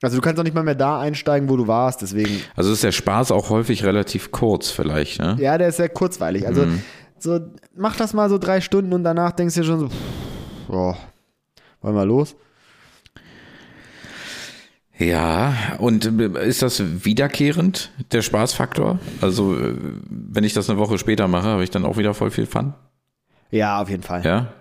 Also 0.00 0.16
du 0.16 0.22
kannst 0.22 0.38
doch 0.38 0.44
nicht 0.44 0.54
mal 0.54 0.62
mehr 0.62 0.74
da 0.76 1.00
einsteigen, 1.00 1.48
wo 1.48 1.56
du 1.56 1.66
warst, 1.66 2.02
deswegen. 2.02 2.40
Also 2.54 2.72
ist 2.72 2.84
der 2.84 2.92
Spaß 2.92 3.32
auch 3.32 3.50
häufig 3.50 3.84
relativ 3.84 4.30
kurz 4.30 4.70
vielleicht, 4.70 5.18
ne? 5.20 5.36
Ja, 5.40 5.58
der 5.58 5.68
ist 5.68 5.76
sehr 5.78 5.88
kurzweilig. 5.88 6.46
Also 6.46 6.66
Mhm. 6.66 6.82
so, 7.18 7.40
mach 7.74 7.96
das 7.96 8.14
mal 8.14 8.28
so 8.28 8.38
drei 8.38 8.60
Stunden 8.60 8.92
und 8.92 9.02
danach 9.02 9.32
denkst 9.32 9.54
du 9.56 9.60
dir 9.62 9.66
schon 9.66 9.80
so, 9.80 9.88
pff, 9.88 9.96
boah, 10.68 10.96
wollen 11.82 11.96
wir 11.96 12.04
los? 12.06 12.36
Ja, 14.98 15.54
und 15.78 16.06
äh, 16.20 16.48
ist 16.48 16.62
das 16.62 16.82
wiederkehrend, 17.04 17.90
der 18.10 18.22
Spaßfaktor? 18.22 18.98
Also 19.20 19.56
äh, 19.56 19.74
wenn 20.08 20.42
ich 20.44 20.54
das 20.54 20.68
eine 20.68 20.78
Woche 20.78 20.98
später 20.98 21.28
mache, 21.28 21.46
habe 21.46 21.62
ich 21.64 21.70
dann 21.70 21.84
auch 21.84 21.96
wieder 21.96 22.14
voll 22.14 22.30
viel 22.32 22.46
Fun? 22.46 22.74
Ja, 23.50 23.80
auf 23.80 23.88
jeden 23.88 24.02
Fall. 24.02 24.24
Ja, 24.24 24.52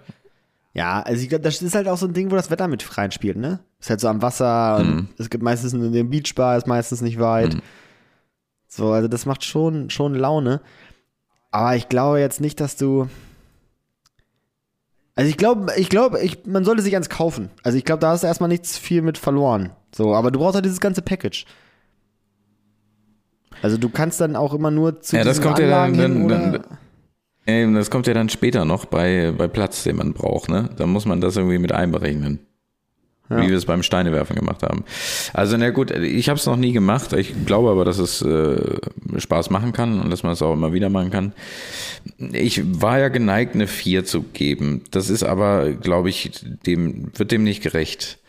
Ja? 0.73 1.01
also 1.01 1.21
ich 1.21 1.29
glaube, 1.29 1.43
das 1.43 1.61
ist 1.61 1.73
halt 1.75 1.87
auch 1.87 1.97
so 1.97 2.05
ein 2.07 2.13
Ding, 2.13 2.29
wo 2.31 2.35
das 2.35 2.51
Wetter 2.51 2.67
mit 2.67 2.97
reinspielt, 2.97 3.37
ne? 3.37 3.59
Ist 3.79 3.89
halt 3.89 3.99
so 3.99 4.07
am 4.07 4.21
Wasser 4.21 4.77
und 4.77 4.87
Mhm. 4.95 5.07
es 5.17 5.29
gibt 5.29 5.43
meistens 5.43 5.73
einen 5.73 5.91
den 5.91 6.09
Beachbar, 6.09 6.57
ist 6.57 6.67
meistens 6.67 7.01
nicht 7.01 7.19
weit. 7.19 7.55
Mhm. 7.55 7.61
So, 8.67 8.91
also 8.91 9.07
das 9.07 9.25
macht 9.25 9.43
schon, 9.43 9.89
schon 9.89 10.13
Laune. 10.13 10.61
Aber 11.51 11.75
ich 11.75 11.89
glaube 11.89 12.19
jetzt 12.19 12.41
nicht, 12.41 12.59
dass 12.59 12.75
du. 12.75 13.07
Also 15.15 15.29
ich 15.29 15.37
glaube, 15.37 15.71
ich 15.77 15.89
glaube, 15.89 16.19
ich, 16.21 16.45
man 16.45 16.63
sollte 16.63 16.83
sich 16.83 16.95
eins 16.95 17.09
kaufen. 17.09 17.49
Also 17.63 17.77
ich 17.77 17.85
glaube, 17.85 18.01
da 18.01 18.09
hast 18.11 18.21
du 18.21 18.27
erstmal 18.27 18.49
nichts 18.49 18.77
viel 18.77 19.01
mit 19.01 19.17
verloren. 19.17 19.71
So, 19.95 20.13
aber 20.13 20.29
du 20.29 20.37
brauchst 20.39 20.53
halt 20.55 20.65
dieses 20.65 20.79
ganze 20.81 21.01
Package. 21.01 21.45
Also 23.63 23.77
du 23.77 23.89
kannst 23.89 24.21
dann 24.21 24.35
auch 24.35 24.53
immer 24.53 24.69
nur 24.69 25.01
zu 25.01 25.15
Ja, 25.17 25.23
das 25.23 25.41
kommt 25.41 25.57
ja 25.57 25.67
dann- 25.67 25.73
Anlagen 25.95 25.95
hin 25.95 26.27
dann- 26.29 26.51
oder 26.51 26.59
dann- 26.59 26.77
Ähm, 27.47 27.73
das 27.73 27.89
kommt 27.89 28.07
ja 28.07 28.13
dann 28.13 28.29
später 28.29 28.65
noch 28.65 28.85
bei, 28.85 29.33
bei 29.35 29.47
Platz, 29.47 29.83
den 29.83 29.95
man 29.95 30.13
braucht, 30.13 30.49
ne? 30.49 30.69
Da 30.75 30.85
muss 30.85 31.05
man 31.05 31.21
das 31.21 31.37
irgendwie 31.37 31.57
mit 31.57 31.71
einberechnen. 31.71 32.39
Ja. 33.29 33.41
Wie 33.41 33.49
wir 33.49 33.57
es 33.57 33.65
beim 33.65 33.83
Steinewerfen 33.83 34.37
gemacht 34.37 34.63
haben. 34.63 34.85
Also, 35.33 35.57
na 35.57 35.69
gut, 35.71 35.91
ich 35.91 36.29
habe 36.29 36.39
es 36.39 36.45
noch 36.45 36.55
nie 36.55 36.71
gemacht. 36.71 37.11
Ich 37.11 37.33
glaube 37.45 37.69
aber, 37.69 37.83
dass 37.83 37.97
es 37.97 38.21
äh, 38.21 38.79
Spaß 39.17 39.49
machen 39.49 39.73
kann 39.73 39.99
und 39.99 40.09
dass 40.09 40.23
man 40.23 40.31
es 40.31 40.41
auch 40.41 40.53
immer 40.53 40.71
wieder 40.71 40.89
machen 40.89 41.11
kann. 41.11 41.33
Ich 42.31 42.61
war 42.81 42.99
ja 42.99 43.09
geneigt, 43.09 43.55
eine 43.55 43.67
4 43.67 44.05
zu 44.05 44.23
geben. 44.23 44.83
Das 44.91 45.09
ist 45.09 45.23
aber, 45.23 45.71
glaube 45.71 46.07
ich, 46.09 46.31
dem, 46.65 47.11
wird 47.17 47.31
dem 47.31 47.43
nicht 47.43 47.61
gerecht. 47.61 48.19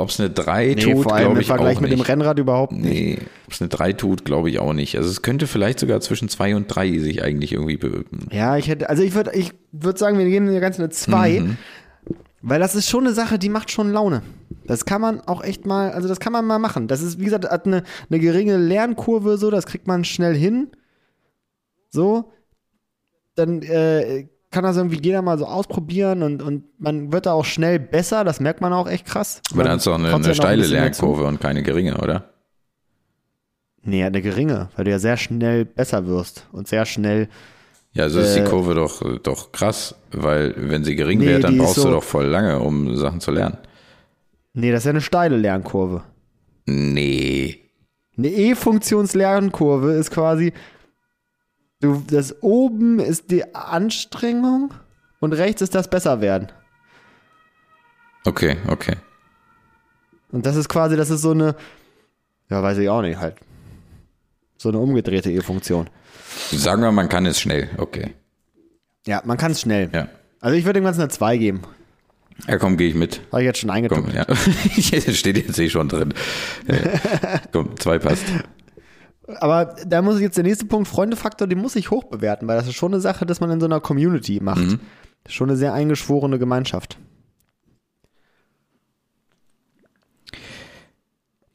Ob 0.00 0.08
es 0.08 0.18
eine 0.20 0.30
3 0.30 0.66
Nee, 0.66 0.74
tut, 0.76 1.06
glaube 1.06 1.22
im 1.34 1.40
ich 1.40 1.46
Vergleich 1.46 1.76
auch 1.76 1.80
mit 1.80 1.90
nicht. 1.90 2.00
dem 2.02 2.04
Rennrad 2.06 2.38
überhaupt 2.38 2.72
nicht. 2.72 2.84
Nee, 2.84 3.18
ob 3.46 3.52
es 3.52 3.60
eine 3.60 3.68
3 3.68 3.92
tut, 3.92 4.24
glaube 4.24 4.48
ich 4.50 4.58
auch 4.58 4.72
nicht. 4.72 4.96
Also 4.96 5.08
es 5.10 5.22
könnte 5.22 5.46
vielleicht 5.46 5.78
sogar 5.80 6.00
zwischen 6.00 6.28
2 6.28 6.56
und 6.56 6.66
3 6.68 6.98
sich 6.98 7.22
eigentlich 7.22 7.52
irgendwie 7.52 7.76
be 7.76 8.04
Ja, 8.30 8.56
ich 8.56 8.68
hätte, 8.68 8.88
also 8.88 9.02
ich 9.02 9.14
würde 9.14 9.32
ich 9.34 9.52
würd 9.72 9.98
sagen, 9.98 10.18
wir 10.18 10.24
geben 10.26 10.46
der 10.50 10.60
ganzen 10.60 10.82
eine 10.82 10.90
2, 10.90 11.40
Mhm. 11.40 11.56
weil 12.42 12.58
das 12.60 12.74
ist 12.74 12.88
schon 12.88 13.04
eine 13.06 13.14
Sache, 13.14 13.38
die 13.38 13.48
macht 13.50 13.70
schon 13.70 13.92
Laune. 13.92 14.22
Das 14.66 14.84
kann 14.84 15.00
man 15.00 15.20
auch 15.20 15.42
echt 15.42 15.66
mal, 15.66 15.90
also 15.92 16.08
das 16.08 16.20
kann 16.20 16.32
man 16.32 16.46
mal 16.46 16.58
machen. 16.58 16.86
Das 16.88 17.02
ist, 17.02 17.18
wie 17.18 17.24
gesagt, 17.24 17.48
hat 17.48 17.66
eine, 17.66 17.82
eine 18.08 18.18
geringe 18.20 18.56
Lernkurve, 18.56 19.36
so, 19.36 19.50
das 19.50 19.66
kriegt 19.66 19.86
man 19.86 20.04
schnell 20.04 20.34
hin. 20.36 20.68
So. 21.90 22.32
Dann 23.34 23.62
äh, 23.62 24.28
kann 24.50 24.64
das 24.64 24.76
irgendwie 24.76 25.00
jeder 25.02 25.22
mal 25.22 25.38
so 25.38 25.46
ausprobieren 25.46 26.22
und, 26.22 26.42
und 26.42 26.64
man 26.80 27.12
wird 27.12 27.26
da 27.26 27.32
auch 27.32 27.44
schnell 27.44 27.78
besser, 27.78 28.24
das 28.24 28.40
merkt 28.40 28.60
man 28.60 28.72
auch 28.72 28.88
echt 28.88 29.06
krass. 29.06 29.40
Aber 29.52 29.62
dann 29.64 29.74
hast 29.76 29.86
du 29.86 29.90
auch 29.92 29.98
eine, 29.98 30.12
eine 30.12 30.26
ein 30.28 30.34
steile 30.34 30.62
dazu. 30.62 30.72
Lernkurve 30.74 31.24
und 31.24 31.40
keine 31.40 31.62
geringe, 31.62 31.96
oder? 31.98 32.30
Nee, 33.82 34.04
eine 34.04 34.20
geringe, 34.20 34.68
weil 34.76 34.84
du 34.84 34.90
ja 34.90 34.98
sehr 34.98 35.16
schnell 35.16 35.64
besser 35.64 36.06
wirst 36.06 36.46
und 36.52 36.68
sehr 36.68 36.84
schnell 36.84 37.28
Ja, 37.92 38.04
also 38.04 38.20
ist 38.20 38.36
Äh, 38.36 38.42
die 38.44 38.48
Kurve 38.50 38.74
doch, 38.74 39.02
doch 39.22 39.52
krass, 39.52 39.94
weil 40.12 40.54
wenn 40.56 40.84
sie 40.84 40.96
gering 40.96 41.20
Nee, 41.20 41.26
wäre, 41.26 41.40
dann 41.40 41.56
brauchst 41.56 41.78
du 41.78 41.82
so- 41.82 41.90
doch 41.90 42.02
voll 42.04 42.26
lange, 42.26 42.58
um 42.60 42.94
Sachen 42.96 43.20
zu 43.20 43.30
lernen. 43.30 43.56
Nee, 44.52 44.70
das 44.72 44.80
ist 44.80 44.84
ja 44.86 44.90
eine 44.90 45.00
steile 45.00 45.36
Lernkurve. 45.36 46.02
Nee. 46.66 47.56
Eine 48.18 48.28
E-Funktions-Lernkurve 48.28 49.92
ist 49.92 50.10
quasi, 50.10 50.52
du, 51.80 52.02
das 52.06 52.42
oben 52.42 52.98
ist 52.98 53.30
die 53.30 53.54
Anstrengung 53.54 54.72
und 55.20 55.32
rechts 55.32 55.62
ist 55.62 55.74
das 55.74 55.88
Besserwerden. 55.88 56.50
Okay, 58.24 58.56
okay. 58.68 58.96
Und 60.30 60.46
das 60.46 60.56
ist 60.56 60.68
quasi, 60.68 60.96
das 60.96 61.10
ist 61.10 61.22
so 61.22 61.32
eine, 61.32 61.56
ja, 62.48 62.62
weiß 62.62 62.78
ich 62.78 62.88
auch 62.88 63.02
nicht, 63.02 63.18
halt. 63.18 63.36
So 64.56 64.68
eine 64.68 64.78
umgedrehte 64.78 65.30
E-Funktion. 65.30 65.88
Sagen 66.52 66.82
wir, 66.82 66.92
man 66.92 67.08
kann 67.08 67.24
es 67.26 67.40
schnell. 67.40 67.70
Okay. 67.78 68.14
Ja, 69.06 69.22
man 69.24 69.38
kann 69.38 69.52
es 69.52 69.62
schnell. 69.62 69.90
Ja. 69.92 70.08
Also 70.40 70.56
ich 70.56 70.64
würde 70.64 70.80
dem 70.80 70.84
Ganzen 70.84 71.00
eine 71.00 71.08
2 71.10 71.36
geben. 71.38 71.62
Ja, 72.46 72.58
komm, 72.58 72.76
gehe 72.76 72.88
ich 72.88 72.94
mit. 72.94 73.20
Habe 73.32 73.42
ich 73.42 73.46
jetzt 73.46 73.58
schon 73.58 73.68
Komm, 73.68 73.76
eingetippt. 73.76 74.14
ja. 74.14 75.12
Steht 75.14 75.36
jetzt 75.36 75.58
eh 75.58 75.68
schon 75.68 75.88
drin. 75.88 76.14
Komm, 77.52 77.78
zwei 77.78 77.98
passt. 77.98 78.24
Aber 79.38 79.76
da 79.86 80.02
muss 80.02 80.16
ich 80.16 80.22
jetzt 80.22 80.36
der 80.36 80.44
nächste 80.44 80.66
Punkt, 80.66 80.88
Freundefaktor, 80.88 81.46
den 81.46 81.58
muss 81.58 81.76
ich 81.76 81.90
hoch 81.90 82.04
bewerten, 82.04 82.48
weil 82.48 82.56
das 82.56 82.66
ist 82.66 82.74
schon 82.74 82.92
eine 82.92 83.00
Sache, 83.00 83.26
dass 83.26 83.40
man 83.40 83.50
in 83.50 83.60
so 83.60 83.66
einer 83.66 83.80
Community 83.80 84.40
macht. 84.42 84.60
Mhm. 84.60 84.80
Das 85.24 85.32
ist 85.32 85.34
schon 85.34 85.50
eine 85.50 85.56
sehr 85.56 85.72
eingeschworene 85.72 86.38
Gemeinschaft. 86.38 86.98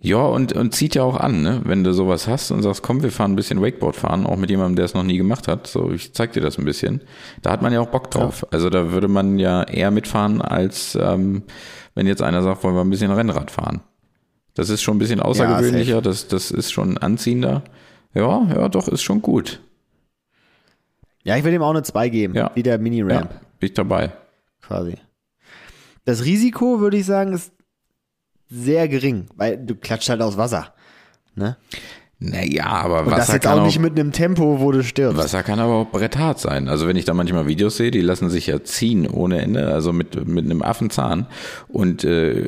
Ja, 0.05 0.17
und, 0.17 0.53
und 0.53 0.75
zieht 0.75 0.93
ja 0.93 1.01
auch 1.01 1.19
an, 1.19 1.41
ne? 1.41 1.61
Wenn 1.63 1.83
du 1.83 1.91
sowas 1.91 2.27
hast 2.27 2.51
und 2.51 2.61
sagst, 2.61 2.83
komm, 2.83 3.01
wir 3.01 3.11
fahren 3.11 3.31
ein 3.31 3.35
bisschen 3.35 3.59
Wakeboard 3.59 3.95
fahren, 3.95 4.27
auch 4.27 4.37
mit 4.37 4.51
jemandem, 4.51 4.75
der 4.75 4.85
es 4.85 4.93
noch 4.93 5.01
nie 5.01 5.17
gemacht 5.17 5.47
hat. 5.47 5.65
So, 5.65 5.91
ich 5.91 6.13
zeig 6.13 6.33
dir 6.33 6.41
das 6.41 6.59
ein 6.59 6.65
bisschen. 6.65 7.01
Da 7.41 7.49
hat 7.49 7.63
man 7.63 7.73
ja 7.73 7.79
auch 7.79 7.87
Bock 7.87 8.11
drauf. 8.11 8.45
Also 8.51 8.69
da 8.69 8.91
würde 8.91 9.07
man 9.07 9.39
ja 9.39 9.63
eher 9.63 9.89
mitfahren, 9.89 10.43
als 10.43 10.95
ähm, 11.01 11.41
wenn 11.95 12.05
jetzt 12.05 12.21
einer 12.21 12.43
sagt, 12.43 12.63
wollen 12.63 12.75
wir 12.75 12.81
ein 12.81 12.89
bisschen 12.91 13.11
Rennrad 13.11 13.49
fahren. 13.49 13.81
Das 14.55 14.69
ist 14.69 14.81
schon 14.81 14.95
ein 14.95 14.99
bisschen 14.99 15.19
außergewöhnlicher, 15.19 16.01
das, 16.01 16.27
das 16.27 16.49
ist 16.51 16.71
schon 16.71 16.97
anziehender. 16.97 17.63
Ja, 18.13 18.43
ja, 18.55 18.69
doch, 18.69 18.87
ist 18.87 19.03
schon 19.03 19.21
gut. 19.21 19.61
Ja, 21.23 21.35
ich 21.37 21.43
will 21.43 21.51
dem 21.51 21.61
auch 21.61 21.71
eine 21.71 21.83
2 21.83 22.09
geben, 22.09 22.33
Ja. 22.35 22.51
wie 22.55 22.63
der 22.63 22.77
Mini-Ramp 22.77 23.31
Ja, 23.31 23.39
bin 23.59 23.67
ich 23.67 23.73
dabei. 23.73 24.11
quasi. 24.61 24.95
Das 26.05 26.23
Risiko, 26.23 26.79
würde 26.79 26.97
ich 26.97 27.05
sagen, 27.05 27.33
ist 27.33 27.51
sehr 28.49 28.87
gering, 28.87 29.25
weil 29.35 29.57
du 29.57 29.75
klatscht 29.75 30.07
halt 30.09 30.21
aus 30.21 30.37
Wasser. 30.37 30.73
Ne? 31.35 31.57
Naja, 32.19 32.67
aber 32.67 32.99
Und 33.01 33.09
das 33.11 33.21
Wasser 33.21 33.33
jetzt 33.33 33.43
kann 33.43 33.57
auch 33.57 33.61
auch, 33.63 33.65
nicht 33.65 33.79
mit 33.79 33.99
einem 33.99 34.11
Tempo, 34.13 34.59
wo 34.61 34.71
du 34.71 34.83
stirbst. 34.83 35.17
Wasser 35.17 35.43
kann 35.43 35.59
aber 35.59 35.73
auch 35.73 35.89
bretthart 35.91 36.39
sein. 36.39 36.69
Also 36.69 36.87
wenn 36.87 36.95
ich 36.95 37.03
da 37.05 37.13
manchmal 37.13 37.47
Videos 37.47 37.75
sehe, 37.75 37.91
die 37.91 38.01
lassen 38.01 38.29
sich 38.29 38.47
ja 38.47 38.63
ziehen 38.63 39.07
ohne 39.07 39.41
Ende, 39.41 39.67
also 39.73 39.91
mit, 39.91 40.25
mit 40.27 40.45
einem 40.45 40.61
Affenzahn 40.61 41.25
und 41.67 42.03
äh, 42.05 42.47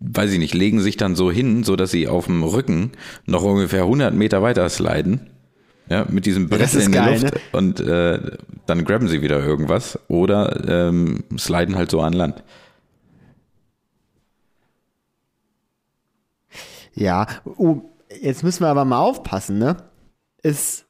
weiß 0.00 0.32
ich 0.32 0.38
nicht, 0.38 0.54
legen 0.54 0.80
sich 0.80 0.96
dann 0.96 1.14
so 1.14 1.30
hin, 1.30 1.62
so 1.62 1.76
dass 1.76 1.90
sie 1.90 2.08
auf 2.08 2.26
dem 2.26 2.42
Rücken 2.42 2.92
noch 3.26 3.42
ungefähr 3.42 3.82
100 3.82 4.14
Meter 4.14 4.42
weiter 4.42 4.68
sliden. 4.68 5.30
Ja, 5.88 6.06
mit 6.08 6.24
diesem 6.24 6.48
Brett 6.48 6.62
ist 6.62 6.86
in 6.86 6.92
die 6.92 6.98
geil, 6.98 7.20
Luft 7.20 7.34
ne? 7.34 7.40
und 7.52 7.80
äh, 7.80 8.36
dann 8.66 8.84
grabben 8.84 9.08
sie 9.08 9.22
wieder 9.22 9.44
irgendwas 9.44 9.98
oder 10.08 10.88
ähm, 10.88 11.24
sliden 11.36 11.76
halt 11.76 11.90
so 11.90 12.00
an 12.00 12.12
Land. 12.12 12.44
Ja, 16.94 17.26
oh, 17.44 17.82
jetzt 18.20 18.42
müssen 18.42 18.62
wir 18.62 18.68
aber 18.68 18.84
mal 18.84 19.00
aufpassen, 19.00 19.58
ne? 19.58 19.76
Ist 20.42 20.86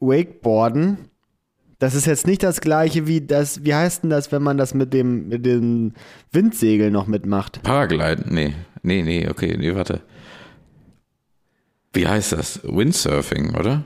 Wakeboarden, 0.00 1.10
das 1.84 1.94
ist 1.94 2.06
jetzt 2.06 2.26
nicht 2.26 2.42
das 2.42 2.62
gleiche 2.62 3.06
wie 3.06 3.20
das, 3.20 3.62
wie 3.62 3.74
heißt 3.74 4.04
denn 4.04 4.10
das, 4.10 4.32
wenn 4.32 4.42
man 4.42 4.56
das 4.56 4.72
mit 4.72 4.94
dem, 4.94 5.28
mit 5.28 5.44
dem 5.44 5.92
Windsegel 6.32 6.90
noch 6.90 7.06
mitmacht? 7.06 7.62
Paragliden? 7.62 8.24
Nee, 8.32 8.54
nee, 8.82 9.02
nee, 9.02 9.28
okay, 9.28 9.54
nee, 9.58 9.74
warte. 9.74 10.00
Wie 11.92 12.08
heißt 12.08 12.32
das? 12.32 12.60
Windsurfing, 12.62 13.54
oder? 13.54 13.84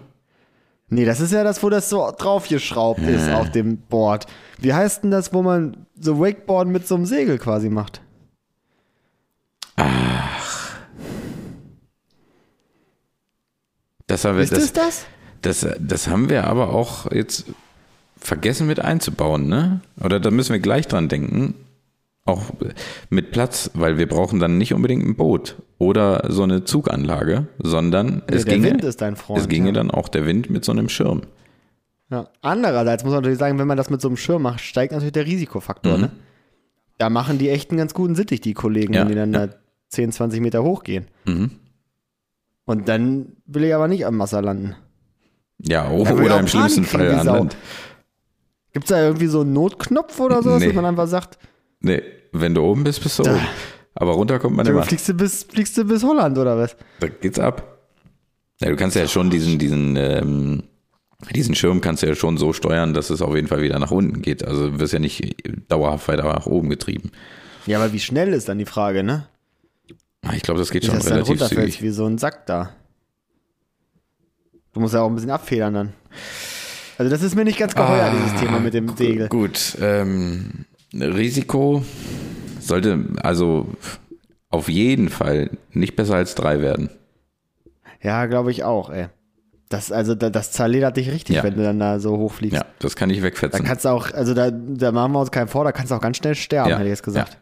Nee, 0.88 1.07
das 1.07 1.18
ist 1.18 1.32
ja 1.32 1.42
das, 1.42 1.61
wo 1.64 1.70
das 1.70 1.90
so 1.90 2.12
draufgeschraubt 2.16 3.01
ist 3.01 3.28
auf 3.32 3.51
dem 3.51 3.78
Board. 3.78 4.26
Wie 4.61 4.72
heißt 4.72 5.03
denn 5.03 5.11
das, 5.11 5.32
wo 5.32 5.42
man 5.42 5.84
so 5.99 6.20
Wakeboarden 6.20 6.72
mit 6.72 6.86
so 6.86 6.94
einem 6.94 7.05
Segel 7.05 7.36
quasi 7.38 7.68
macht? 7.68 8.01
Das 14.07 14.24
haben 14.24 14.36
wir, 14.36 14.44
Ist 14.44 14.53
das 14.53 14.72
das? 14.72 15.07
Das, 15.42 15.66
das 15.80 16.07
haben 16.07 16.30
wir 16.30 16.44
aber 16.44 16.72
auch 16.72 17.11
jetzt 17.11 17.46
vergessen 18.19 18.66
mit 18.66 18.81
einzubauen, 18.81 19.49
ne? 19.49 19.81
Oder 20.03 20.21
da 20.21 20.31
müssen 20.31 20.53
wir 20.53 20.61
gleich 20.61 20.87
dran 20.87 21.09
denken. 21.09 21.55
Auch 22.25 22.51
mit 23.09 23.31
Platz, 23.31 23.71
weil 23.73 23.97
wir 23.97 24.07
brauchen 24.07 24.39
dann 24.39 24.59
nicht 24.59 24.75
unbedingt 24.75 25.03
ein 25.07 25.16
Boot 25.16 25.57
oder 25.79 26.27
so 26.29 26.43
eine 26.43 26.64
Zuganlage, 26.64 27.47
sondern 27.59 28.23
es 28.27 28.45
der 28.45 28.55
ginge, 28.55 28.71
Wind 28.71 28.85
ist 28.85 29.01
dein 29.01 29.16
Freund, 29.16 29.41
es 29.41 29.49
ginge 29.49 29.69
ja. 29.69 29.73
dann 29.73 29.91
auch 29.91 30.09
der 30.09 30.27
Wind 30.27 30.51
mit 30.51 30.62
so 30.62 30.73
einem 30.73 30.91
Schirm. 30.91 31.23
Ja. 32.11 32.29
Andererseits 32.43 33.03
muss 33.03 33.12
man 33.12 33.23
natürlich 33.23 33.39
sagen, 33.39 33.59
wenn 33.59 33.66
man 33.66 33.79
das 33.79 33.89
mit 33.89 34.03
so 34.03 34.09
einem 34.09 34.19
Schirm 34.19 34.43
macht, 34.43 34.61
steigt 34.61 34.93
natürlich 34.93 35.12
der 35.12 35.25
Risikofaktor, 35.25 35.97
ne? 35.97 36.11
Da 36.99 37.09
machen 37.09 37.39
die 37.39 37.49
echt 37.49 37.71
einen 37.71 37.79
ganz 37.79 37.95
guten 37.95 38.14
Sittich, 38.14 38.41
die 38.41 38.55
Kollegen, 38.55 38.93
Ja, 38.93 39.03
wenn 39.03 39.09
die 39.09 39.14
dann 39.14 39.33
ja. 39.33 39.47
da 39.47 39.55
10, 39.89 40.12
20 40.12 40.41
Meter 40.41 40.62
hochgehen. 40.62 41.07
Mhm. 41.25 41.53
Und 42.66 42.89
dann 42.89 43.37
will 43.47 43.64
ich 43.64 43.75
aber 43.75 43.89
nicht 43.89 44.05
am 44.05 44.19
Wasser 44.19 44.43
landen. 44.43 44.75
Ja, 45.59 45.89
oder 45.91 46.41
im 46.41 46.47
schlimmsten 46.47 46.85
Fall 46.85 47.11
an. 47.14 47.27
Land. 47.27 47.57
Gibt 48.79 48.85
es 48.93 48.97
da 48.97 49.03
irgendwie 49.03 49.26
so 49.26 49.41
einen 49.41 49.55
Notknopf 49.55 50.20
oder 50.20 50.41
so, 50.41 50.57
Nee. 50.57 50.66
dass 50.66 50.74
man 50.76 50.85
einfach 50.85 51.09
sagt, 51.09 51.37
Nee, 51.81 52.01
wenn 52.31 52.55
du 52.55 52.62
oben 52.62 52.85
bist, 52.85 53.03
bist 53.03 53.18
du 53.18 53.24
Da- 53.24 53.35
oben. 53.35 53.45
Aber 53.97 54.12
runter 54.12 54.39
kommt 54.39 54.55
man 54.57 54.64
du 54.64 54.70
immer. 54.70 54.85
fliegst 54.85 55.09
du, 55.09 55.14
bis, 55.14 55.43
fliegst 55.43 55.76
du 55.76 55.85
bis 55.85 56.05
Holland 56.05 56.39
oder 56.39 56.57
was? 56.57 56.76
Da 57.01 57.09
geht's 57.09 57.41
ab. 57.41 57.79
Ja, 58.61 58.68
du 58.70 58.76
kannst 58.76 58.95
ja 58.95 59.09
schon 59.09 59.31
diesen, 59.31 59.59
diesen, 59.59 59.97
ähm, 59.97 60.62
diesen 61.35 61.57
Schirm 61.57 61.81
kannst 61.81 62.05
du 62.05 62.07
ja 62.07 62.14
schon 62.14 62.37
so 62.39 62.53
steuern, 62.53 62.95
dass 62.95 63.11
es 63.11 63.20
auf 63.20 63.35
jeden 63.35 63.49
Fall 63.49 63.62
wieder 63.62 63.81
nach 63.81 63.91
unten 63.91 64.22
geht. 64.22 64.45
Also 64.45 64.70
du 64.70 64.79
wirst 64.79 64.93
ja 64.93 65.01
nicht 65.01 65.35
dauerhaft 65.68 66.07
weiter 66.07 66.22
nach 66.22 66.47
oben 66.47 66.70
getrieben. 66.70 67.11
Ja, 67.66 67.79
aber 67.81 67.93
wie 67.93 67.99
schnell 67.99 68.33
ist 68.33 68.49
dann 68.49 68.59
die 68.59 68.64
Frage, 68.64 69.03
ne? 69.03 69.26
Ah, 70.22 70.35
Ich 70.37 70.43
glaube, 70.43 70.61
das 70.61 70.70
geht 70.70 70.85
Nicht, 70.85 70.93
schon 70.93 71.01
dann 71.01 71.09
relativ 71.09 71.31
runterfällst 71.31 71.79
zügig. 71.79 71.83
wie 71.83 71.91
so 71.93 72.07
ein 72.07 72.18
Sack 72.18 72.47
da. 72.47 72.70
Du 74.72 74.79
musst 74.79 74.95
ja 74.95 75.01
auch 75.03 75.09
ein 75.09 75.16
bisschen 75.16 75.31
abfedern 75.31 75.74
dann. 75.74 75.93
Also 76.99 77.11
das 77.11 77.22
ist 77.22 77.34
mir 77.36 77.44
nicht 77.44 77.59
ganz 77.59 77.74
geheuer, 77.74 78.11
Ah, 78.12 78.14
dieses 78.14 78.40
Thema 78.40 78.59
mit 78.61 78.74
dem 78.74 78.94
Segel. 78.96 79.28
Gut, 79.28 79.76
ähm, 79.80 80.64
Risiko 80.92 81.82
sollte 82.61 83.05
also 83.22 83.68
auf 84.51 84.68
jeden 84.68 85.09
Fall 85.09 85.51
nicht 85.72 85.94
besser 85.96 86.16
als 86.16 86.34
drei 86.34 86.61
werden. 86.61 86.90
Ja, 88.03 88.26
glaube 88.26 88.51
ich 88.51 88.64
auch, 88.64 88.90
ey. 88.90 89.07
Das, 89.68 89.92
also, 89.92 90.14
da- 90.14 90.30
das 90.30 90.51
zerledert 90.53 90.96
dich 90.96 91.11
richtig, 91.12 91.36
Ja. 91.36 91.42
wenn 91.44 91.55
du 91.55 91.62
dann 91.62 91.78
da 91.78 92.01
so 92.01 92.16
hochfliegst. 92.16 92.57
Ja, 92.57 92.64
das 92.78 92.96
kann 92.96 93.11
ich 93.11 93.18
Da 93.18 93.24
wegfetzen. 93.24 93.64
kannst 93.64 93.84
du 93.84 93.90
auch, 93.90 94.11
also 94.12 94.32
da, 94.34 94.51
da 94.51 94.92
machen 94.92 95.12
wir 95.12 95.20
uns 95.20 95.30
keinen 95.30 95.49
vor, 95.49 95.64
da 95.64 95.72
kannst 95.72 95.90
du 95.90 95.94
auch 95.96 96.01
ganz 96.01 96.16
schnell 96.16 96.34
sterben, 96.34 96.70
Ja, 96.70 96.76
hätte 96.76 96.86
ich 96.88 96.92
jetzt 96.92 97.03
gesagt. 97.03 97.38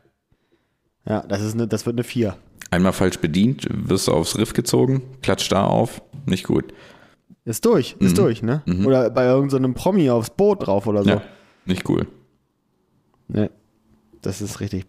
Ja, 1.08 1.20
das, 1.28 1.40
ist 1.42 1.54
eine, 1.54 1.68
das 1.68 1.86
wird 1.86 1.94
eine 1.94 2.04
4. 2.04 2.36
Einmal 2.70 2.92
falsch 2.92 3.18
bedient, 3.20 3.68
wirst 3.70 4.08
du 4.08 4.12
aufs 4.12 4.36
Riff 4.36 4.52
gezogen, 4.54 5.02
klatscht 5.22 5.52
da 5.52 5.64
auf, 5.64 6.02
nicht 6.26 6.44
gut. 6.44 6.74
Ist 7.46 7.64
durch, 7.64 7.94
ist 8.00 8.18
durch, 8.18 8.42
ne? 8.42 8.62
Oder 8.84 9.08
bei 9.08 9.24
irgendeinem 9.24 9.72
Promi 9.72 10.10
aufs 10.10 10.30
Boot 10.30 10.66
drauf 10.66 10.88
oder 10.88 11.04
so. 11.04 11.10
Ja, 11.10 11.22
nicht 11.64 11.88
cool. 11.88 12.08
Ne, 13.28 13.52
das 14.20 14.42
ist 14.42 14.58
richtig. 14.58 14.84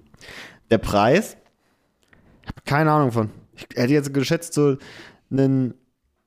Der 0.71 0.79
Preis? 0.79 1.37
Ich 2.41 2.47
habe 2.47 2.61
keine 2.65 2.91
Ahnung 2.91 3.11
von. 3.11 3.29
Ich 3.55 3.67
hätte 3.75 3.93
jetzt 3.93 4.11
geschätzt, 4.11 4.53
so 4.53 4.77
einen, 5.29 5.75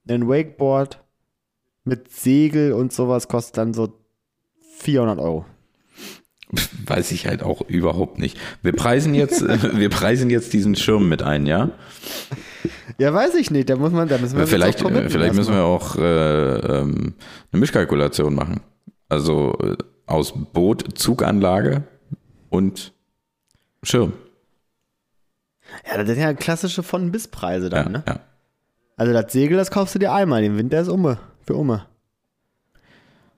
Wakeboard 0.07 1.03
mit 1.83 2.13
Segel 2.13 2.75
und 2.75 2.93
sowas 2.93 3.27
kostet 3.27 3.57
dann 3.59 3.75
so 3.75 3.99
400 4.79 5.19
Euro. 5.19 5.47
Weiß 6.87 7.11
ich 7.11 7.27
halt 7.27 7.43
auch 7.43 7.63
überhaupt 7.63 8.21
nicht. 8.21 8.39
Wir 8.63 8.73
preisen 8.73 9.15
jetzt, 9.15 9.43
wir 9.77 9.91
preisen 9.91 10.31
jetzt 10.31 10.53
diesen 10.53 10.77
Schirm 10.77 11.09
mit 11.09 11.25
ein, 11.25 11.47
ja? 11.47 11.71
Ja, 12.99 13.13
weiß 13.15 13.35
ich 13.37 13.51
nicht. 13.51 13.71
Da 13.71 13.77
muss 13.77 13.93
man, 13.93 14.09
da 14.09 14.19
müssen 14.19 14.37
wir 14.37 14.47
Vielleicht, 14.47 14.83
äh, 14.83 15.09
vielleicht 15.09 15.35
müssen 15.35 15.55
wir 15.55 15.65
auch 15.65 15.97
äh, 15.97 16.81
ähm, 16.81 17.15
eine 17.53 17.61
Mischkalkulation 17.61 18.35
machen. 18.35 18.61
Also 19.09 19.57
äh, 19.63 19.77
aus 20.07 20.33
Boot, 20.53 20.99
Zuganlage 20.99 21.85
und 22.51 22.93
Schirm. 23.83 24.13
Ja, 25.87 25.99
das 25.99 26.07
sind 26.09 26.19
ja 26.19 26.35
klassische 26.35 26.83
von 26.83 27.13
bis 27.13 27.29
Preise 27.29 27.67
Ja, 27.67 27.83
dann, 27.83 27.93
ne? 27.93 28.05
ja. 28.07 28.21
Also 28.97 29.13
das 29.13 29.33
Segel, 29.33 29.57
das 29.57 29.71
kaufst 29.71 29.95
du 29.95 29.99
dir 29.99 30.13
einmal, 30.13 30.43
den 30.43 30.59
Winter 30.59 30.81
ist 30.81 30.89
umme, 30.89 31.19
für 31.47 31.55
umme. 31.55 31.87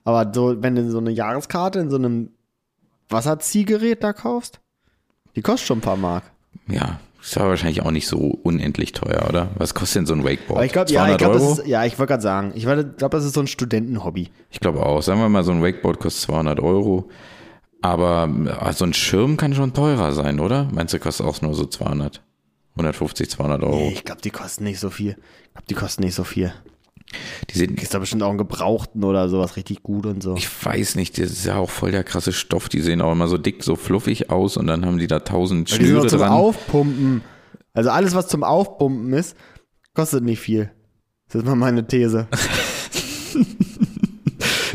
Aber 0.03 0.29
so, 0.33 0.61
wenn 0.61 0.75
du 0.75 0.89
so 0.91 0.97
eine 0.97 1.11
Jahreskarte 1.11 1.79
in 1.79 1.89
so 1.89 1.95
einem 1.95 2.31
Wasserziehgerät 3.07 4.03
da 4.03 4.11
kaufst, 4.11 4.59
die 5.35 5.41
kostet 5.41 5.67
schon 5.67 5.77
ein 5.77 5.81
paar 5.81 5.95
Mark. 5.95 6.23
ja, 6.67 6.99
ist 7.27 7.37
aber 7.37 7.49
wahrscheinlich 7.49 7.81
auch 7.81 7.91
nicht 7.91 8.07
so 8.07 8.17
unendlich 8.17 8.91
teuer, 8.91 9.25
oder? 9.29 9.49
Was 9.55 9.73
kostet 9.73 10.01
denn 10.01 10.05
so 10.05 10.13
ein 10.13 10.23
Wakeboard? 10.23 10.57
Aber 10.57 10.65
ich 10.65 10.73
glaube, 10.73 10.91
ja, 10.91 11.03
ich 11.03 11.17
200 11.17 11.19
glaube, 11.19 11.35
Euro? 11.35 11.53
ist, 11.53 11.67
ja, 11.67 11.85
ich 11.85 11.97
wollte 11.97 12.11
gerade 12.11 12.23
sagen, 12.23 12.51
ich 12.55 12.63
glaube, 12.63 13.09
das 13.09 13.25
ist 13.25 13.33
so 13.33 13.39
ein 13.39 13.47
Studentenhobby. 13.47 14.29
Ich 14.51 14.59
glaube 14.59 14.85
auch. 14.85 15.01
Sagen 15.01 15.19
wir 15.19 15.29
mal, 15.29 15.43
so 15.43 15.51
ein 15.51 15.63
Wakeboard 15.63 15.99
kostet 15.99 16.23
200 16.23 16.59
Euro. 16.59 17.09
Aber 17.81 18.29
äh, 18.61 18.73
so 18.73 18.85
ein 18.85 18.93
Schirm 18.93 19.37
kann 19.37 19.53
schon 19.53 19.73
teurer 19.73 20.11
sein, 20.13 20.39
oder? 20.39 20.69
Meinst 20.71 20.93
du, 20.93 20.99
kostet 20.99 21.25
auch 21.25 21.41
nur 21.41 21.53
so 21.53 21.65
200? 21.65 22.21
150, 22.75 23.29
200 23.29 23.63
Euro? 23.63 23.75
Nee, 23.75 23.93
ich 23.93 24.03
glaube, 24.03 24.21
die 24.21 24.31
kosten 24.31 24.63
nicht 24.63 24.79
so 24.79 24.89
viel. 24.89 25.11
Ich 25.11 25.53
glaube, 25.53 25.67
die 25.69 25.75
kosten 25.75 26.03
nicht 26.03 26.15
so 26.15 26.23
viel. 26.23 26.53
Die 27.49 27.57
sind, 27.57 27.81
Ist 27.81 27.93
da 27.93 27.99
bestimmt 27.99 28.23
auch 28.23 28.29
einen 28.29 28.37
Gebrauchten 28.37 29.03
oder 29.03 29.29
sowas 29.29 29.55
richtig 29.57 29.83
gut 29.83 30.05
und 30.05 30.21
so. 30.23 30.35
ich 30.35 30.47
weiß 30.65 30.95
nicht, 30.95 31.17
das 31.17 31.31
ist 31.31 31.45
ja 31.45 31.57
auch 31.57 31.69
voll 31.69 31.91
der 31.91 32.03
krasse 32.03 32.33
Stoff. 32.33 32.69
Die 32.69 32.81
sehen 32.81 33.01
auch 33.01 33.11
immer 33.11 33.27
so 33.27 33.37
dick, 33.37 33.63
so 33.63 33.75
fluffig 33.75 34.29
aus 34.29 34.57
und 34.57 34.67
dann 34.67 34.85
haben 34.85 34.97
die 34.97 35.07
da 35.07 35.19
tausend 35.19 35.69
Die 35.69 35.73
sind 35.75 35.85
Schnüre 35.85 36.01
auch 36.01 36.07
zum 36.07 36.19
dran. 36.19 36.31
Aufpumpen. 36.31 37.21
Also 37.73 37.89
alles, 37.89 38.13
was 38.15 38.27
zum 38.27 38.43
Aufpumpen 38.43 39.13
ist, 39.13 39.35
kostet 39.93 40.23
nicht 40.23 40.39
viel. 40.39 40.71
Das 41.29 41.41
ist 41.41 41.45
mal 41.47 41.55
meine 41.55 41.87
These. 41.87 42.27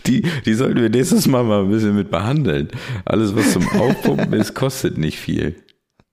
Die, 0.07 0.23
die 0.47 0.55
sollten 0.55 0.81
wir 0.81 0.89
nächstes 0.89 1.27
Mal 1.27 1.45
mal 1.45 1.65
ein 1.65 1.71
bisschen 1.71 1.95
mit 1.95 2.11
behandeln. 2.11 2.69
Alles, 3.05 3.37
was 3.37 3.53
zum 3.53 3.69
Aufpumpen 3.69 4.33
ist, 4.33 4.55
kostet 4.55 4.97
nicht 4.97 5.19
viel. 5.19 5.63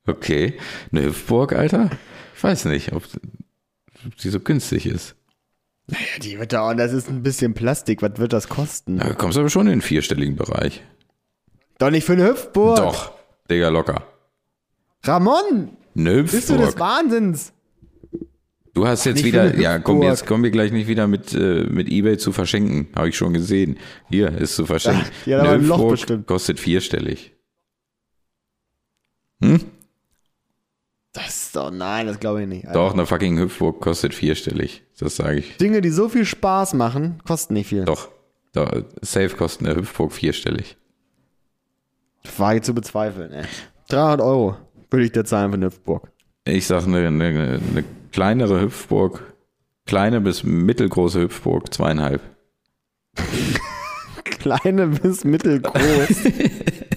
Okay. 0.06 0.56
Eine 0.92 1.06
Hüpfburg, 1.06 1.54
Alter? 1.54 1.90
Ich 2.36 2.44
weiß 2.44 2.66
nicht, 2.66 2.92
ob, 2.92 3.04
ob 4.06 4.16
die 4.18 4.30
so 4.30 4.42
günstig 4.42 4.86
ist. 4.86 5.16
Ja, 5.90 5.98
die 6.22 6.40
wird 6.40 6.52
da, 6.54 6.70
und 6.72 6.78
das 6.78 6.94
ist 6.94 7.10
ein 7.10 7.22
bisschen 7.22 7.54
Plastik. 7.54 8.02
Was 8.02 8.18
wird 8.18 8.34
das 8.34 8.50
kosten? 8.50 8.98
Da 8.98 9.14
kommst 9.14 9.36
du 9.38 9.42
aber 9.42 9.50
schon 9.50 9.68
in 9.68 9.74
den 9.74 9.82
vierstelligen 9.82 10.36
Bereich. 10.36 10.82
Doch 11.78 11.92
nicht 11.92 12.06
für 12.06 12.14
eine 12.14 12.28
Hüpfburg. 12.30 12.78
Doch, 12.78 13.12
Digga, 13.50 13.70
locker. 13.70 14.04
Ramon, 15.04 15.78
Eine 15.96 16.24
bist 16.24 16.50
du 16.50 16.54
des 16.58 16.70
Hüpfburg. 16.70 16.80
Wahnsinns? 16.80 17.54
Du 18.74 18.86
hast 18.88 19.06
jetzt 19.06 19.18
Nicht 19.18 19.26
wieder, 19.26 19.56
ja 19.58 19.80
komm, 19.80 19.98
Hüpfburg. 19.98 20.10
jetzt 20.12 20.26
kommen 20.26 20.44
wir 20.44 20.52
gleich 20.52 20.72
nicht 20.72 20.88
wieder 20.88 21.08
mit, 21.08 21.34
äh, 21.34 21.64
mit 21.70 21.88
Ebay 21.88 22.18
zu 22.18 22.32
verschenken. 22.34 22.88
Habe 22.96 23.10
ich 23.10 23.16
schon 23.16 23.34
gesehen. 23.34 23.78
Hier 24.10 24.30
ist 24.38 24.56
zu 24.56 24.66
verschenken. 24.66 25.06
Eine 25.28 25.42
ein 25.50 25.62
Loch 25.68 25.78
Hüpfburg 25.78 25.92
bestimmt. 25.92 26.28
kostet 26.28 26.60
vierstellig. 26.60 27.34
Hm? 29.42 29.62
Das 31.16 31.28
ist 31.28 31.56
doch, 31.56 31.72
nein, 31.72 32.08
das 32.08 32.20
glaube 32.20 32.42
ich 32.42 32.48
nicht. 32.48 32.68
Doch, 32.74 32.94
eine 32.94 33.06
fucking 33.06 33.40
Hüpfburg 33.40 33.80
kostet 33.80 34.14
vierstellig. 34.14 34.84
Das 35.00 35.16
sage 35.16 35.38
ich. 35.38 35.56
Dinge, 35.58 35.80
die 35.80 35.90
so 35.90 36.10
viel 36.10 36.26
Spaß 36.26 36.74
machen, 36.74 37.22
kosten 37.26 37.54
nicht 37.54 37.70
viel. 37.70 37.86
Doch. 37.86 38.10
Doch, 38.52 38.70
safe 39.02 39.30
kostet 39.30 39.66
eine 39.66 39.78
Hüpfburg 39.78 40.12
vierstellig. 40.12 40.76
Wage 42.38 42.62
zu 42.62 42.74
bezweifeln, 42.74 43.32
ey. 43.32 43.46
300 43.88 44.20
Euro 44.20 44.58
würde 44.90 45.06
ich 45.06 45.14
dir 45.14 45.24
zahlen 45.24 45.52
für 45.52 45.56
eine 45.56 45.68
Hüpfburg. 45.68 46.12
Ich 46.44 46.68
sag 46.68 46.86
eine, 46.86 47.08
eine, 47.08 47.24
eine 47.26 47.84
kleinere 48.12 48.60
Hüpfburg, 48.60 49.34
kleine 49.86 50.20
bis 50.20 50.44
mittelgroße 50.44 51.22
Hüpfburg, 51.22 51.74
zweieinhalb. 51.74 52.22
Kleine 54.26 54.88
bis 54.88 55.24
mittelgroß. 55.24 55.72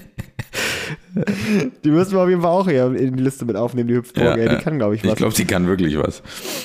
die 1.85 1.91
müssen 1.91 2.13
wir 2.13 2.21
auf 2.21 2.29
jeden 2.29 2.43
Fall 2.43 2.51
auch 2.51 2.69
hier 2.69 2.87
in 2.95 3.17
die 3.17 3.23
Liste 3.23 3.45
mit 3.45 3.57
aufnehmen, 3.57 3.89
die 3.89 3.95
Hüpfburg. 3.95 4.37
ey. 4.37 4.49
Die 4.49 4.57
kann, 4.63 4.79
glaube 4.79 4.95
ich, 4.95 5.03
was. 5.05 5.11
Ich 5.13 5.17
glaube, 5.17 5.35
die 5.35 5.45
kann 5.45 5.67
wirklich 5.67 5.97
was. 5.99 6.23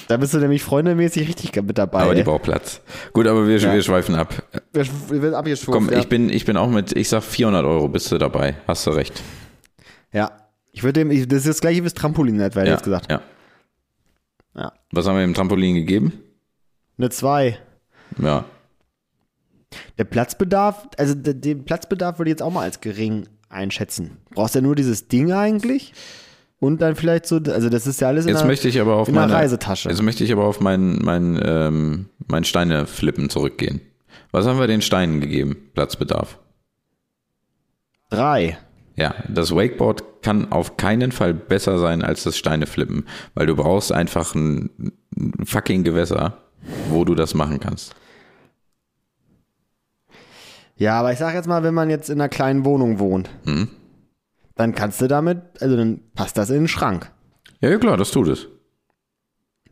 da 0.07 0.17
bist 0.17 0.33
du 0.33 0.39
nämlich 0.39 0.63
freundemäßig 0.63 1.27
richtig 1.27 1.55
mit 1.63 1.77
dabei. 1.77 2.01
Aber 2.01 2.15
die 2.15 2.23
braucht 2.23 2.43
Platz. 2.43 2.81
Gut, 3.13 3.27
aber 3.27 3.47
wir, 3.47 3.57
Ja. 3.57 3.73
wir 3.73 3.81
schweifen 3.81 4.15
ab. 4.15 4.33
Wir, 4.73 4.85
wir 5.09 5.21
werden 5.21 5.35
abgeschwurbelt. 5.35 5.85
Komm, 5.87 5.93
ja. 5.93 5.99
ich 5.99 6.09
bin, 6.09 6.29
ich 6.29 6.45
bin 6.45 6.57
auch 6.57 6.69
mit, 6.69 6.95
ich 6.95 7.09
sag 7.09 7.23
400 7.23 7.63
Euro, 7.65 7.87
bist 7.87 8.11
du 8.11 8.17
dabei. 8.17 8.55
Hast 8.67 8.85
du 8.87 8.91
recht. 8.91 9.21
ja. 10.11 10.31
Ich 10.75 10.81
würde 10.81 11.01
dem, 11.01 11.11
ich, 11.11 11.27
das 11.27 11.39
ist 11.41 11.47
das 11.47 11.61
gleiche 11.61 11.81
wie 11.81 11.85
das 11.85 11.93
Trampolin, 11.93 12.41
hat 12.41 12.55
Ja, 12.55 12.63
jetzt 12.65 12.83
gesagt. 12.83 13.11
ja. 13.11 13.21
Ja. 14.55 14.73
Was 14.91 15.05
haben 15.07 15.17
wir 15.17 15.23
im 15.23 15.35
Trampolin 15.35 15.75
gegeben? 15.75 16.13
Eine 16.97 17.09
2. 17.11 17.57
Ja. 18.19 18.45
Der 19.97 20.03
Platzbedarf, 20.03 20.87
also 20.97 21.13
de- 21.15 21.33
den 21.33 21.65
Platzbedarf 21.65 22.17
würde 22.19 22.29
ich 22.29 22.33
jetzt 22.33 22.41
auch 22.41 22.51
mal 22.51 22.61
als 22.63 22.81
gering 22.81 23.27
einschätzen. 23.53 24.17
Brauchst 24.31 24.55
ja 24.55 24.61
nur 24.61 24.75
dieses 24.75 25.07
Ding 25.07 25.31
eigentlich 25.31 25.93
und 26.59 26.81
dann 26.81 26.95
vielleicht 26.95 27.25
so, 27.25 27.37
also 27.37 27.69
das 27.69 27.87
ist 27.87 28.01
ja 28.01 28.07
alles 28.07 28.25
in 28.25 28.29
Jetzt 28.29 28.39
einer, 28.39 28.47
möchte 28.47 28.67
ich 28.67 28.79
aber 28.79 28.95
auf 28.95 29.07
in 29.07 29.15
meine 29.15 29.33
Reisetasche. 29.33 29.89
Jetzt 29.89 30.01
möchte 30.01 30.23
ich 30.23 30.31
aber 30.31 30.45
auf 30.45 30.61
mein, 30.61 30.99
mein, 31.03 31.39
ähm, 31.43 32.05
mein 32.27 32.43
Steine-Flippen 32.43 33.29
zurückgehen. 33.29 33.81
Was 34.31 34.45
haben 34.45 34.59
wir 34.59 34.67
den 34.67 34.81
Steinen 34.81 35.19
gegeben? 35.19 35.57
Platzbedarf. 35.73 36.39
Drei. 38.09 38.57
Ja, 38.95 39.15
das 39.27 39.55
Wakeboard 39.55 40.21
kann 40.21 40.51
auf 40.51 40.77
keinen 40.77 41.11
Fall 41.11 41.33
besser 41.33 41.79
sein 41.79 42.01
als 42.01 42.23
das 42.23 42.37
Steineflippen, 42.37 43.05
weil 43.33 43.45
du 43.45 43.55
brauchst 43.55 43.91
einfach 43.91 44.35
ein, 44.35 44.69
ein 45.17 45.45
fucking 45.45 45.83
Gewässer, 45.83 46.37
wo 46.89 47.03
du 47.03 47.15
das 47.15 47.33
machen 47.33 47.59
kannst. 47.59 47.95
Ja, 50.76 50.99
aber 50.99 51.11
ich 51.13 51.19
sag 51.19 51.34
jetzt 51.34 51.47
mal, 51.47 51.63
wenn 51.63 51.74
man 51.74 51.89
jetzt 51.89 52.09
in 52.09 52.19
einer 52.19 52.30
kleinen 52.30 52.65
Wohnung 52.65 52.99
wohnt, 52.99 53.30
Mhm. 53.45 53.69
dann 54.55 54.74
kannst 54.76 55.01
du 55.01 55.07
damit, 55.07 55.41
also 55.61 55.76
dann 55.78 56.01
passt 56.15 56.38
das 56.38 56.49
in 56.49 56.55
den 56.63 56.67
Schrank. 56.67 57.11
Ja, 57.61 57.69
ja 57.69 57.78
klar, 57.78 57.97
das 57.97 58.11
tut 58.11 58.28
es. 58.28 58.47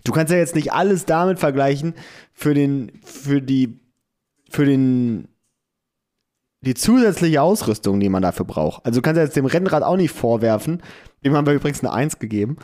Du 0.03 0.11
kannst 0.11 0.31
ja 0.31 0.37
jetzt 0.39 0.55
nicht 0.55 0.73
alles 0.73 1.05
damit 1.05 1.39
vergleichen 1.39 1.93
für 2.33 2.53
den, 2.53 2.91
für 3.03 3.41
die, 3.41 3.79
für 4.49 4.65
den, 4.65 5.27
die 6.61 6.73
zusätzliche 6.73 7.41
Ausrüstung, 7.41 7.99
die 7.99 8.09
man 8.09 8.21
dafür 8.21 8.45
braucht. 8.45 8.85
Also 8.85 8.99
du 8.99 9.03
kannst 9.03 9.17
ja 9.17 9.23
jetzt 9.23 9.35
dem 9.35 9.45
Rennrad 9.45 9.83
auch 9.83 9.97
nicht 9.97 10.11
vorwerfen, 10.11 10.81
dem 11.23 11.35
haben 11.35 11.45
wir 11.45 11.53
übrigens 11.53 11.81
eine 11.83 11.93
Eins 11.93 12.17
gegeben. 12.19 12.57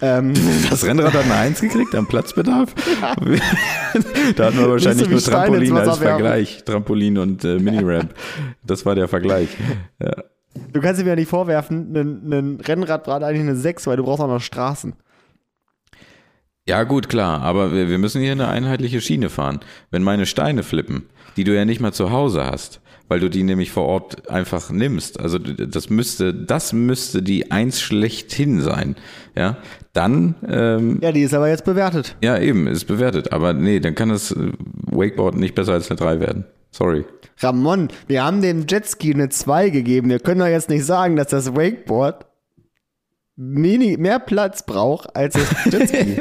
Ähm, 0.00 0.34
Das 0.70 0.84
Rennrad 0.84 1.14
hat 1.14 1.24
eine 1.24 1.34
Eins 1.34 1.60
gekriegt 1.60 1.94
am 1.94 2.06
Platzbedarf. 2.06 2.74
da 4.36 4.44
hatten 4.46 4.58
wir 4.58 4.70
wahrscheinlich 4.70 5.08
nur 5.08 5.20
Trampolin 5.20 5.76
als. 5.76 5.98
Vergleich. 5.98 6.64
Trampolin 6.64 7.18
und 7.18 7.44
äh, 7.44 7.58
Mini-Ramp. 7.58 8.14
Das 8.64 8.86
war 8.86 8.94
der 8.94 9.08
Vergleich. 9.08 9.48
Ja. 10.00 10.12
du 10.72 10.80
kannst 10.80 11.00
ihm 11.00 11.06
ja 11.06 11.16
nicht 11.16 11.28
vorwerfen, 11.28 11.96
ein, 11.96 12.32
ein 12.32 12.60
Rennrad 12.60 13.04
braucht 13.04 13.22
eigentlich 13.22 13.40
eine 13.40 13.56
Sechs, 13.56 13.86
weil 13.86 13.96
du 13.96 14.04
brauchst 14.04 14.22
auch 14.22 14.28
noch 14.28 14.40
Straßen. 14.40 14.94
Ja, 16.66 16.84
gut, 16.84 17.08
klar, 17.08 17.42
aber 17.42 17.72
wir, 17.72 17.90
wir 17.90 17.98
müssen 17.98 18.22
hier 18.22 18.32
eine 18.32 18.48
einheitliche 18.48 19.00
Schiene 19.00 19.28
fahren. 19.28 19.60
Wenn 19.90 20.02
meine 20.02 20.24
Steine 20.24 20.62
flippen, 20.62 21.04
die 21.36 21.44
du 21.44 21.54
ja 21.54 21.64
nicht 21.64 21.80
mal 21.80 21.92
zu 21.92 22.10
Hause 22.10 22.46
hast, 22.46 22.80
weil 23.14 23.20
du 23.20 23.30
die 23.30 23.44
nämlich 23.44 23.70
vor 23.70 23.84
Ort 23.84 24.28
einfach 24.28 24.72
nimmst, 24.72 25.20
also 25.20 25.38
das 25.38 25.88
müsste, 25.88 26.34
das 26.34 26.72
müsste 26.72 27.22
die 27.22 27.52
Eins 27.52 27.80
schlechthin 27.80 28.60
sein, 28.60 28.96
ja, 29.36 29.56
dann, 29.92 30.34
ähm, 30.48 30.98
Ja, 31.00 31.12
die 31.12 31.22
ist 31.22 31.32
aber 31.32 31.48
jetzt 31.48 31.64
bewertet. 31.64 32.16
ja 32.24 32.36
eben, 32.40 32.66
ist 32.66 32.86
bewertet, 32.86 33.30
aber 33.30 33.52
nee, 33.52 33.78
dann 33.78 33.94
kann 33.94 34.08
das 34.08 34.32
äh, 34.32 34.50
Wakeboard 34.90 35.36
nicht 35.36 35.54
besser 35.54 35.74
als 35.74 35.88
eine 35.92 35.96
3 35.96 36.18
werden. 36.18 36.44
Sorry. 36.72 37.04
Ramon, 37.38 37.86
wir 38.08 38.24
haben 38.24 38.42
dem 38.42 38.66
Jetski 38.68 39.14
eine 39.14 39.28
2 39.28 39.70
gegeben. 39.70 40.10
Wir 40.10 40.18
können 40.18 40.40
doch 40.40 40.48
jetzt 40.48 40.68
nicht 40.70 40.84
sagen, 40.84 41.14
dass 41.14 41.28
das 41.28 41.54
Wakeboard 41.54 42.26
mini, 43.36 43.96
mehr 43.96 44.18
Platz 44.18 44.66
braucht 44.66 45.14
als 45.14 45.34
das 45.34 45.72
Jetski. 45.72 46.16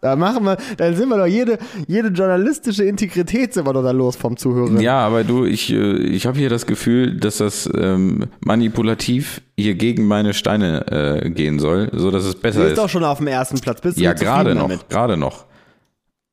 Da 0.00 0.14
machen 0.16 0.44
wir, 0.44 0.56
dann 0.76 0.94
sind 0.94 1.08
wir 1.08 1.16
doch 1.18 1.26
jede, 1.26 1.58
jede 1.86 2.08
journalistische 2.08 2.84
Integrität 2.84 3.52
sind 3.54 3.66
wir 3.66 3.72
doch 3.72 3.82
da 3.82 3.90
los 3.90 4.14
vom 4.16 4.36
Zuhörer. 4.36 4.80
Ja, 4.80 5.00
aber 5.00 5.24
du, 5.24 5.44
ich, 5.44 5.72
äh, 5.72 5.96
ich 5.98 6.26
habe 6.26 6.38
hier 6.38 6.48
das 6.50 6.66
Gefühl, 6.66 7.18
dass 7.18 7.38
das 7.38 7.68
ähm, 7.74 8.26
manipulativ 8.40 9.40
hier 9.56 9.74
gegen 9.74 10.06
meine 10.06 10.34
Steine 10.34 10.86
äh, 11.24 11.30
gehen 11.30 11.58
soll, 11.58 11.90
so 11.92 12.10
dass 12.10 12.24
es 12.24 12.34
Du 12.36 12.40
besser 12.42 12.60
bist 12.60 12.72
ist. 12.72 12.78
doch 12.78 12.88
schon 12.88 13.02
auf 13.04 13.18
dem 13.18 13.26
ersten 13.26 13.58
Platz. 13.60 13.80
Bist 13.80 13.98
du 13.98 14.02
Ja, 14.02 14.12
gerade 14.12 14.54
noch, 14.54 14.88
gerade 14.88 15.16
noch. 15.16 15.46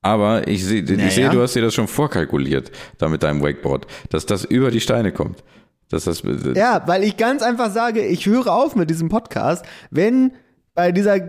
Aber 0.01 0.47
ich 0.47 0.63
sehe, 0.63 0.83
Naja. 0.83 1.09
sehe, 1.09 1.29
du 1.31 1.41
hast 1.41 1.55
dir 1.55 1.63
das 1.63 1.73
schon 1.73 1.87
vorkalkuliert, 1.87 2.71
da 2.99 3.09
mit 3.09 3.23
deinem 3.23 3.41
Wakeboard, 3.41 3.87
dass 4.11 4.27
das 4.27 4.45
über 4.45 4.69
die 4.69 4.79
Steine 4.79 5.11
kommt. 5.11 5.43
Dass 5.89 6.03
das, 6.03 6.21
Ja, 6.55 6.83
weil 6.85 7.03
ich 7.03 7.17
ganz 7.17 7.41
einfach 7.41 7.71
sage, 7.71 8.05
ich 8.05 8.27
höre 8.27 8.47
auf 8.53 8.75
mit 8.75 8.89
diesem 8.91 9.09
Podcast, 9.09 9.65
wenn 9.89 10.31
bei 10.75 10.91
dieser 10.91 11.19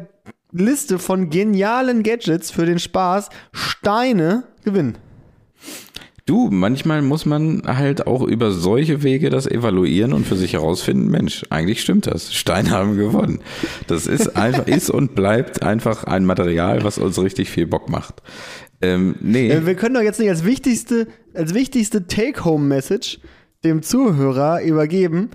Liste 0.52 0.98
von 0.98 1.30
genialen 1.30 2.02
Gadgets 2.02 2.50
für 2.50 2.66
den 2.66 2.78
Spaß 2.78 3.28
Steine 3.52 4.44
gewinnen. 4.64 4.98
Du, 6.24 6.48
manchmal 6.50 7.02
muss 7.02 7.24
man 7.24 7.62
halt 7.66 8.08
auch 8.08 8.22
über 8.22 8.50
solche 8.50 9.04
Wege 9.04 9.30
das 9.30 9.46
evaluieren 9.46 10.12
und 10.12 10.26
für 10.26 10.34
sich 10.34 10.54
herausfinden, 10.54 11.08
Mensch, 11.08 11.44
eigentlich 11.50 11.80
stimmt 11.80 12.08
das. 12.08 12.34
Steine 12.34 12.70
haben 12.70 12.96
gewonnen. 12.96 13.38
Das 13.86 14.08
ist 14.08 14.36
einfach, 14.36 14.66
ist 14.66 14.90
und 14.90 15.14
bleibt 15.14 15.62
einfach 15.62 16.02
ein 16.02 16.24
Material, 16.24 16.82
was 16.82 16.98
uns 16.98 17.22
richtig 17.22 17.48
viel 17.48 17.68
Bock 17.68 17.88
macht. 17.88 18.22
Ähm, 18.82 19.14
nee, 19.20 19.48
Äh, 19.50 19.66
Wir 19.66 19.76
können 19.76 19.94
doch 19.94 20.02
jetzt 20.02 20.18
nicht 20.18 20.28
als 20.28 20.44
wichtigste, 20.44 21.06
als 21.32 21.54
wichtigste 21.54 22.08
Take-Home-Message 22.08 23.20
dem 23.62 23.84
Zuhörer 23.84 24.62
übergeben. 24.62 25.30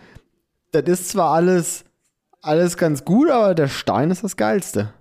Das 0.74 0.84
ist 0.84 1.10
zwar 1.10 1.32
alles, 1.32 1.86
alles 2.42 2.76
ganz 2.76 3.06
gut, 3.06 3.30
aber 3.30 3.56
der 3.56 3.70
Stein 3.70 4.12
ist 4.12 4.26
das 4.26 4.36
Geilste. 4.36 4.94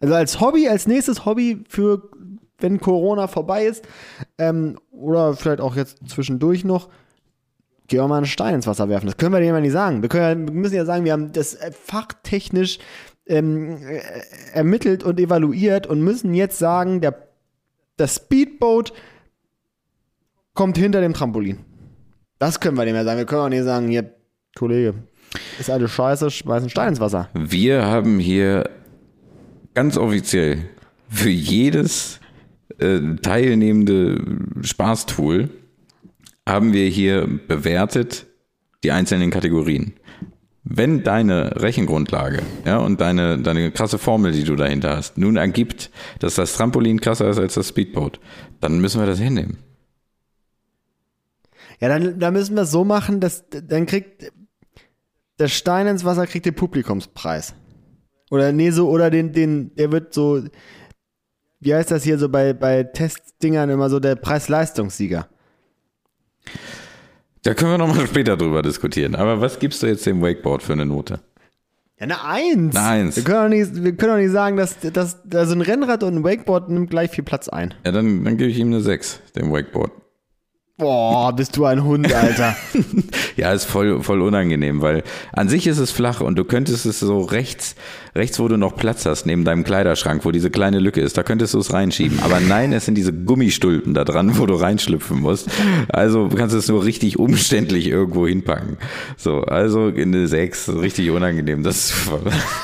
Also 0.00 0.14
als 0.14 0.40
Hobby, 0.40 0.68
als 0.68 0.86
nächstes 0.86 1.24
Hobby 1.24 1.64
für, 1.68 2.08
wenn 2.58 2.80
Corona 2.80 3.26
vorbei 3.26 3.64
ist, 3.64 3.86
ähm, 4.38 4.78
oder 4.90 5.34
vielleicht 5.34 5.60
auch 5.60 5.76
jetzt 5.76 6.08
zwischendurch 6.08 6.64
noch, 6.64 6.88
geh 7.88 8.00
auch 8.00 8.08
mal 8.08 8.18
einen 8.18 8.26
Stein 8.26 8.54
ins 8.54 8.66
Wasser 8.66 8.88
werfen. 8.88 9.06
Das 9.06 9.16
können 9.16 9.32
wir 9.32 9.40
dir 9.40 9.46
ja 9.46 9.60
nicht 9.60 9.72
sagen. 9.72 10.02
Wir, 10.02 10.08
können 10.08 10.46
ja, 10.46 10.52
wir 10.52 10.60
müssen 10.60 10.76
ja 10.76 10.84
sagen, 10.84 11.04
wir 11.04 11.12
haben 11.12 11.32
das 11.32 11.54
äh, 11.54 11.72
fachtechnisch 11.72 12.78
ähm, 13.26 13.78
äh, 13.82 14.00
ermittelt 14.52 15.02
und 15.02 15.18
evaluiert 15.18 15.86
und 15.86 16.00
müssen 16.00 16.34
jetzt 16.34 16.58
sagen, 16.58 17.00
der 17.00 17.28
das 17.96 18.16
Speedboat 18.16 18.92
kommt 20.54 20.78
hinter 20.78 21.00
dem 21.00 21.14
Trampolin. 21.14 21.58
Das 22.38 22.60
können 22.60 22.76
wir 22.76 22.84
dem 22.84 22.94
ja 22.94 23.04
sagen. 23.04 23.18
Wir 23.18 23.26
können 23.26 23.42
auch 23.42 23.48
nicht 23.48 23.64
sagen, 23.64 23.88
hier, 23.88 24.14
Kollege, 24.56 24.94
ist 25.58 25.70
alles 25.70 25.90
scheiße, 25.90 26.30
schmeiß 26.30 26.62
einen 26.62 26.70
Stein 26.70 26.88
ins 26.90 27.00
Wasser. 27.00 27.28
wir 27.34 27.84
haben 27.84 28.18
hier 28.18 28.70
ganz 29.74 29.96
offiziell 29.96 30.68
für 31.08 31.30
jedes 31.30 32.20
äh, 32.78 33.00
teilnehmende 33.22 34.22
Spaßtool 34.62 35.50
haben 36.46 36.72
wir 36.72 36.88
hier 36.88 37.26
bewertet 37.26 38.26
die 38.82 38.92
einzelnen 38.92 39.30
Kategorien. 39.30 39.94
Wenn 40.64 41.02
deine 41.02 41.62
Rechengrundlage 41.62 42.42
ja, 42.66 42.78
und 42.78 43.00
deine, 43.00 43.38
deine 43.38 43.70
krasse 43.70 43.98
Formel, 43.98 44.32
die 44.32 44.44
du 44.44 44.54
dahinter 44.54 44.96
hast, 44.96 45.16
nun 45.16 45.36
ergibt, 45.36 45.90
dass 46.18 46.34
das 46.34 46.54
Trampolin 46.54 47.00
krasser 47.00 47.28
ist 47.28 47.38
als 47.38 47.54
das 47.54 47.68
Speedboat, 47.68 48.20
dann 48.60 48.80
müssen 48.80 49.00
wir 49.00 49.06
das 49.06 49.18
hinnehmen. 49.18 49.58
Ja, 51.80 51.88
dann, 51.88 52.18
dann 52.18 52.34
müssen 52.34 52.54
wir 52.54 52.62
es 52.62 52.70
so 52.70 52.84
machen, 52.84 53.20
dass 53.20 53.44
dann 53.48 53.86
kriegt 53.86 54.30
der 55.38 55.48
Stein 55.48 55.86
ins 55.86 56.04
Wasser 56.04 56.26
kriegt 56.26 56.46
den 56.46 56.54
Publikumspreis. 56.54 57.54
Oder 58.30 58.52
nee, 58.52 58.70
so, 58.70 58.88
oder 58.88 59.10
den, 59.10 59.32
den, 59.32 59.74
der 59.74 59.90
wird 59.92 60.12
so, 60.12 60.42
wie 61.60 61.74
heißt 61.74 61.90
das 61.90 62.04
hier 62.04 62.18
so 62.18 62.28
bei, 62.28 62.52
bei 62.52 62.84
Testdingern 62.84 63.70
immer 63.70 63.88
so 63.90 64.00
der 64.00 64.16
Preis-Leistungssieger. 64.16 65.28
Da 67.42 67.54
können 67.54 67.70
wir 67.72 67.78
nochmal 67.78 68.06
später 68.08 68.36
drüber 68.36 68.62
diskutieren. 68.62 69.14
Aber 69.14 69.40
was 69.40 69.58
gibst 69.58 69.82
du 69.82 69.86
jetzt 69.86 70.04
dem 70.06 70.22
Wakeboard 70.22 70.62
für 70.62 70.74
eine 70.74 70.86
Note? 70.86 71.20
Ja, 71.98 72.04
eine 72.04 72.24
Eins. 72.24 72.76
Eine 72.76 72.86
Eins. 72.86 73.16
Wir 73.16 73.24
können 73.24 73.42
doch 73.42 73.56
nicht, 73.56 73.82
wir 73.82 73.96
können 73.96 74.12
doch 74.12 74.20
nicht 74.20 74.32
sagen, 74.32 74.56
dass, 74.56 74.78
dass, 74.78 75.22
dass 75.24 75.50
ein 75.50 75.62
Rennrad 75.62 76.02
und 76.02 76.16
ein 76.16 76.24
Wakeboard 76.24 76.68
nimmt 76.68 76.90
gleich 76.90 77.10
viel 77.10 77.24
Platz 77.24 77.48
ein. 77.48 77.74
Ja, 77.84 77.92
dann, 77.92 78.24
dann 78.24 78.36
gebe 78.36 78.50
ich 78.50 78.58
ihm 78.58 78.68
eine 78.68 78.80
6, 78.80 79.20
dem 79.34 79.50
Wakeboard. 79.50 79.90
Boah, 80.78 81.34
bist 81.34 81.56
du 81.56 81.64
ein 81.64 81.82
Hund, 81.82 82.12
Alter. 82.14 82.56
Ja, 83.36 83.52
ist 83.52 83.66
voll, 83.66 84.02
voll 84.02 84.20
unangenehm, 84.20 84.82
weil 84.82 85.04
an 85.32 85.48
sich 85.48 85.68
ist 85.68 85.78
es 85.78 85.92
flach 85.92 86.20
und 86.20 86.36
du 86.36 86.44
könntest 86.44 86.86
es 86.86 86.98
so 86.98 87.20
rechts, 87.20 87.76
rechts, 88.16 88.40
wo 88.40 88.48
du 88.48 88.56
noch 88.56 88.74
Platz 88.74 89.06
hast, 89.06 89.26
neben 89.26 89.44
deinem 89.44 89.62
Kleiderschrank, 89.62 90.24
wo 90.24 90.32
diese 90.32 90.50
kleine 90.50 90.80
Lücke 90.80 91.00
ist, 91.00 91.16
da 91.16 91.22
könntest 91.22 91.54
du 91.54 91.60
es 91.60 91.72
reinschieben. 91.72 92.18
Aber 92.24 92.40
nein, 92.40 92.72
es 92.72 92.84
sind 92.84 92.96
diese 92.96 93.12
Gummistulpen 93.12 93.94
da 93.94 94.04
dran, 94.04 94.38
wo 94.38 94.46
du 94.46 94.54
reinschlüpfen 94.54 95.20
musst. 95.20 95.48
Also 95.88 96.28
kannst 96.34 96.54
du 96.54 96.58
es 96.58 96.68
nur 96.68 96.84
richtig 96.84 97.16
umständlich 97.16 97.86
irgendwo 97.86 98.26
hinpacken. 98.26 98.78
So, 99.16 99.42
also 99.42 99.86
in 99.86 100.12
eine 100.12 100.26
6, 100.26 100.70
richtig 100.80 101.10
unangenehm. 101.10 101.62
Das 101.62 101.92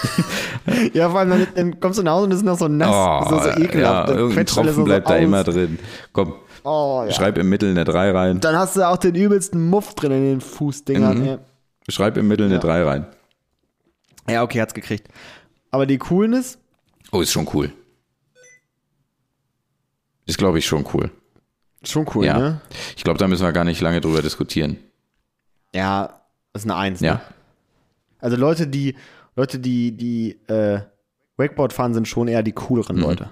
ja, 0.92 1.08
vor 1.08 1.20
allem 1.20 1.30
dann, 1.30 1.46
dann 1.54 1.80
kommst 1.80 2.00
du 2.00 2.02
nach 2.02 2.12
Hause 2.14 2.26
und 2.26 2.32
es 2.32 2.38
ist 2.38 2.44
noch 2.44 2.58
so 2.58 2.66
nass, 2.66 2.90
oh, 2.90 3.30
so, 3.30 3.38
so 3.42 3.48
ekelhaft. 3.60 4.08
ja, 4.08 4.14
irgendein 4.16 4.46
Tropfen 4.46 4.74
so 4.74 4.84
bleibt 4.84 5.06
aus. 5.06 5.12
da 5.12 5.18
immer 5.18 5.44
drin. 5.44 5.78
Komm, 6.12 6.34
Oh, 6.64 7.04
ja. 7.06 7.12
schreib 7.12 7.36
im 7.38 7.48
Mittel 7.48 7.70
eine 7.70 7.84
3 7.84 8.10
rein. 8.10 8.40
Dann 8.40 8.56
hast 8.56 8.76
du 8.76 8.88
auch 8.88 8.96
den 8.96 9.14
übelsten 9.14 9.68
Muff 9.68 9.94
drin 9.94 10.12
in 10.12 10.22
den 10.24 10.40
Fußdingern. 10.40 11.18
Mhm. 11.18 11.24
ey. 11.28 11.38
Schreib 11.88 12.16
im 12.16 12.26
Mittel 12.26 12.46
eine 12.46 12.58
3 12.58 12.82
rein. 12.82 13.06
Ja, 14.28 14.42
okay, 14.42 14.60
hat's 14.62 14.72
gekriegt. 14.74 15.08
Aber 15.70 15.86
die 15.86 15.98
Coolness, 15.98 16.58
Oh, 17.12 17.20
ist 17.20 17.30
schon 17.32 17.48
cool. 17.54 17.70
Ist, 20.26 20.38
glaube 20.38 20.58
ich, 20.58 20.66
schon 20.66 20.86
cool. 20.94 21.10
schon 21.82 22.06
cool, 22.14 22.24
ja. 22.24 22.38
ne? 22.38 22.60
Ich 22.96 23.04
glaube, 23.04 23.18
da 23.18 23.28
müssen 23.28 23.42
wir 23.44 23.52
gar 23.52 23.64
nicht 23.64 23.80
lange 23.82 24.00
drüber 24.00 24.22
diskutieren. 24.22 24.78
Ja, 25.74 26.20
das 26.52 26.62
ist 26.64 26.70
eine 26.70 26.76
Eins, 26.78 27.00
Ja. 27.00 27.14
ne? 27.14 27.20
Also 28.20 28.36
Leute, 28.36 28.66
die, 28.66 28.96
Leute, 29.36 29.58
die, 29.58 29.92
die 29.94 30.30
äh, 30.50 30.80
Wakeboard 31.36 31.74
fahren, 31.74 31.92
sind 31.92 32.08
schon 32.08 32.26
eher 32.26 32.42
die 32.42 32.52
cooleren 32.52 32.96
Leute. 32.96 33.28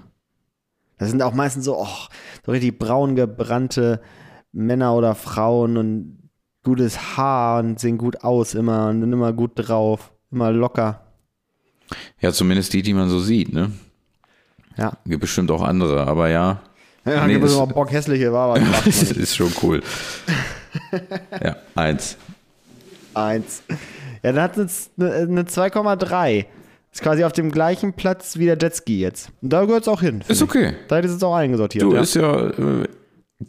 Das 1.03 1.11
sind 1.11 1.21
auch 1.21 1.33
meistens 1.33 1.65
so, 1.65 1.77
oh, 1.77 2.07
so 2.45 2.51
richtig 2.51 2.79
braun 2.79 3.15
gebrannte 3.15 4.01
Männer 4.53 4.95
oder 4.95 5.15
Frauen 5.15 5.77
und 5.77 6.29
gutes 6.63 7.17
Haar 7.17 7.59
und 7.59 7.79
sehen 7.79 7.97
gut 7.97 8.23
aus 8.23 8.53
immer 8.53 8.87
und 8.87 9.01
sind 9.01 9.11
immer 9.11 9.33
gut 9.33 9.51
drauf, 9.55 10.13
immer 10.31 10.51
locker. 10.51 11.01
Ja, 12.21 12.31
zumindest 12.31 12.73
die, 12.73 12.81
die 12.81 12.93
man 12.93 13.09
so 13.09 13.19
sieht, 13.19 13.51
ne? 13.51 13.71
Ja. 14.77 14.93
Gibt 15.05 15.21
bestimmt 15.21 15.51
auch 15.51 15.61
andere, 15.61 16.07
aber 16.07 16.29
ja. 16.29 16.61
Ja, 17.05 17.27
Nee, 17.27 17.33
gibt 17.33 17.45
es 17.45 17.53
immer 17.53 17.67
Bock 17.67 17.91
hässliche 17.91 18.31
war, 18.31 18.55
aber 18.55 18.61
ist 18.85 19.35
schon 19.35 19.51
cool. 19.61 19.83
ja, 21.43 21.57
eins. 21.75 22.17
Eins. 23.13 23.63
Ja, 24.23 24.31
dann 24.31 24.41
hat 24.41 24.57
es 24.57 24.89
eine, 24.97 25.13
eine 25.13 25.43
2,3. 25.43 26.45
Ist 26.93 27.01
quasi 27.01 27.23
auf 27.23 27.33
dem 27.33 27.49
gleichen 27.49 27.93
Platz 27.93 28.37
wie 28.37 28.45
der 28.45 28.55
Jetski 28.55 28.99
jetzt. 28.99 29.31
Und 29.41 29.51
da 29.51 29.65
gehört 29.65 29.81
es 29.81 29.87
auch 29.87 30.01
hin. 30.01 30.23
Ist 30.27 30.37
finde 30.39 30.43
ich. 30.43 30.49
okay. 30.67 30.75
Da 30.87 30.99
ist 30.99 31.09
es 31.09 31.23
auch 31.23 31.33
eingesortiert. 31.33 31.83
Du, 31.83 31.95
ja. 31.95 32.01
ist 32.01 32.13
ja, 32.13 32.49
äh, 32.49 32.87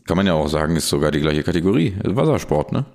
kann 0.07 0.17
man 0.17 0.27
ja 0.27 0.33
auch 0.33 0.49
sagen, 0.49 0.75
ist 0.77 0.89
sogar 0.89 1.11
die 1.11 1.21
gleiche 1.21 1.43
Kategorie. 1.43 1.95
Ist 2.03 2.17
Wassersport, 2.17 2.73
ne? 2.73 2.87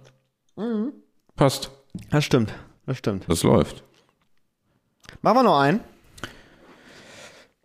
Mhm. 0.57 0.91
Passt. 1.35 1.69
Das 2.09 2.25
stimmt. 2.25 2.51
Das 2.87 2.97
stimmt. 2.97 3.25
Das 3.27 3.43
läuft. 3.43 3.83
Machen 5.21 5.37
wir 5.37 5.43
noch 5.43 5.59
einen. 5.59 5.81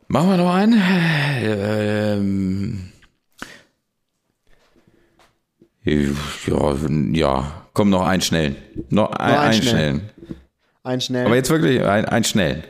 Machen 0.09 0.29
wir 0.29 0.37
noch 0.37 0.55
einen. 0.55 0.83
Ähm, 1.43 2.93
ja, 5.85 6.75
ja, 7.13 7.67
komm, 7.73 7.89
noch 7.89 8.07
einen 8.07 8.21
schnellen. 8.21 8.57
Noch 8.91 9.11
ein, 9.13 9.33
einen 9.33 9.39
einen 9.39 9.53
schnellen. 9.55 9.73
schnellen. 9.73 10.11
Einen 10.83 11.01
schnellen. 11.01 11.27
Aber 11.27 11.37
jetzt 11.37 11.49
wirklich 11.49 11.83
ein, 11.83 12.05
einen 12.05 12.25
schnellen. 12.25 12.63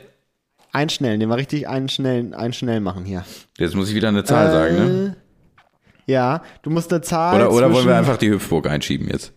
Einen 0.74 0.90
schnellen. 0.90 1.20
Den 1.20 1.28
wir 1.28 1.36
richtig 1.36 1.68
einen 1.68 1.88
schnellen, 1.88 2.34
einen 2.34 2.52
schnell 2.52 2.80
machen 2.80 3.04
hier. 3.04 3.24
Jetzt 3.58 3.74
muss 3.74 3.88
ich 3.88 3.94
wieder 3.94 4.08
eine 4.08 4.24
Zahl 4.24 4.50
sagen, 4.50 4.74
ne? 4.76 5.16
Äh, 6.06 6.12
Ja, 6.12 6.42
du 6.62 6.70
musst 6.70 6.92
eine 6.92 7.00
Zahl. 7.02 7.36
Oder, 7.36 7.50
oder 7.52 7.72
wollen 7.72 7.86
wir 7.86 7.96
einfach 7.96 8.16
die 8.18 8.30
Hüpfburg 8.30 8.66
einschieben 8.66 9.08
jetzt? 9.08 9.32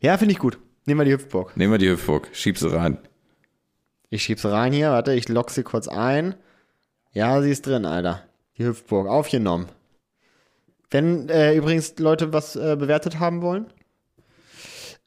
Ja, 0.00 0.16
finde 0.18 0.32
ich 0.32 0.38
gut. 0.38 0.58
Nehmen 0.86 1.00
wir 1.00 1.04
die 1.04 1.12
Hüpfburg. 1.12 1.56
Nehmen 1.56 1.72
wir 1.72 1.78
die 1.78 1.90
Hüpfburg, 1.90 2.28
schieb 2.32 2.58
sie 2.58 2.70
rein. 2.74 2.98
Ich 4.08 4.22
schieb 4.22 4.40
sie 4.40 4.50
rein 4.50 4.72
hier. 4.72 4.90
Warte, 4.90 5.12
ich 5.12 5.28
lock 5.28 5.50
sie 5.50 5.62
kurz 5.62 5.88
ein. 5.88 6.34
Ja, 7.12 7.40
sie 7.42 7.50
ist 7.50 7.66
drin, 7.66 7.84
Alter. 7.84 8.22
Die 8.58 8.64
Hüpfburg. 8.64 9.06
Aufgenommen. 9.08 9.66
Wenn 10.90 11.28
äh, 11.28 11.54
übrigens 11.54 11.98
Leute 11.98 12.32
was 12.32 12.56
äh, 12.56 12.76
bewertet 12.76 13.20
haben 13.20 13.42
wollen, 13.42 13.66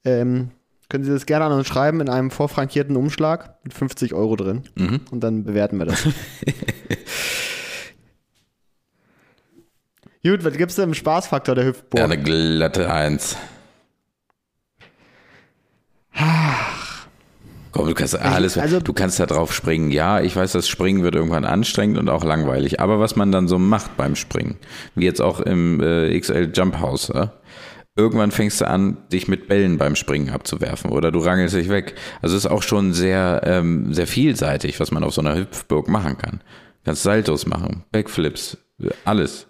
ähm, 0.05 0.51
können 0.94 1.04
sie 1.06 1.12
das 1.12 1.26
gerne 1.26 1.46
an 1.46 1.54
uns 1.54 1.66
schreiben 1.66 2.02
in 2.02 2.10
einem 2.10 2.30
vorfrankierten 2.30 2.96
Umschlag 2.96 3.56
mit 3.64 3.74
50 3.74 4.14
Euro 4.14 4.36
drin. 4.36 4.62
Mhm. 4.76 5.02
Und 5.10 5.22
dann 5.24 5.44
bewerten 5.44 5.80
wir 5.80 5.88
das. 5.88 6.04
Gut, 10.24 10.46
was 10.46 10.54
gibt's 10.56 10.76
denn 10.76 10.89
im 10.89 10.94
Spaßfaktor 10.94 11.56
der 11.56 11.66
Hüpfburg? 11.66 11.98
Ja, 11.98 12.06
eine 12.06 12.20
glatte 12.22 12.94
Eins. 12.94 13.36
Komm, 17.72 17.88
du 17.88 17.96
kannst 17.96 18.16
alles, 18.16 18.56
also- 18.60 18.80
du 18.80 18.94
kannst 18.94 19.20
da 19.20 19.26
drauf 19.26 19.52
springen. 19.52 19.89
Ja, 19.89 20.22
ich 20.22 20.36
weiß, 20.36 20.52
das 20.52 20.68
Springen 20.68 21.02
wird 21.02 21.16
irgendwann 21.16 21.44
anstrengend 21.44 21.98
und 21.98 22.08
auch 22.08 22.24
langweilig. 22.24 22.80
Aber 22.80 23.00
was 23.00 23.16
man 23.16 23.32
dann 23.32 23.48
so 23.48 23.58
macht 23.58 23.98
beim 23.98 24.16
Springen, 24.16 24.58
wie 24.94 25.06
jetzt 25.06 25.24
auch 25.24 25.39
im 25.39 25.82
äh, 25.82 26.20
XL 26.20 26.52
Jump 26.54 26.80
House, 26.80 27.08
ja? 27.12 27.32
Irgendwann 27.96 28.32
fängst 28.32 28.60
du 28.62 28.68
an, 28.68 28.98
dich 29.12 29.28
mit 29.28 29.48
Bällen 29.48 29.78
beim 29.78 29.96
Springen 29.96 30.30
abzuwerfen 30.32 30.91
oder 30.91 31.12
du 31.12 31.20
rangelst 31.20 31.56
dich 31.56 31.70
weg. 31.70 31.96
Also 32.22 32.36
es 32.36 32.46
ist 32.46 32.52
auch 32.52 32.64
schon 32.64 32.94
sehr, 32.94 33.41
ähm, 33.46 33.94
sehr 33.94 34.08
vielseitig, 34.08 34.80
was 34.80 34.91
man 34.91 35.04
auf 35.04 35.14
so 35.14 35.22
einer 35.22 35.36
Hüpfburg 35.36 35.88
machen 35.89 36.18
kann. 36.18 36.39
Du 36.41 36.86
kannst 36.86 37.04
Saltos 37.04 37.46
machen, 37.46 37.84
Backflips, 37.91 38.58
Alles. 39.06 39.48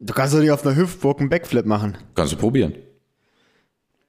Du 0.00 0.12
kannst 0.12 0.34
doch 0.34 0.40
nicht 0.40 0.50
auf 0.50 0.66
einer 0.66 0.76
Hüftburg 0.76 1.20
einen 1.20 1.30
Backflip 1.30 1.64
machen. 1.64 1.96
Kannst 2.14 2.32
du 2.32 2.36
probieren. 2.36 2.74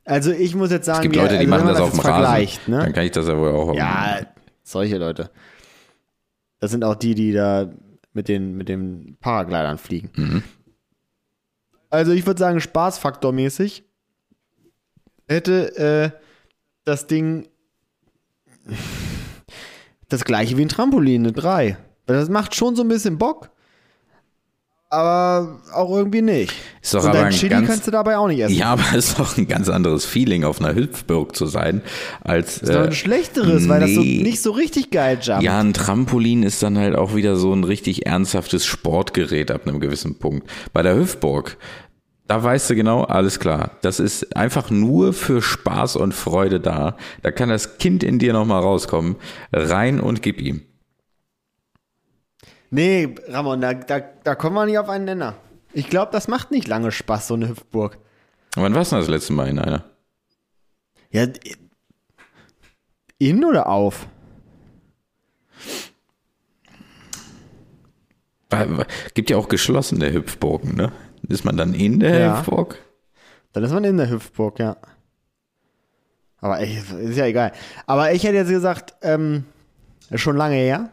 Also 0.04 0.32
ich 0.32 0.54
muss 0.56 0.72
jetzt 0.72 0.86
sagen, 0.86 0.98
Es 1.00 1.04
gibt 1.04 1.16
Leute, 1.16 1.30
die 1.34 1.38
also 1.40 1.50
machen 1.50 1.66
man 1.66 1.74
das 1.74 1.82
auf 1.82 1.92
dem 1.92 2.00
Rasen. 2.00 2.14
vergleicht, 2.14 2.62
Dann 2.68 2.88
Ne? 2.88 2.94
kann 2.94 3.06
ich 3.06 3.12
das 3.12 3.28
ja 3.28 3.38
wohl 3.38 3.50
auch. 3.50 3.74
Ja, 3.76 4.20
solche 4.64 4.98
Leute. 4.98 5.30
Das 6.60 6.72
sind 6.72 6.84
auch 6.84 6.96
die, 6.96 7.16
die 7.16 7.32
da 7.32 7.72
mit 8.14 8.28
den, 8.28 8.56
mit 8.58 8.68
den 8.70 9.18
Paraglidern 9.20 9.78
fliegen. 9.78 10.10
Mhm. 10.16 10.44
Also 11.96 12.12
ich 12.12 12.26
würde 12.26 12.40
sagen, 12.40 12.60
spaßfaktormäßig 12.60 13.84
hätte 15.28 15.78
äh, 15.78 16.20
das 16.84 17.08
Ding 17.08 17.48
das 20.10 20.26
gleiche 20.26 20.58
wie 20.58 20.64
ein 20.64 20.70
Trampolin, 20.70 21.24
eine 21.24 21.32
3. 21.32 21.78
Weil 22.06 22.16
das 22.18 22.30
macht 22.30 22.54
schon 22.54 22.76
so 22.76 22.84
ein 22.84 22.90
bisschen 22.90 23.18
Bock, 23.18 23.50
aber 24.90 25.60
auch 25.74 25.90
irgendwie 25.96 26.22
nicht. 26.22 26.54
Ist 26.82 26.94
doch 26.94 27.04
Und 27.04 27.10
aber 27.10 27.18
dein 27.18 27.26
ein 27.28 27.34
Chili 27.34 27.50
ganz- 27.50 27.68
kannst 27.68 27.88
du 27.88 27.92
dabei 27.92 28.18
auch 28.18 28.28
nicht 28.28 28.40
essen. 28.40 28.56
Ja, 28.56 28.68
aber 28.74 28.84
es 28.96 29.10
ist 29.10 29.20
doch 29.20 29.38
ein 29.38 29.48
ganz 29.48 29.68
anderes 29.70 30.06
Feeling, 30.06 30.44
auf 30.44 30.62
einer 30.62 30.76
Hüpfburg 30.76 31.36
zu 31.36 31.48
sein, 31.48 31.82
als. 32.22 32.60
Das 32.60 32.70
ist 32.70 32.76
doch 32.76 32.82
äh, 32.82 32.88
ein 32.88 32.92
schlechteres, 32.94 33.68
weil 33.68 33.82
das 33.82 33.92
so 33.92 34.02
nee. 34.02 34.22
nicht 34.22 34.42
so 34.42 34.52
richtig 34.52 34.92
geil 34.92 35.18
jumpt. 35.22 35.44
Ja, 35.44 35.60
ein 35.60 35.74
Trampolin 35.74 36.44
ist 36.44 36.62
dann 36.62 36.78
halt 36.78 36.96
auch 36.96 37.16
wieder 37.16 37.36
so 37.36 37.52
ein 37.54 37.64
richtig 37.64 38.06
ernsthaftes 38.06 38.66
Sportgerät 38.66 39.50
ab 39.50 39.68
einem 39.68 39.80
gewissen 39.80 40.20
Punkt. 40.20 40.48
Bei 40.72 40.84
der 40.84 40.96
Hüpfburg, 40.96 41.58
da 42.28 42.44
weißt 42.44 42.70
du 42.72 42.76
genau, 42.76 43.04
alles 43.04 43.40
klar. 43.40 43.72
Das 43.82 44.00
ist 44.00 44.36
einfach 44.36 44.72
nur 44.72 45.14
für 45.14 45.42
Spaß 45.42 45.96
und 45.96 46.14
Freude 46.14 46.60
da. 46.60 46.98
Da 47.22 47.32
kann 47.32 47.50
das 47.50 47.78
Kind 47.78 48.04
in 48.04 48.18
dir 48.18 48.34
nochmal 48.34 48.62
rauskommen. 48.62 49.18
Rein 49.54 50.00
und 50.00 50.22
gib 50.24 50.42
ihm. 50.42 50.62
Nee, 52.72 53.14
Ramon, 53.28 53.62
da, 53.62 53.74
da, 53.74 54.00
da 54.00 54.36
kommen 54.36 54.56
wir 54.56 54.66
nicht 54.66 54.80
auf 54.80 54.90
einen 54.90 55.06
Nenner. 55.06 55.36
Ich 55.72 55.90
glaube, 55.90 56.12
das 56.12 56.28
macht 56.28 56.52
nicht 56.52 56.68
lange 56.68 56.92
Spaß, 56.92 57.28
so 57.28 57.36
eine 57.36 57.50
Hüpfburg. 57.50 58.00
Wann 58.56 58.74
warst 58.74 58.92
du 58.92 58.96
das 58.96 59.08
letzte 59.08 59.34
Mal 59.34 59.48
in 59.50 59.60
einer? 59.60 59.84
Ja, 61.12 61.28
in 63.20 63.46
oder 63.46 63.70
auf? 63.70 64.08
Gibt 69.14 69.30
ja 69.30 69.38
auch 69.38 69.50
geschlossene 69.50 70.12
Hüpfburgen, 70.12 70.76
ne? 70.76 70.92
Ist 71.28 71.46
man 71.46 71.58
dann 71.58 71.74
in 71.74 72.00
der 72.00 72.20
Ja. 72.20 72.38
Hüpfburg? 72.40 72.78
Dann 73.54 73.64
ist 73.64 73.72
man 73.72 73.84
in 73.84 73.98
der 73.98 74.10
Hüpfburg, 74.10 74.60
ja. 74.60 74.78
Aber 76.40 76.60
ey, 76.60 76.78
ist 77.02 77.18
ja 77.18 77.26
egal. 77.26 77.52
Aber 77.88 78.12
ich 78.12 78.24
hätte 78.24 78.36
jetzt 78.36 78.50
gesagt, 78.50 78.94
ähm, 79.02 79.46
schon 80.14 80.38
lange 80.38 80.56
her. 80.56 80.90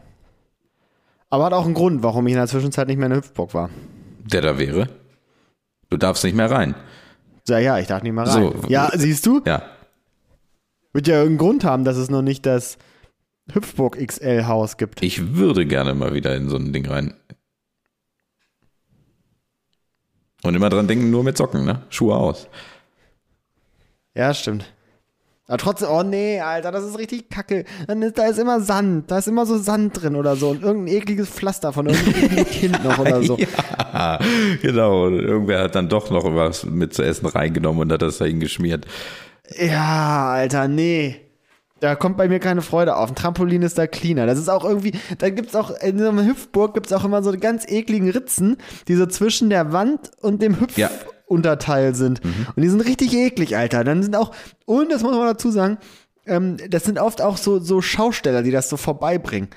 Aber 1.29 1.45
hat 1.45 1.53
auch 1.53 1.65
einen 1.65 1.73
Grund, 1.73 2.03
warum 2.03 2.25
ich 2.27 2.33
in 2.33 2.37
der 2.39 2.47
Zwischenzeit 2.47 2.87
nicht 2.87 2.97
mehr 2.97 3.07
in 3.07 3.11
der 3.11 3.19
Hüpfburg 3.19 3.53
war. 3.53 3.69
Der 4.25 4.41
da 4.41 4.57
wäre? 4.57 4.87
Du 5.89 5.97
darfst 5.97 6.23
nicht 6.23 6.35
mehr 6.35 6.49
rein. 6.49 6.75
Ja, 7.47 7.59
ja, 7.59 7.77
ich 7.79 7.87
darf 7.87 8.01
nicht 8.03 8.13
mal 8.13 8.25
rein. 8.27 8.53
So. 8.61 8.67
ja, 8.69 8.89
siehst 8.93 9.25
du? 9.25 9.41
Ja. 9.45 9.63
Wird 10.93 11.07
ja 11.07 11.15
irgendeinen 11.15 11.37
Grund 11.39 11.63
haben, 11.65 11.83
dass 11.83 11.97
es 11.97 12.09
noch 12.09 12.21
nicht 12.21 12.45
das 12.45 12.77
Hüpfburg 13.51 13.97
XL 13.97 14.45
Haus 14.45 14.77
gibt. 14.77 15.03
Ich 15.03 15.35
würde 15.35 15.65
gerne 15.65 15.93
mal 15.93 16.13
wieder 16.13 16.35
in 16.35 16.49
so 16.49 16.55
ein 16.55 16.71
Ding 16.71 16.87
rein. 16.87 17.13
Und 20.43 20.55
immer 20.55 20.69
dran 20.69 20.87
denken, 20.87 21.09
nur 21.09 21.23
mit 21.23 21.37
Socken, 21.37 21.65
ne? 21.65 21.83
Schuhe 21.89 22.15
aus. 22.15 22.47
Ja, 24.13 24.33
stimmt. 24.33 24.65
Aber 25.47 25.57
trotzdem, 25.57 25.89
oh 25.91 26.03
nee, 26.03 26.39
Alter, 26.39 26.71
das 26.71 26.85
ist 26.85 26.97
richtig 26.97 27.29
kacke. 27.29 27.65
Dann 27.87 28.01
ist, 28.01 28.17
da 28.17 28.27
ist 28.27 28.39
immer 28.39 28.61
Sand, 28.61 29.11
da 29.11 29.17
ist 29.17 29.27
immer 29.27 29.45
so 29.45 29.57
Sand 29.57 30.01
drin 30.01 30.15
oder 30.15 30.37
so 30.37 30.49
und 30.49 30.63
irgendein 30.63 30.95
ekliges 30.95 31.29
Pflaster 31.29 31.73
von 31.73 31.87
irgendeinem 31.87 32.45
Kind 32.45 32.83
noch 32.83 32.97
oder 32.99 33.23
so. 33.23 33.37
Ja, 33.93 34.17
genau. 34.63 35.05
Und 35.05 35.19
irgendwer 35.19 35.61
hat 35.61 35.75
dann 35.75 35.87
doch 35.87 36.09
noch 36.09 36.23
was 36.33 36.65
mit 36.65 36.95
zu 36.95 37.03
essen 37.03 37.27
reingenommen 37.27 37.83
und 37.83 37.91
hat 37.91 38.01
das 38.01 38.17
dahin 38.17 38.39
geschmiert. 38.39 38.87
Ja, 39.55 40.31
Alter, 40.31 40.67
nee. 40.67 41.21
Da 41.83 41.95
kommt 41.95 42.15
bei 42.15 42.29
mir 42.29 42.39
keine 42.39 42.61
Freude 42.61 42.95
auf. 42.95 43.09
Ein 43.09 43.15
Trampolin 43.15 43.61
ist 43.61 43.77
da 43.77 43.87
cleaner. 43.87 44.25
Das 44.25 44.39
ist 44.39 44.47
auch 44.47 44.63
irgendwie, 44.63 44.93
da 45.17 45.29
gibt's 45.29 45.53
auch, 45.53 45.69
in 45.81 45.99
so 45.99 46.07
einer 46.07 46.25
Hüpfburg 46.25 46.73
gibt's 46.73 46.93
auch 46.93 47.03
immer 47.03 47.21
so 47.21 47.37
ganz 47.37 47.65
ekligen 47.69 48.09
Ritzen, 48.09 48.55
die 48.87 48.95
so 48.95 49.05
zwischen 49.05 49.49
der 49.49 49.73
Wand 49.73 50.11
und 50.21 50.41
dem 50.41 50.55
Ja. 50.77 50.89
Hüpfunterteil 50.89 51.93
sind. 51.93 52.21
Und 52.23 52.61
die 52.63 52.69
sind 52.69 52.79
richtig 52.79 53.13
eklig, 53.13 53.57
Alter. 53.57 53.83
Dann 53.83 54.01
sind 54.01 54.15
auch, 54.15 54.31
und 54.65 54.93
das 54.93 55.03
muss 55.03 55.11
man 55.13 55.25
dazu 55.27 55.51
sagen, 55.51 55.77
ähm, 56.25 56.55
das 56.69 56.85
sind 56.85 56.99
oft 56.99 57.21
auch 57.21 57.35
so, 57.35 57.59
so 57.59 57.81
Schausteller, 57.81 58.43
die 58.43 58.51
das 58.51 58.69
so 58.69 58.77
vorbeibringen. 58.77 59.49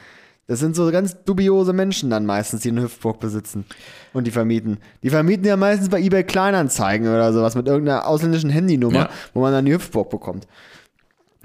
Das 0.48 0.58
sind 0.58 0.74
so 0.74 0.90
ganz 0.90 1.22
dubiose 1.24 1.72
Menschen 1.72 2.10
dann 2.10 2.26
meistens, 2.26 2.62
die 2.62 2.70
eine 2.70 2.82
Hüpfburg 2.82 3.20
besitzen 3.20 3.66
und 4.12 4.26
die 4.26 4.32
vermieten. 4.32 4.78
Die 5.04 5.10
vermieten 5.10 5.44
ja 5.46 5.56
meistens 5.56 5.90
bei 5.90 6.00
eBay 6.00 6.24
Kleinanzeigen 6.24 7.06
oder 7.06 7.32
sowas 7.32 7.54
mit 7.54 7.68
irgendeiner 7.68 8.08
ausländischen 8.08 8.50
Handynummer, 8.50 8.94
Ja. 8.96 9.10
wo 9.32 9.42
man 9.42 9.52
dann 9.52 9.64
die 9.64 9.72
Hüpfburg 9.74 10.10
bekommt. 10.10 10.48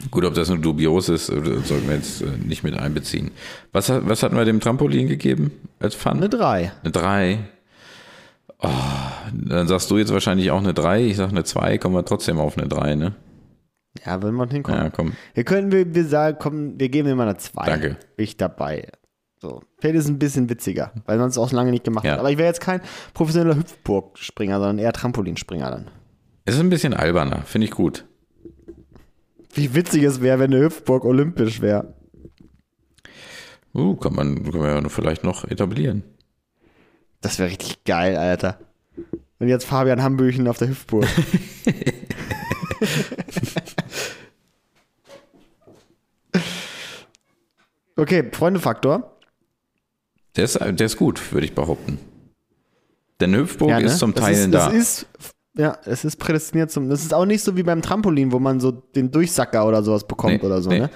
Gut, 0.10 0.26
ob 0.26 0.34
das 0.34 0.50
nur 0.50 0.58
dubios 0.58 1.10
ist, 1.10 1.30
äh, 1.30 1.42
sollten 1.64 1.88
wir 1.88 1.96
jetzt 1.96 2.22
äh, 2.22 2.26
nicht 2.44 2.64
mit 2.64 2.76
einbeziehen. 2.78 3.32
Was, 3.72 3.90
hat- 3.90 4.08
was 4.08 4.24
hatten 4.24 4.36
wir 4.36 4.46
dem 4.46 4.60
Trampolin 4.60 5.08
gegeben 5.08 5.52
als 5.80 5.96
Fun? 5.96 6.14
Eine 6.14 6.30
3. 6.30 6.72
Eine 6.84 6.92
3. 6.92 7.40
Oh, 8.64 8.70
dann 9.34 9.68
sagst 9.68 9.90
du 9.90 9.98
jetzt 9.98 10.14
wahrscheinlich 10.14 10.52
auch 10.52 10.60
eine 10.60 10.74
3. 10.74 11.04
Ich 11.06 11.18
sag 11.18 11.30
eine 11.30 11.44
2, 11.44 11.78
kommen 11.78 11.96
wir 11.96 12.06
trotzdem 12.06 12.40
auf 12.40 12.58
eine 12.58 12.68
3, 12.68 12.96
ne? 12.96 13.16
Ja, 14.06 14.22
wenn 14.24 14.34
man 14.34 14.50
hinkommt. 14.50 14.78
Ja, 14.78 14.90
komm. 14.90 15.14
Wir 15.34 15.44
können, 15.44 15.72
wir, 15.72 15.94
wir 15.94 16.06
sagen, 16.06 16.38
komm, 16.40 16.80
wir 16.80 16.90
geben 16.90 17.10
ihm 17.10 17.18
mal 17.18 17.28
eine 17.28 17.38
2. 17.38 17.66
Danke. 17.66 17.98
Bin 18.16 18.24
ich 18.24 18.38
dabei. 18.38 18.88
So. 19.42 19.62
Vielleicht 19.80 19.96
ist 19.96 20.04
es 20.06 20.10
ein 20.10 20.20
bisschen 20.20 20.50
witziger, 20.50 20.92
weil 21.08 21.18
man 21.18 21.30
es 21.30 21.38
auch 21.38 21.52
lange 21.52 21.72
nicht 21.72 21.84
gemacht 21.84 22.06
Ja. 22.06 22.14
hat. 22.14 22.20
Aber 22.20 22.30
ich 22.32 22.38
wäre 22.38 22.48
jetzt 22.48 22.62
kein 22.62 22.82
professioneller 23.14 23.56
Hüpfburgspringer, 23.58 24.60
sondern 24.60 24.78
eher 24.80 24.94
Trampolinspringer 24.94 25.72
dann. 25.72 25.88
Es 26.46 26.56
ist 26.56 26.62
ein 26.62 26.70
bisschen 26.70 26.94
alberner, 26.94 27.42
finde 27.44 27.66
ich 27.66 27.72
gut. 27.72 28.06
Wie 29.54 29.74
witzig 29.74 30.04
es 30.04 30.22
wäre, 30.22 30.40
wenn 30.40 30.54
eine 30.54 30.64
Hüpfburg 30.64 31.04
olympisch 31.06 31.62
wäre. 31.62 31.94
Uh, 33.74 33.96
kann 33.96 34.14
man, 34.14 34.44
kann 34.44 34.60
man 34.60 34.84
ja 34.84 34.90
vielleicht 34.90 35.24
noch 35.24 35.46
etablieren. 35.46 36.04
Das 37.22 37.40
wäre 37.40 37.50
richtig 37.50 37.84
geil, 37.86 38.18
Alter. 38.18 38.60
Und 39.40 39.48
jetzt 39.48 39.66
Fabian 39.66 40.04
Hambüchen 40.04 40.48
auf 40.48 40.58
der 40.58 40.70
Hüpfburg. 40.70 41.08
okay, 47.96 48.30
Freundefaktor. 48.32 49.18
Der 50.36 50.44
ist, 50.46 50.60
der 50.60 50.82
ist 50.86 50.98
gut, 50.98 51.32
würde 51.32 51.46
ich 51.46 51.56
behaupten. 51.56 52.00
Denn 53.20 53.36
Hüpfburg 53.36 53.70
Ja, 53.70 53.80
ne? 53.80 53.86
ist 53.86 54.00
zum 54.00 54.14
das 54.14 54.24
Teil 54.24 54.34
ist, 54.36 54.52
da. 54.52 54.66
Das 54.66 54.74
ist, 54.74 55.06
ja, 55.58 55.78
es 55.86 56.06
ist 56.06 56.18
prädestiniert 56.18 56.72
zum. 56.72 56.90
Das 56.90 57.02
ist 57.02 57.14
auch 57.14 57.26
nicht 57.26 57.44
so 57.44 57.56
wie 57.58 57.64
beim 57.64 57.82
Trampolin, 57.82 58.32
wo 58.32 58.40
man 58.40 58.60
so 58.60 58.72
den 58.72 59.12
Durchsacker 59.12 59.66
oder 59.68 59.84
sowas 59.84 60.06
bekommt 60.08 60.34
Nee, 60.42 60.46
oder 60.46 60.62
so, 60.62 60.70
nee. 60.70 60.80
ne? 60.80 60.90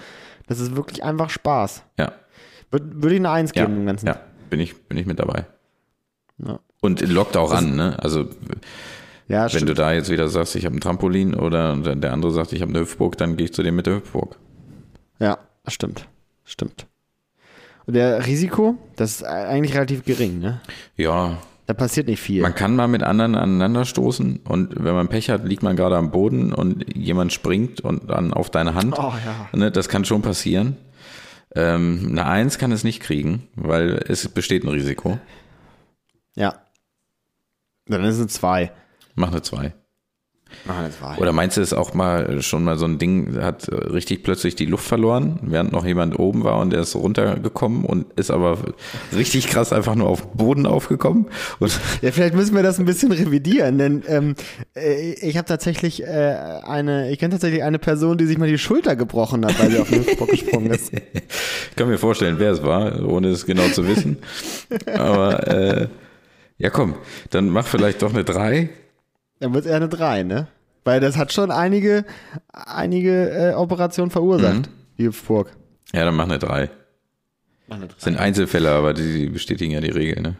Das 0.47 0.59
ist 0.59 0.75
wirklich 0.75 1.03
einfach 1.03 1.29
Spaß. 1.29 1.83
ja, 1.99 2.11
Würde 2.71 2.85
würd 3.03 3.13
ich 3.13 3.19
eine 3.19 3.31
Eins 3.31 3.51
ja, 3.55 3.65
geben 3.65 3.77
im 3.81 3.85
Ganzen. 3.85 4.07
ja, 4.07 4.19
bin 4.49 4.59
ich, 4.59 4.87
bin 4.87 4.97
ich 4.97 5.05
mit 5.05 5.19
dabei. 5.19 5.45
Ja. 6.37 6.59
Und 6.81 7.01
lockt 7.01 7.35
auch 7.37 7.51
an, 7.51 7.75
ne? 7.75 7.97
Also 7.99 8.27
Ja, 9.27 9.43
wenn 9.43 9.49
stimmt. 9.49 9.69
du 9.69 9.73
da 9.73 9.91
jetzt 9.91 10.09
wieder 10.11 10.27
sagst, 10.29 10.55
ich 10.55 10.65
habe 10.65 10.75
ein 10.75 10.81
Trampolin 10.81 11.33
oder 11.33 11.75
der 11.75 12.13
andere 12.13 12.31
sagt, 12.31 12.53
ich 12.53 12.61
habe 12.61 12.69
eine 12.71 12.81
Hüpfburg, 12.81 13.17
dann 13.17 13.37
gehe 13.37 13.45
ich 13.45 13.53
zu 13.53 13.63
dem 13.63 13.75
mit 13.75 13.87
der 13.87 13.95
Hüpfburg. 13.95 14.37
Ja, 15.19 15.39
das 15.63 15.73
stimmt. 15.73 16.07
Stimmt. 16.43 16.85
Und 17.87 17.95
der 17.95 18.25
Risiko, 18.27 18.77
das 18.95 19.15
ist 19.17 19.23
eigentlich 19.23 19.73
relativ 19.75 20.03
gering, 20.05 20.39
ne? 20.39 20.61
Ja, 20.95 21.37
Da 21.67 21.73
passiert 21.73 22.07
nicht 22.07 22.21
viel. 22.21 22.43
man 22.43 22.53
kann 22.53 22.75
mal 22.75 22.87
mit 22.87 23.01
anderen 23.01 23.35
aneinander 23.35 23.85
stoßen 23.85 24.41
und 24.47 24.83
wenn 24.83 24.93
man 24.93 25.07
Pech 25.07 25.29
hat, 25.31 25.45
liegt 25.45 25.63
man 25.63 25.75
gerade 25.75 25.97
am 25.97 26.11
Boden 26.11 26.53
und 26.53 26.95
jemand 26.95 27.33
springt 27.33 27.81
und 27.81 28.09
dann 28.09 28.33
auf 28.33 28.51
deine 28.51 28.75
Hand. 28.75 28.95
Oh, 28.99 29.13
ja. 29.25 29.49
Ne, 29.51 29.71
das 29.71 29.89
kann 29.89 30.05
schon 30.05 30.21
passieren. 30.21 30.77
Ähm, 31.55 32.09
eine 32.11 32.25
Eins 32.25 32.59
kann 32.59 32.71
es 32.71 32.83
nicht 32.83 33.01
kriegen, 33.01 33.47
weil 33.55 34.03
es 34.07 34.27
besteht 34.27 34.63
ein 34.63 34.69
Risiko. 34.69 35.19
Ja. 36.35 36.61
Dann 37.87 38.03
ist 38.03 38.15
es 38.15 38.19
eine 38.19 38.27
2. 38.27 38.71
Mach 39.15 39.31
eine 39.31 39.41
Zwei. 39.41 39.73
2. 40.65 41.17
Oder 41.17 41.31
meinst 41.31 41.57
du, 41.57 41.61
es 41.61 41.73
auch 41.73 41.93
mal 41.93 42.41
schon 42.41 42.63
mal 42.63 42.77
so 42.77 42.85
ein 42.85 42.97
Ding, 42.97 43.37
hat 43.41 43.67
äh, 43.67 43.75
richtig 43.75 44.23
plötzlich 44.23 44.55
die 44.55 44.65
Luft 44.65 44.87
verloren, 44.87 45.39
während 45.43 45.71
noch 45.71 45.85
jemand 45.85 46.17
oben 46.17 46.43
war 46.43 46.59
und 46.59 46.71
der 46.71 46.81
ist 46.81 46.95
runtergekommen 46.95 47.85
und 47.85 48.07
ist 48.19 48.31
aber 48.31 48.57
richtig 49.15 49.47
krass 49.47 49.73
einfach 49.73 49.95
nur 49.95 50.07
auf 50.07 50.33
Boden 50.33 50.65
aufgekommen? 50.65 51.27
Und 51.59 51.79
Ja, 52.01 52.11
vielleicht 52.11 52.35
müssen 52.35 52.55
wir 52.55 52.63
das 52.63 52.79
ein 52.79 52.85
bisschen 52.85 53.11
revidieren, 53.11 53.77
denn 53.77 54.03
ähm, 54.07 54.35
äh, 54.75 55.13
ich 55.13 55.37
habe 55.37 55.47
tatsächlich 55.47 56.03
äh, 56.03 56.35
eine, 56.63 57.11
ich 57.11 57.19
kenne 57.19 57.33
tatsächlich 57.33 57.63
eine 57.63 57.79
Person, 57.79 58.17
die 58.17 58.25
sich 58.25 58.37
mal 58.37 58.49
die 58.49 58.57
Schulter 58.57 58.95
gebrochen 58.95 59.45
hat, 59.45 59.59
weil 59.59 59.71
sie 59.71 59.79
auf 59.79 59.89
den 59.89 59.99
Hüpfbock 60.05 60.29
gesprungen 60.29 60.71
ist. 60.71 60.91
ich 60.93 61.75
kann 61.75 61.87
mir 61.87 61.97
vorstellen, 61.97 62.35
wer 62.39 62.51
es 62.51 62.63
war, 62.63 63.07
ohne 63.07 63.29
es 63.29 63.45
genau 63.45 63.67
zu 63.69 63.87
wissen. 63.87 64.17
Aber 64.97 65.47
äh, 65.47 65.87
ja, 66.57 66.69
komm, 66.69 66.95
dann 67.31 67.49
mach 67.49 67.67
vielleicht 67.67 68.01
doch 68.01 68.13
eine 68.13 68.23
Drei. 68.23 68.69
Dann 69.45 69.53
wird 69.53 69.65
es 69.65 69.69
eher 69.69 69.77
eine 69.77 69.89
3, 69.89 70.23
ne? 70.23 70.47
Weil 70.85 70.99
das 70.99 71.17
hat 71.17 71.31
schon 71.31 71.51
einige, 71.51 72.03
einige 72.51 73.29
äh, 73.29 73.53
Operationen 73.53 74.09
verursacht, 74.09 74.69
die 74.97 75.05
Hüpfburg. 75.05 75.51
Ja, 75.93 76.03
dann 76.03 76.15
mach 76.15 76.23
eine 76.23 76.39
Drei. 76.39 76.71
Mach 77.67 77.75
eine 77.75 77.85
3. 77.85 77.93
Das 77.93 78.03
sind 78.03 78.17
Einzelfälle, 78.17 78.71
aber 78.71 78.95
die 78.95 79.27
bestätigen 79.27 79.71
ja 79.71 79.81
die 79.81 79.91
Regel, 79.91 80.23
ne? 80.23 80.35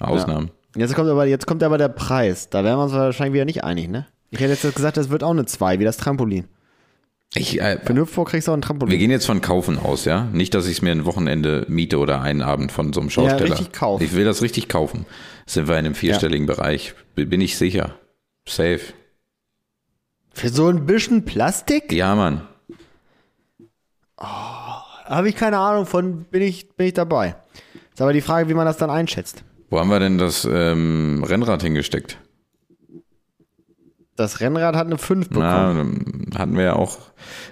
Ausnahmen. 0.00 0.50
Jetzt 0.74 0.96
kommt 0.96 1.08
aber, 1.08 1.26
jetzt 1.26 1.46
kommt 1.46 1.62
aber 1.62 1.78
der 1.78 1.90
Preis. 1.90 2.50
Da 2.50 2.64
wären 2.64 2.76
wir 2.78 2.82
uns 2.82 2.92
wahrscheinlich 2.92 3.34
wieder 3.34 3.44
nicht 3.44 3.62
einig, 3.62 3.88
ne? 3.88 4.08
Ich 4.30 4.40
hätte 4.40 4.52
jetzt 4.52 4.74
gesagt, 4.74 4.96
das 4.96 5.10
wird 5.10 5.22
auch 5.22 5.30
eine 5.30 5.44
2, 5.46 5.78
wie 5.78 5.84
das 5.84 5.96
Trampolin. 5.96 6.46
Ich, 7.34 7.60
äh, 7.60 7.78
Für 7.84 7.90
eine 7.90 8.00
Hüpfburg 8.00 8.30
kriegst 8.30 8.48
du 8.48 8.52
auch 8.52 8.56
ein 8.56 8.62
wir 8.62 8.66
Trampolin. 8.66 8.98
gehen 8.98 9.12
jetzt 9.12 9.26
von 9.26 9.40
Kaufen 9.40 9.78
aus, 9.78 10.06
ja? 10.06 10.24
Nicht, 10.32 10.54
dass 10.54 10.66
ich 10.66 10.78
es 10.78 10.82
mir 10.82 10.90
ein 10.90 11.04
Wochenende 11.04 11.66
miete 11.68 11.98
oder 11.98 12.20
einen 12.20 12.42
Abend 12.42 12.72
von 12.72 12.92
so 12.92 13.00
einem 13.00 13.10
Schausteller. 13.10 13.44
richtig 13.52 13.72
kaufen. 13.72 14.02
Ich 14.02 14.16
will 14.16 14.24
das 14.24 14.42
richtig 14.42 14.68
kaufen. 14.68 15.06
Sind 15.46 15.68
wir 15.68 15.74
in 15.74 15.86
einem 15.86 15.94
vierstelligen 15.94 16.46
Bereich. 16.46 16.94
Bin 17.14 17.40
ich 17.40 17.56
sicher. 17.56 17.94
Safe. 18.46 18.80
Für 20.32 20.48
so 20.48 20.68
ein 20.68 20.86
bisschen 20.86 21.24
Plastik? 21.24 21.92
Ja, 21.92 22.14
Mann. 22.14 22.46
Habe 24.16 25.28
ich 25.28 25.36
keine 25.36 25.58
Ahnung 25.58 25.86
von, 25.86 26.24
bin 26.24 26.42
ich, 26.42 26.68
bin 26.76 26.86
ich 26.86 26.94
dabei. 26.94 27.36
Ist 27.92 28.00
aber 28.00 28.12
die 28.12 28.20
Frage, 28.20 28.48
wie 28.48 28.54
man 28.54 28.66
das 28.66 28.76
dann 28.76 28.90
einschätzt. 28.90 29.44
Wo 29.70 29.78
haben 29.78 29.88
wir 29.90 30.00
denn 30.00 30.18
das 30.18 30.46
ähm, 30.50 31.24
Rennrad 31.26 31.62
hingesteckt? 31.62 32.18
Das 34.16 34.40
Rennrad 34.40 34.76
hat 34.76 34.86
eine 34.86 34.98
5 34.98 35.30
bekommen. 35.30 36.26
Na, 36.32 36.38
hatten 36.38 36.56
wir 36.56 36.64
ja 36.64 36.76
auch 36.76 36.98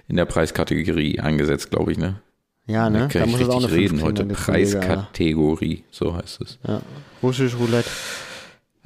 in 0.09 0.17
der 0.17 0.27
Preiskategorie 0.27 1.21
angesetzt, 1.21 1.71
glaube 1.71 1.93
ich, 1.93 1.99
ne? 1.99 2.21
Ja, 2.67 2.91
ne? 2.91 3.09
Kann 3.09 3.25
ich 3.25 3.31
muss 3.31 3.41
es 3.41 3.49
richtig 3.49 3.71
fünf 3.71 3.73
reden 3.73 4.03
heute. 4.03 4.27
Preiskategorie, 4.27 5.85
so 5.91 6.15
heißt 6.15 6.43
es. 6.43 6.59
Ja. 6.67 6.83
Russisch 7.23 7.57
Roulette. 7.59 7.89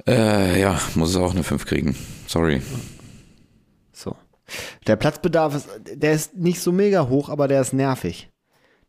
Äh, 0.07 0.59
ja, 0.59 0.79
muss 0.95 1.11
es 1.11 1.15
auch 1.15 1.31
eine 1.33 1.43
5 1.43 1.65
kriegen. 1.65 1.95
Sorry. 2.27 2.61
So. 3.91 4.15
Der 4.87 4.95
Platzbedarf 4.97 5.55
ist, 5.55 5.69
der 5.95 6.13
ist 6.13 6.35
nicht 6.35 6.59
so 6.61 6.71
mega 6.71 7.07
hoch, 7.07 7.29
aber 7.29 7.47
der 7.47 7.61
ist 7.61 7.73
nervig. 7.73 8.29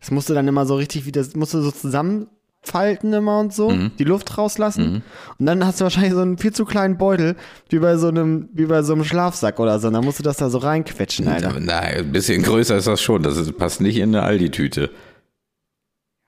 Das 0.01 0.11
musst 0.11 0.29
du 0.29 0.35
dann 0.35 0.49
immer 0.49 0.67
so 0.67 0.75
richtig 0.77 1.07
wieder, 1.07 1.25
musst 1.37 1.55
du 1.55 1.61
so 1.63 1.71
zusammenfalten 1.71 3.13
immer 3.13 3.39
und 3.39 3.55
so, 3.55 3.71
Mhm. 3.71 3.93
die 3.99 4.05
Luft 4.05 4.37
rauslassen. 4.37 5.03
Und 5.39 5.47
dann 5.47 5.65
hast 5.65 5.81
du 5.81 5.85
wahrscheinlich 5.85 6.13
so 6.13 6.21
einen 6.21 6.37
viel 6.37 6.53
zu 6.53 6.65
kleinen 6.65 6.99
Beutel, 6.99 7.37
wie 7.71 7.79
bei 7.79 7.97
so 7.97 8.09
einem, 8.09 8.49
wie 8.53 8.67
bei 8.67 8.83
so 8.83 8.93
einem 8.95 9.05
Schlafsack 9.05 9.61
oder 9.61 9.79
so. 9.79 9.89
Und 9.89 9.95
dann 9.95 10.05
musst 10.05 10.19
du 10.19 10.23
das 10.23 10.37
da 10.39 10.51
so 10.51 10.59
reinquetschen, 10.59 11.29
Alter. 11.29 11.55
Na, 11.61 11.79
ein 11.79 12.13
bisschen 12.13 12.43
größer 12.43 12.77
ist 12.77 12.87
das 12.87 13.01
schon. 13.01 13.23
Das 13.23 13.51
passt 13.53 13.81
nicht 13.81 13.97
in 13.99 14.15
eine 14.15 14.25
Aldi-Tüte. 14.25 14.91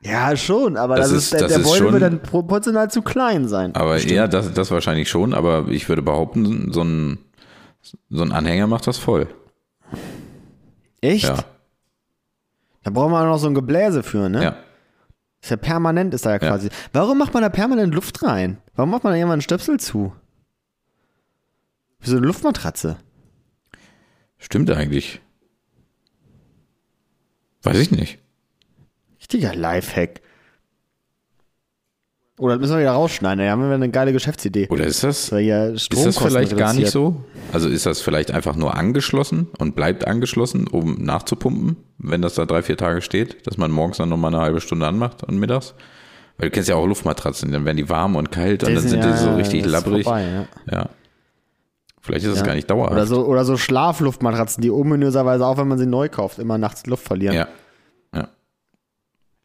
Ja, 0.07 0.37
schon, 0.37 0.77
aber 0.77 0.97
das, 0.97 1.09
Das 1.11 1.19
ist, 1.19 1.33
der, 1.33 1.49
der 1.49 1.59
Beutel 1.59 1.77
schon- 1.79 1.93
wird 1.93 2.03
dann 2.03 2.23
proportional 2.23 2.91
zu 2.91 3.03
klein 3.03 3.49
sein. 3.49 3.75
Aber 3.75 3.99
ja, 3.99 4.29
das, 4.29 4.53
das 4.53 4.71
wahrscheinlich 4.71 5.09
schon. 5.09 5.35
Aber 5.35 5.69
ich 5.69 5.89
würde 5.89 6.03
behaupten, 6.03 6.73
so 6.73 6.83
ein, 6.83 7.19
so 8.11 8.23
ein 8.23 8.33
Anhänger 8.33 8.67
macht 8.67 8.87
das 8.87 8.99
voll. 8.99 9.27
Echt? 11.01 11.25
Ja, 11.25 11.45
Da 12.83 12.91
braucht 12.91 13.11
man 13.11 13.25
auch 13.27 13.31
noch 13.33 13.39
so 13.39 13.49
ein 13.49 13.55
Gebläse 13.55 14.03
für, 14.03 14.29
ne? 14.29 14.43
ja. 14.43 14.57
Ist 15.43 15.51
ja 15.51 15.57
permanent, 15.57 16.13
ist 16.15 16.27
da 16.27 16.31
ja 16.31 16.39
quasi. 16.39 16.71
Warum 16.93 17.19
macht 17.19 17.33
man 17.35 17.43
da 17.43 17.49
permanent 17.49 17.95
Luft 17.95 18.23
rein? 18.23 18.59
Warum 18.75 18.91
macht 18.91 19.05
man 19.05 19.13
da 19.13 19.17
irgendwann 19.17 19.35
einen 19.35 19.43
Stöpsel 19.43 19.79
zu? 19.79 20.13
Wie 22.01 22.11
so 22.11 22.17
eine 22.17 22.27
Luftmatratze. 22.27 22.97
Stimmt 24.39 24.71
eigentlich. 24.71 25.21
Weiß 27.63 27.79
ich 27.79 27.91
nicht. 27.91 28.19
Richtiger 29.27 29.57
Lifehack. 29.57 30.21
Oder 32.39 32.55
das 32.55 32.61
müssen 32.61 32.75
wir 32.75 32.81
wieder 32.81 32.93
rausschneiden, 32.93 33.45
da 33.45 33.51
haben 33.51 33.67
wir 33.67 33.75
eine 33.75 33.89
geile 33.89 34.13
Geschäftsidee. 34.13 34.69
Oder 34.69 34.85
ist 34.85 35.03
das, 35.03 35.31
ja 35.31 35.69
ist 35.69 35.91
das 35.93 36.19
vielleicht 36.19 36.57
gar 36.57 36.75
nicht 36.75 36.91
so? 36.91 37.25
Also 37.51 37.69
ist 37.69 37.87
das 37.87 38.01
vielleicht 38.03 38.31
einfach 38.31 38.55
nur 38.57 38.77
angeschlossen 38.77 39.49
und 39.59 39.75
bleibt 39.75 40.07
angeschlossen, 40.07 40.69
um 40.69 41.03
nachzupumpen, 41.03 41.77
wenn 41.99 42.21
das 42.23 42.35
da 42.35 42.45
drei, 42.45 42.63
vier 42.63 42.77
Tage 42.77 43.01
steht, 43.01 43.47
dass 43.47 43.57
man 43.57 43.71
morgens 43.73 43.97
dann 43.97 44.11
nochmal 44.11 44.33
eine 44.35 44.43
halbe 44.43 44.61
Stunde 44.61 44.87
anmacht 44.87 45.25
und 45.25 45.39
mittags? 45.39 45.75
Weil 46.37 46.51
du 46.51 46.55
kennst 46.55 46.69
ja 46.69 46.77
auch 46.77 46.87
Luftmatratzen, 46.87 47.51
dann 47.51 47.65
werden 47.65 47.79
die 47.79 47.89
warm 47.89 48.15
und 48.15 48.31
kalt 48.31 48.63
und 48.63 48.75
dann 48.75 48.87
sind 48.87 49.03
ja, 49.03 49.11
die 49.11 49.17
so 49.19 49.35
richtig 49.35 49.63
das 49.63 49.73
labbrig. 49.73 50.05
vorbei, 50.05 50.23
ja. 50.23 50.47
Ja. 50.71 50.89
Vielleicht 52.03 52.27
ist 52.27 52.33
es 52.33 52.41
Ja. 52.41 52.45
gar 52.45 52.55
nicht 52.55 52.71
dauerhaft. 52.71 52.93
Oder 52.93 53.07
so, 53.07 53.25
oder 53.27 53.45
so 53.47 53.57
Schlafluftmatratzen, 53.57 54.61
die 54.63 54.71
ominöserweise, 54.71 55.45
auch 55.47 55.57
wenn 55.57 55.67
man 55.67 55.79
sie 55.79 55.87
neu 55.87 56.11
kauft, 56.11 56.39
immer 56.39 56.59
nachts 56.59 56.87
Luft 56.87 57.05
verlieren. 57.05 57.35
Ja. 57.35 57.49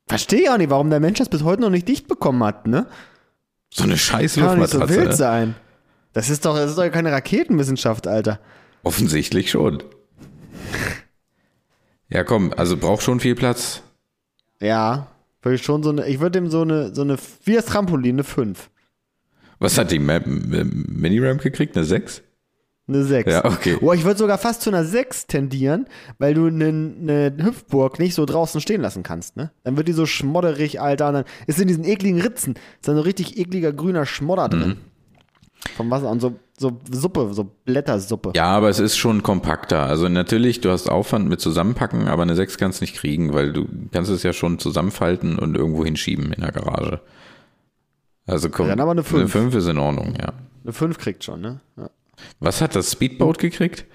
Verstehe 0.07 0.53
auch 0.53 0.57
nicht, 0.57 0.69
warum 0.69 0.89
der 0.89 0.99
Mensch 0.99 1.19
das 1.19 1.29
bis 1.29 1.43
heute 1.43 1.61
noch 1.61 1.69
nicht 1.69 1.87
dicht 1.87 2.07
bekommen 2.07 2.43
hat, 2.43 2.67
ne? 2.67 2.87
So 3.73 3.83
eine 3.83 3.97
scheiß 3.97 4.35
Kann 4.35 4.43
doch 4.43 4.55
nicht 4.55 4.69
so 4.69 4.79
Luftmatratze. 4.79 4.99
wild 4.99 5.09
ne? 5.09 5.15
sein. 5.15 5.55
Das 6.13 6.29
ist 6.29 6.45
doch, 6.45 6.55
das 6.55 6.71
ist 6.71 6.77
doch 6.77 6.89
keine 6.91 7.11
Raketenwissenschaft, 7.11 8.07
Alter. 8.07 8.39
Offensichtlich 8.83 9.49
schon. 9.51 9.81
Ja, 12.09 12.23
komm, 12.25 12.53
also 12.57 12.75
braucht 12.75 13.03
schon 13.03 13.21
viel 13.21 13.35
Platz. 13.35 13.83
Ja, 14.59 15.07
würde 15.41 15.55
ich 15.55 15.63
schon 15.63 15.83
so 15.83 15.89
eine, 15.89 16.07
ich 16.07 16.19
würde 16.19 16.31
dem 16.39 16.49
so 16.49 16.61
eine, 16.61 16.93
so 16.93 17.01
eine, 17.01 17.17
wie 17.45 17.53
das 17.53 17.65
Trampolin, 17.65 18.15
eine 18.15 18.23
5. 18.25 18.69
Was 19.59 19.77
hat 19.77 19.91
die 19.91 19.99
Mini-Ramp 19.99 21.41
gekriegt? 21.41 21.77
Eine 21.77 21.85
6? 21.85 22.21
Eine 22.93 23.05
6. 23.05 23.31
Ja, 23.31 23.45
okay. 23.45 23.77
Oh, 23.81 23.93
ich 23.93 24.03
würde 24.03 24.17
sogar 24.17 24.37
fast 24.37 24.61
zu 24.61 24.69
einer 24.69 24.83
6 24.83 25.27
tendieren, 25.27 25.85
weil 26.19 26.33
du 26.33 26.47
eine, 26.47 26.67
eine 26.67 27.33
Hüpfburg 27.41 27.99
nicht 27.99 28.15
so 28.15 28.25
draußen 28.25 28.59
stehen 28.59 28.81
lassen 28.81 29.03
kannst, 29.03 29.37
ne? 29.37 29.51
Dann 29.63 29.77
wird 29.77 29.87
die 29.87 29.93
so 29.93 30.05
schmodderig, 30.05 30.81
Alter, 30.81 31.07
und 31.07 31.13
dann 31.13 31.25
ist 31.47 31.59
in 31.59 31.67
diesen 31.67 31.83
ekligen 31.85 32.19
Ritzen, 32.21 32.55
ist 32.55 32.87
dann 32.87 32.95
so 32.95 33.01
richtig 33.01 33.37
ekliger 33.37 33.71
grüner 33.71 34.05
Schmodder 34.05 34.49
drin. 34.49 34.67
Mhm. 34.69 34.77
Vom 35.77 35.91
Wasser 35.91 36.09
und 36.09 36.19
so, 36.19 36.35
so 36.57 36.79
Suppe, 36.89 37.33
so 37.33 37.49
Blättersuppe. 37.65 38.31
Ja, 38.35 38.45
aber 38.45 38.69
es 38.69 38.79
ist 38.79 38.97
schon 38.97 39.23
kompakter. 39.23 39.83
Also 39.83 40.09
natürlich, 40.09 40.59
du 40.59 40.71
hast 40.71 40.89
Aufwand 40.89 41.29
mit 41.29 41.39
Zusammenpacken, 41.39 42.07
aber 42.07 42.23
eine 42.23 42.35
6 42.35 42.57
kannst 42.57 42.81
du 42.81 42.83
nicht 42.83 42.95
kriegen, 42.95 43.33
weil 43.33 43.53
du 43.53 43.67
kannst 43.91 44.09
es 44.11 44.23
ja 44.23 44.33
schon 44.33 44.59
zusammenfalten 44.59 45.37
und 45.39 45.55
irgendwo 45.55 45.85
hinschieben 45.85 46.33
in 46.33 46.41
der 46.41 46.51
Garage. 46.51 46.99
Also 48.25 48.49
komm, 48.49 48.67
Ja, 48.67 48.71
dann 48.71 48.81
aber 48.81 48.91
eine 48.91 49.03
fünf. 49.03 49.21
Eine 49.21 49.29
5 49.29 49.55
ist 49.55 49.67
in 49.67 49.77
Ordnung, 49.77 50.15
ja. 50.19 50.33
Eine 50.63 50.73
5 50.73 50.97
kriegt 50.97 51.23
schon, 51.23 51.41
ne? 51.41 51.61
Ja. 51.77 51.89
Was 52.39 52.61
hat 52.61 52.75
das 52.75 52.91
Speedboat 52.91 53.37
gekriegt? 53.39 53.85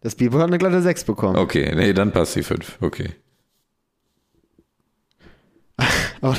Das 0.00 0.12
Speedboat 0.12 0.40
hat 0.42 0.48
eine 0.48 0.58
glatte 0.58 0.82
6 0.82 1.04
bekommen. 1.04 1.36
Okay, 1.36 1.74
nee, 1.74 1.92
dann 1.92 2.12
passt 2.12 2.36
die 2.36 2.42
5. 2.42 2.78
Okay. 2.82 3.14
Aber 6.20 6.36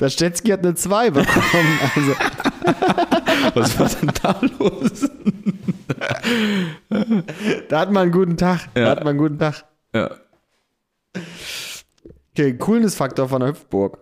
der 0.00 0.08
Stetzky 0.10 0.48
hat 0.50 0.60
eine 0.60 0.74
2 0.74 1.10
bekommen. 1.10 1.78
Also, 1.94 2.12
Was 3.54 3.78
war 3.78 3.88
denn 3.88 4.10
da 4.22 4.40
los? 4.58 5.10
da 7.68 7.80
hat 7.80 7.92
man 7.92 8.04
einen 8.04 8.12
guten 8.12 8.36
Tag. 8.38 8.68
Da 8.74 8.80
Ja. 8.80 8.88
hat 8.90 8.98
man 9.00 9.08
einen 9.08 9.18
guten 9.18 9.38
Tag. 9.38 9.64
Ja. 9.94 10.10
Okay, 12.32 12.56
Coolness-Faktor 12.56 13.28
von 13.28 13.40
der 13.40 13.50
Hüpfburg. 13.50 13.98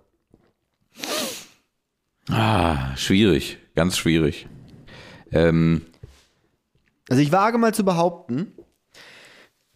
Ah, 2.30 2.96
schwierig. 2.96 3.58
Ganz 3.74 3.96
schwierig. 3.96 4.46
Ähm, 5.30 5.82
Also 7.08 7.22
ich 7.22 7.32
wage 7.32 7.58
mal 7.58 7.74
zu 7.74 7.84
behaupten, 7.84 8.52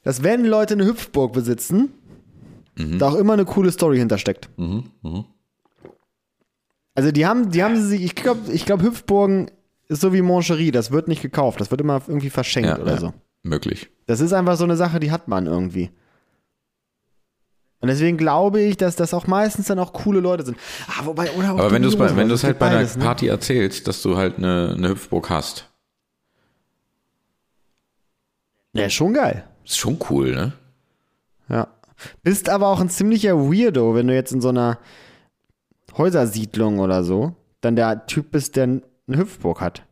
dass 0.03 0.23
wenn 0.23 0.45
Leute 0.45 0.75
eine 0.75 0.87
Hüpfburg 0.87 1.33
besitzen, 1.33 1.93
da 2.77 3.09
auch 3.09 3.15
immer 3.15 3.33
eine 3.33 3.47
coole 3.47 3.73
Story 3.73 3.99
hintersteckt. 3.99 4.51
Also 6.95 7.11
die 7.11 7.27
haben, 7.27 7.51
die 7.51 7.63
haben 7.65 7.81
sie, 7.83 8.05
ich 8.05 8.15
glaube, 8.15 8.53
ich 8.53 8.65
glaube 8.67 8.85
Hüpfburgen 8.85 9.51
ist 9.89 10.01
so 10.01 10.13
wie 10.13 10.23
Moncherie, 10.23 10.71
das 10.73 10.91
wird 10.91 11.09
nicht 11.09 11.23
gekauft, 11.23 11.61
das 11.61 11.71
wird 11.71 11.81
immer 11.81 12.03
irgendwie 12.07 12.31
verschenkt 12.31 12.69
ja, 12.69 12.79
oder 12.79 12.93
ja, 12.95 13.01
so. 13.01 13.13
möglich. 13.43 13.89
Das 14.07 14.21
ist 14.21 14.33
einfach 14.33 14.57
so 14.57 14.65
eine 14.65 14.77
Sache, 14.77 15.01
die 15.01 15.11
hat 15.11 15.27
man 15.29 15.47
irgendwie. 15.47 15.91
Und 17.81 17.89
deswegen 17.89 18.17
glaube 18.17 18.61
ich, 18.61 18.77
dass 18.77 18.97
das 18.97 19.13
auch 19.13 19.27
meistens 19.27 19.67
dann 19.67 19.79
auch 19.79 19.93
coole 19.93 20.21
Leute 20.21 20.45
sind. 20.45 20.57
Ah, 20.89 21.05
wobei, 21.05 21.31
oder 21.33 21.51
Aber 21.51 21.71
wenn 21.71 21.83
du 21.83 21.89
es 21.89 21.99
wenn 21.99 22.29
du 22.29 22.43
halt 22.43 22.59
bei 22.59 22.69
einer 22.69 22.83
ne? 22.83 23.05
Party 23.05 23.29
erzählst, 23.29 23.87
dass 23.87 24.03
du 24.03 24.17
halt 24.17 24.39
eine, 24.39 24.75
eine 24.77 24.89
Hüpfburg 24.91 25.31
hast, 25.31 25.69
Ja, 28.73 28.91
schon 28.91 29.15
geil. 29.15 29.45
ist 29.65 29.79
schon 29.79 29.99
cool, 30.11 30.35
ne? 30.35 30.53
Ja. 31.49 31.69
Bist 32.23 32.51
aber 32.51 32.69
auch 32.69 32.81
ein 32.81 32.91
ziemlicher 32.91 33.37
Weirdo, 33.39 33.95
wenn 33.95 34.07
du 34.07 34.15
jetzt 34.15 34.33
in 34.33 34.43
so 34.43 34.51
einer 34.51 34.79
Häusersiedlung 35.97 36.79
oder 36.79 37.05
so, 37.05 37.35
dann 37.63 37.75
der 37.77 38.07
Typ 38.07 38.33
bist, 38.33 38.57
der 38.57 38.65
eine 38.65 38.83
Hüpfburg 39.09 39.61
hat. 39.63 39.83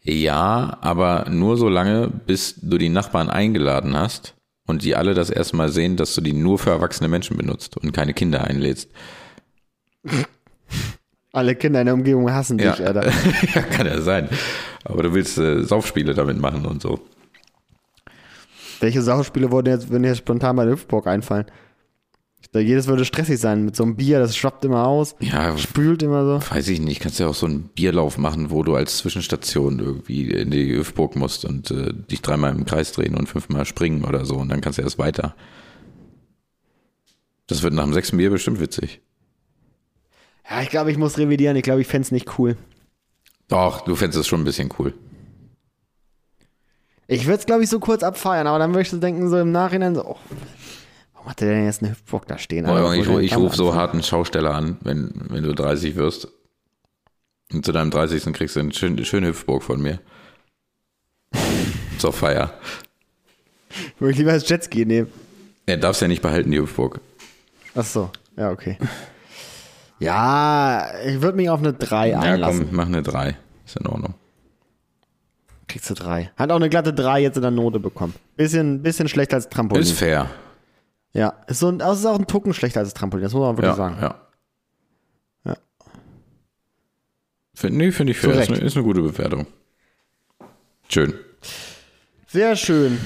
Ja, 0.00 0.78
aber 0.80 1.28
nur 1.28 1.56
so 1.56 1.68
lange, 1.68 2.08
bis 2.08 2.54
du 2.62 2.78
die 2.78 2.88
Nachbarn 2.88 3.28
eingeladen 3.28 3.96
hast 3.96 4.35
und 4.66 4.82
die 4.82 4.96
alle 4.96 5.14
das 5.14 5.30
erste 5.30 5.56
Mal 5.56 5.68
sehen, 5.70 5.96
dass 5.96 6.14
du 6.14 6.20
die 6.20 6.32
nur 6.32 6.58
für 6.58 6.70
erwachsene 6.70 7.08
Menschen 7.08 7.36
benutzt 7.36 7.76
und 7.76 7.92
keine 7.92 8.14
Kinder 8.14 8.44
einlädst. 8.44 8.90
Alle 11.32 11.54
Kinder 11.54 11.80
in 11.80 11.86
der 11.86 11.94
Umgebung 11.94 12.32
hassen 12.32 12.58
dich, 12.58 12.84
Alter. 12.84 13.06
ja, 13.54 13.62
kann 13.62 13.86
ja 13.86 14.00
sein. 14.00 14.28
Aber 14.84 15.02
du 15.02 15.14
willst 15.14 15.38
äh, 15.38 15.62
Saufspiele 15.62 16.14
damit 16.14 16.38
machen 16.40 16.64
und 16.64 16.80
so. 16.80 17.00
Welche 18.80 19.02
Sauspiele 19.02 19.50
wurden 19.50 19.68
jetzt, 19.68 19.90
würden 19.90 20.02
dir 20.02 20.10
jetzt 20.10 20.18
spontan 20.18 20.56
bei 20.56 20.66
Hüpfburg 20.66 21.06
einfallen? 21.06 21.46
Glaube, 22.52 22.64
jedes 22.66 22.86
würde 22.86 23.04
stressig 23.04 23.38
sein. 23.38 23.64
Mit 23.64 23.76
so 23.76 23.82
einem 23.82 23.96
Bier, 23.96 24.18
das 24.18 24.36
schwappt 24.36 24.64
immer 24.64 24.86
aus, 24.86 25.14
Ja, 25.20 25.56
spült 25.58 26.02
immer 26.02 26.24
so. 26.40 26.50
weiß 26.54 26.68
ich 26.68 26.80
nicht. 26.80 27.00
Kannst 27.00 27.18
ja 27.20 27.28
auch 27.28 27.34
so 27.34 27.46
einen 27.46 27.64
Bierlauf 27.68 28.18
machen, 28.18 28.50
wo 28.50 28.62
du 28.62 28.74
als 28.76 28.98
Zwischenstation 28.98 29.78
irgendwie 29.78 30.30
in 30.30 30.50
die 30.50 30.76
Hüpfburg 30.76 31.16
musst 31.16 31.44
und 31.44 31.70
äh, 31.70 31.92
dich 31.92 32.22
dreimal 32.22 32.54
im 32.54 32.64
Kreis 32.64 32.92
drehen 32.92 33.14
und 33.16 33.28
fünfmal 33.28 33.64
springen 33.66 34.04
oder 34.04 34.24
so 34.24 34.36
und 34.36 34.48
dann 34.48 34.60
kannst 34.60 34.78
du 34.78 34.82
erst 34.82 34.98
weiter. 34.98 35.34
Das 37.46 37.62
wird 37.62 37.74
nach 37.74 37.84
dem 37.84 37.92
sechsten 37.94 38.16
Bier 38.16 38.30
bestimmt 38.30 38.60
witzig. 38.60 39.00
Ja, 40.48 40.62
ich 40.62 40.68
glaube, 40.70 40.90
ich 40.90 40.98
muss 40.98 41.18
revidieren. 41.18 41.56
Ich 41.56 41.62
glaube, 41.62 41.80
ich 41.80 41.86
fände 41.86 42.06
es 42.06 42.12
nicht 42.12 42.38
cool. 42.38 42.56
Doch, 43.48 43.82
du 43.82 43.94
fändest 43.94 44.18
es 44.20 44.26
schon 44.26 44.40
ein 44.40 44.44
bisschen 44.44 44.70
cool. 44.78 44.94
Ich 47.08 47.26
würde 47.26 47.38
es, 47.38 47.46
glaube 47.46 47.62
ich, 47.62 47.68
so 47.70 47.78
kurz 47.78 48.02
abfeiern, 48.02 48.46
aber 48.48 48.58
dann 48.58 48.70
würde 48.70 48.82
ich 48.82 48.90
so 48.90 48.96
denken, 48.98 49.28
so 49.28 49.38
im 49.38 49.52
Nachhinein 49.52 49.94
so, 49.94 50.04
oh, 50.04 50.16
warum 51.26 51.30
hat 51.30 51.40
der 51.40 51.48
denn 51.54 51.64
jetzt 51.64 51.82
eine 51.82 51.90
Hüpfburg 51.90 52.26
da 52.28 52.38
stehen? 52.38 52.66
Boah, 52.66 52.94
ich, 52.94 53.08
ich 53.08 53.36
rufe 53.36 53.56
so 53.56 53.74
hart 53.74 53.92
einen 53.92 54.02
Schausteller 54.04 54.54
an, 54.54 54.76
wenn, 54.82 55.12
wenn 55.28 55.42
du 55.42 55.54
30 55.54 55.96
wirst. 55.96 56.28
Und 57.52 57.64
zu 57.64 57.72
deinem 57.72 57.90
30. 57.90 58.32
kriegst 58.32 58.54
du 58.54 58.60
eine 58.60 58.72
schöne, 58.72 59.04
schöne 59.04 59.28
Hüpfburg 59.28 59.62
von 59.64 59.80
mir. 59.82 59.98
Zur 61.98 62.12
Feier. 62.12 62.54
Würde 63.98 64.12
ich 64.12 64.18
lieber 64.18 64.32
das 64.32 64.48
Jetski 64.48 64.86
nehmen. 64.86 65.12
Er 65.66 65.76
darf's 65.78 66.00
ja 66.00 66.06
nicht 66.08 66.22
behalten, 66.22 66.50
die 66.52 66.58
Hüpfburg. 66.60 67.00
Ach 67.74 67.84
so, 67.84 68.10
ja, 68.36 68.50
okay. 68.50 68.78
Ja, 69.98 70.86
ich 71.04 71.20
würde 71.20 71.36
mich 71.36 71.50
auf 71.50 71.58
eine 71.58 71.72
3 71.72 72.10
Ja, 72.10 72.20
einlassen. 72.20 72.66
komm, 72.68 72.76
mach 72.76 72.86
eine 72.86 73.02
3. 73.02 73.36
Ist 73.64 73.76
in 73.76 73.86
Ordnung. 73.86 74.14
Kriegst 75.66 75.90
du 75.90 75.94
3. 75.94 76.30
Hat 76.36 76.50
auch 76.52 76.56
eine 76.56 76.68
glatte 76.68 76.92
3 76.94 77.20
jetzt 77.22 77.36
in 77.36 77.42
der 77.42 77.50
Note 77.50 77.80
bekommen. 77.80 78.14
Bisschen, 78.36 78.82
bisschen 78.82 79.08
schlechter 79.08 79.36
als 79.36 79.48
Trampolin. 79.48 79.82
Ist 79.82 79.92
fair. 79.92 80.30
Ja, 81.16 81.30
ist, 81.46 81.60
so 81.60 81.68
ein, 81.68 81.80
ist 81.80 82.04
auch 82.04 82.18
ein 82.18 82.26
Tucken 82.26 82.52
schlechter 82.52 82.80
als 82.80 82.90
das 82.90 82.94
Trampolin, 82.94 83.22
das 83.24 83.32
muss 83.32 83.40
man 83.42 83.56
wirklich 83.56 83.70
Ja, 83.70 83.74
sagen. 83.76 83.96
ja. 84.00 84.20
Ja. 85.44 85.56
Find, 87.54 87.76
nee, 87.76 87.90
finde 87.90 88.10
ich 88.12 88.18
fair. 88.18 88.34
Ist 88.40 88.50
eine, 88.50 88.58
ist 88.58 88.76
eine 88.76 88.84
gute 88.84 89.00
Bewertung. 89.00 89.46
Schön. 90.88 91.14
Sehr 92.26 92.54
schön. 92.54 92.98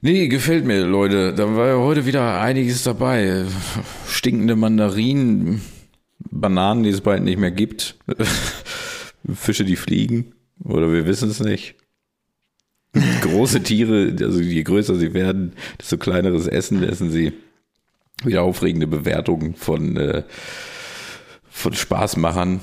Nee, 0.00 0.28
gefällt 0.28 0.64
mir, 0.64 0.84
Leute. 0.86 1.34
Da 1.34 1.54
war 1.54 1.68
ja 1.68 1.76
heute 1.76 2.06
wieder 2.06 2.40
einiges 2.40 2.82
dabei. 2.82 3.44
Stinkende 4.08 4.56
Mandarinen, 4.56 5.60
Bananen, 6.30 6.82
die 6.82 6.88
es 6.90 7.02
bald 7.02 7.22
nicht 7.22 7.38
mehr 7.38 7.50
gibt. 7.52 7.96
Fische, 9.34 9.64
die 9.64 9.76
fliegen. 9.76 10.34
Oder 10.64 10.90
wir 10.90 11.06
wissen 11.06 11.30
es 11.30 11.40
nicht. 11.40 11.76
Große 13.22 13.62
Tiere, 13.62 14.14
also 14.20 14.40
je 14.40 14.62
größer 14.62 14.96
sie 14.96 15.14
werden, 15.14 15.52
desto 15.80 15.96
kleineres 15.98 16.46
Essen 16.46 16.82
essen 16.82 17.10
sie. 17.10 17.32
Wieder 18.24 18.42
aufregende 18.42 18.86
Bewertungen 18.86 19.54
von, 19.54 19.96
äh, 19.96 20.22
von 21.50 21.72
Spaßmachern, 21.72 22.60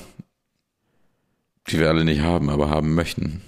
die 1.68 1.78
wir 1.78 1.88
alle 1.88 2.04
nicht 2.04 2.22
haben, 2.22 2.48
aber 2.48 2.70
haben 2.70 2.94
möchten. 2.94 3.42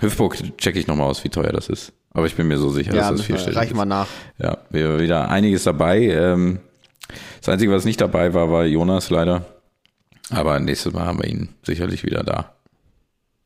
Hüftburg 0.00 0.36
checke 0.58 0.78
ich 0.78 0.86
nochmal 0.86 1.08
aus, 1.08 1.24
wie 1.24 1.28
teuer 1.28 1.52
das 1.52 1.68
ist. 1.68 1.92
Aber 2.12 2.26
ich 2.26 2.36
bin 2.36 2.48
mir 2.48 2.56
so 2.58 2.70
sicher, 2.70 2.94
Ja, 2.94 3.08
dass 3.10 3.18
das 3.18 3.26
vierstellig 3.26 3.58
reich 3.58 3.70
ist. 3.70 3.76
mal 3.76 3.84
nach. 3.84 4.08
Ja, 4.38 4.58
wir 4.70 4.98
wieder 5.00 5.28
einiges 5.30 5.64
dabei. 5.64 6.06
Ähm, 6.06 6.60
das 7.40 7.48
Einzige, 7.50 7.72
was 7.72 7.84
nicht 7.84 8.00
dabei 8.00 8.32
war, 8.32 8.50
war 8.50 8.64
Jonas 8.64 9.10
leider. 9.10 9.44
Aber 10.30 10.58
nächstes 10.60 10.92
Mal 10.92 11.04
haben 11.06 11.18
wir 11.18 11.28
ihn 11.28 11.50
sicherlich 11.62 12.04
wieder 12.04 12.22
da. 12.22 12.54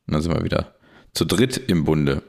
Und 0.07 0.13
dann 0.13 0.21
sind 0.21 0.33
wir 0.33 0.43
wieder 0.43 0.73
zu 1.13 1.25
dritt 1.25 1.57
im 1.67 1.83
Bunde, 1.83 2.21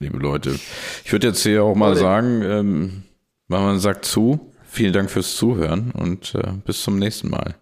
liebe 0.00 0.18
Leute. 0.18 0.58
Ich 1.04 1.12
würde 1.12 1.28
jetzt 1.28 1.42
hier 1.42 1.64
auch 1.64 1.74
mal 1.74 1.88
Leute. 1.88 2.00
sagen, 2.00 2.42
ähm, 2.42 3.02
man 3.48 3.78
sagt 3.78 4.04
zu. 4.04 4.52
Vielen 4.64 4.92
Dank 4.92 5.10
fürs 5.10 5.36
Zuhören 5.36 5.90
und 5.92 6.34
äh, 6.34 6.52
bis 6.64 6.82
zum 6.82 6.98
nächsten 6.98 7.30
Mal. 7.30 7.54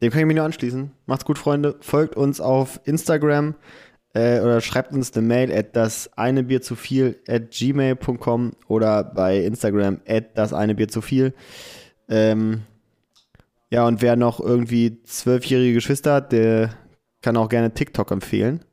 Dem 0.00 0.10
kann 0.10 0.20
ich 0.20 0.26
mich 0.26 0.36
nur 0.36 0.46
anschließen. 0.46 0.90
Macht's 1.06 1.26
gut, 1.26 1.38
Freunde. 1.38 1.76
Folgt 1.80 2.16
uns 2.16 2.40
auf 2.40 2.80
Instagram 2.84 3.54
äh, 4.14 4.40
oder 4.40 4.62
schreibt 4.62 4.92
uns 4.92 5.12
eine 5.12 5.26
Mail 5.26 5.52
at 5.52 5.76
das 5.76 6.10
eine 6.16 6.42
Bier 6.42 6.62
zu 6.62 6.74
viel 6.74 7.20
at 7.28 7.50
gmail.com 7.50 8.52
oder 8.66 9.04
bei 9.04 9.44
Instagram 9.44 10.00
at 10.08 10.38
das 10.38 10.54
eine 10.54 10.74
Bier 10.74 10.88
zu 10.88 11.02
viel. 11.02 11.34
Ähm, 12.08 12.62
ja, 13.68 13.86
und 13.86 14.02
wer 14.02 14.16
noch 14.16 14.40
irgendwie 14.40 15.02
zwölfjährige 15.04 15.74
Geschwister 15.74 16.14
hat, 16.14 16.32
der 16.32 16.70
kann 17.20 17.36
auch 17.36 17.50
gerne 17.50 17.72
TikTok 17.72 18.10
empfehlen. 18.10 18.64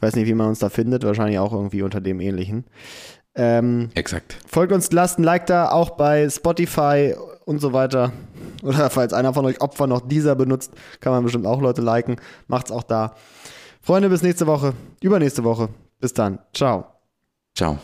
Ich 0.00 0.02
weiß 0.02 0.16
nicht, 0.16 0.28
wie 0.28 0.34
man 0.34 0.48
uns 0.48 0.60
da 0.60 0.70
findet, 0.70 1.04
wahrscheinlich 1.04 1.38
auch 1.38 1.52
irgendwie 1.52 1.82
unter 1.82 2.00
dem 2.00 2.20
ähnlichen. 2.20 2.64
Ähm, 3.34 3.90
Exakt. 3.94 4.38
Folgt 4.48 4.72
uns, 4.72 4.90
lasst 4.92 5.18
ein 5.18 5.24
Like 5.24 5.44
da, 5.44 5.70
auch 5.70 5.90
bei 5.90 6.26
Spotify 6.30 7.14
und 7.44 7.60
so 7.60 7.74
weiter. 7.74 8.10
Oder 8.62 8.88
falls 8.88 9.12
einer 9.12 9.34
von 9.34 9.44
euch 9.44 9.60
Opfer 9.60 9.86
noch 9.86 10.00
dieser 10.00 10.36
benutzt, 10.36 10.72
kann 11.00 11.12
man 11.12 11.22
bestimmt 11.22 11.46
auch 11.46 11.60
Leute 11.60 11.82
liken. 11.82 12.16
Macht's 12.48 12.72
auch 12.72 12.82
da. 12.82 13.14
Freunde, 13.82 14.08
bis 14.08 14.22
nächste 14.22 14.46
Woche, 14.46 14.72
übernächste 15.02 15.44
Woche. 15.44 15.68
Bis 16.00 16.14
dann. 16.14 16.38
Ciao. 16.54 16.86
Ciao. 17.54 17.78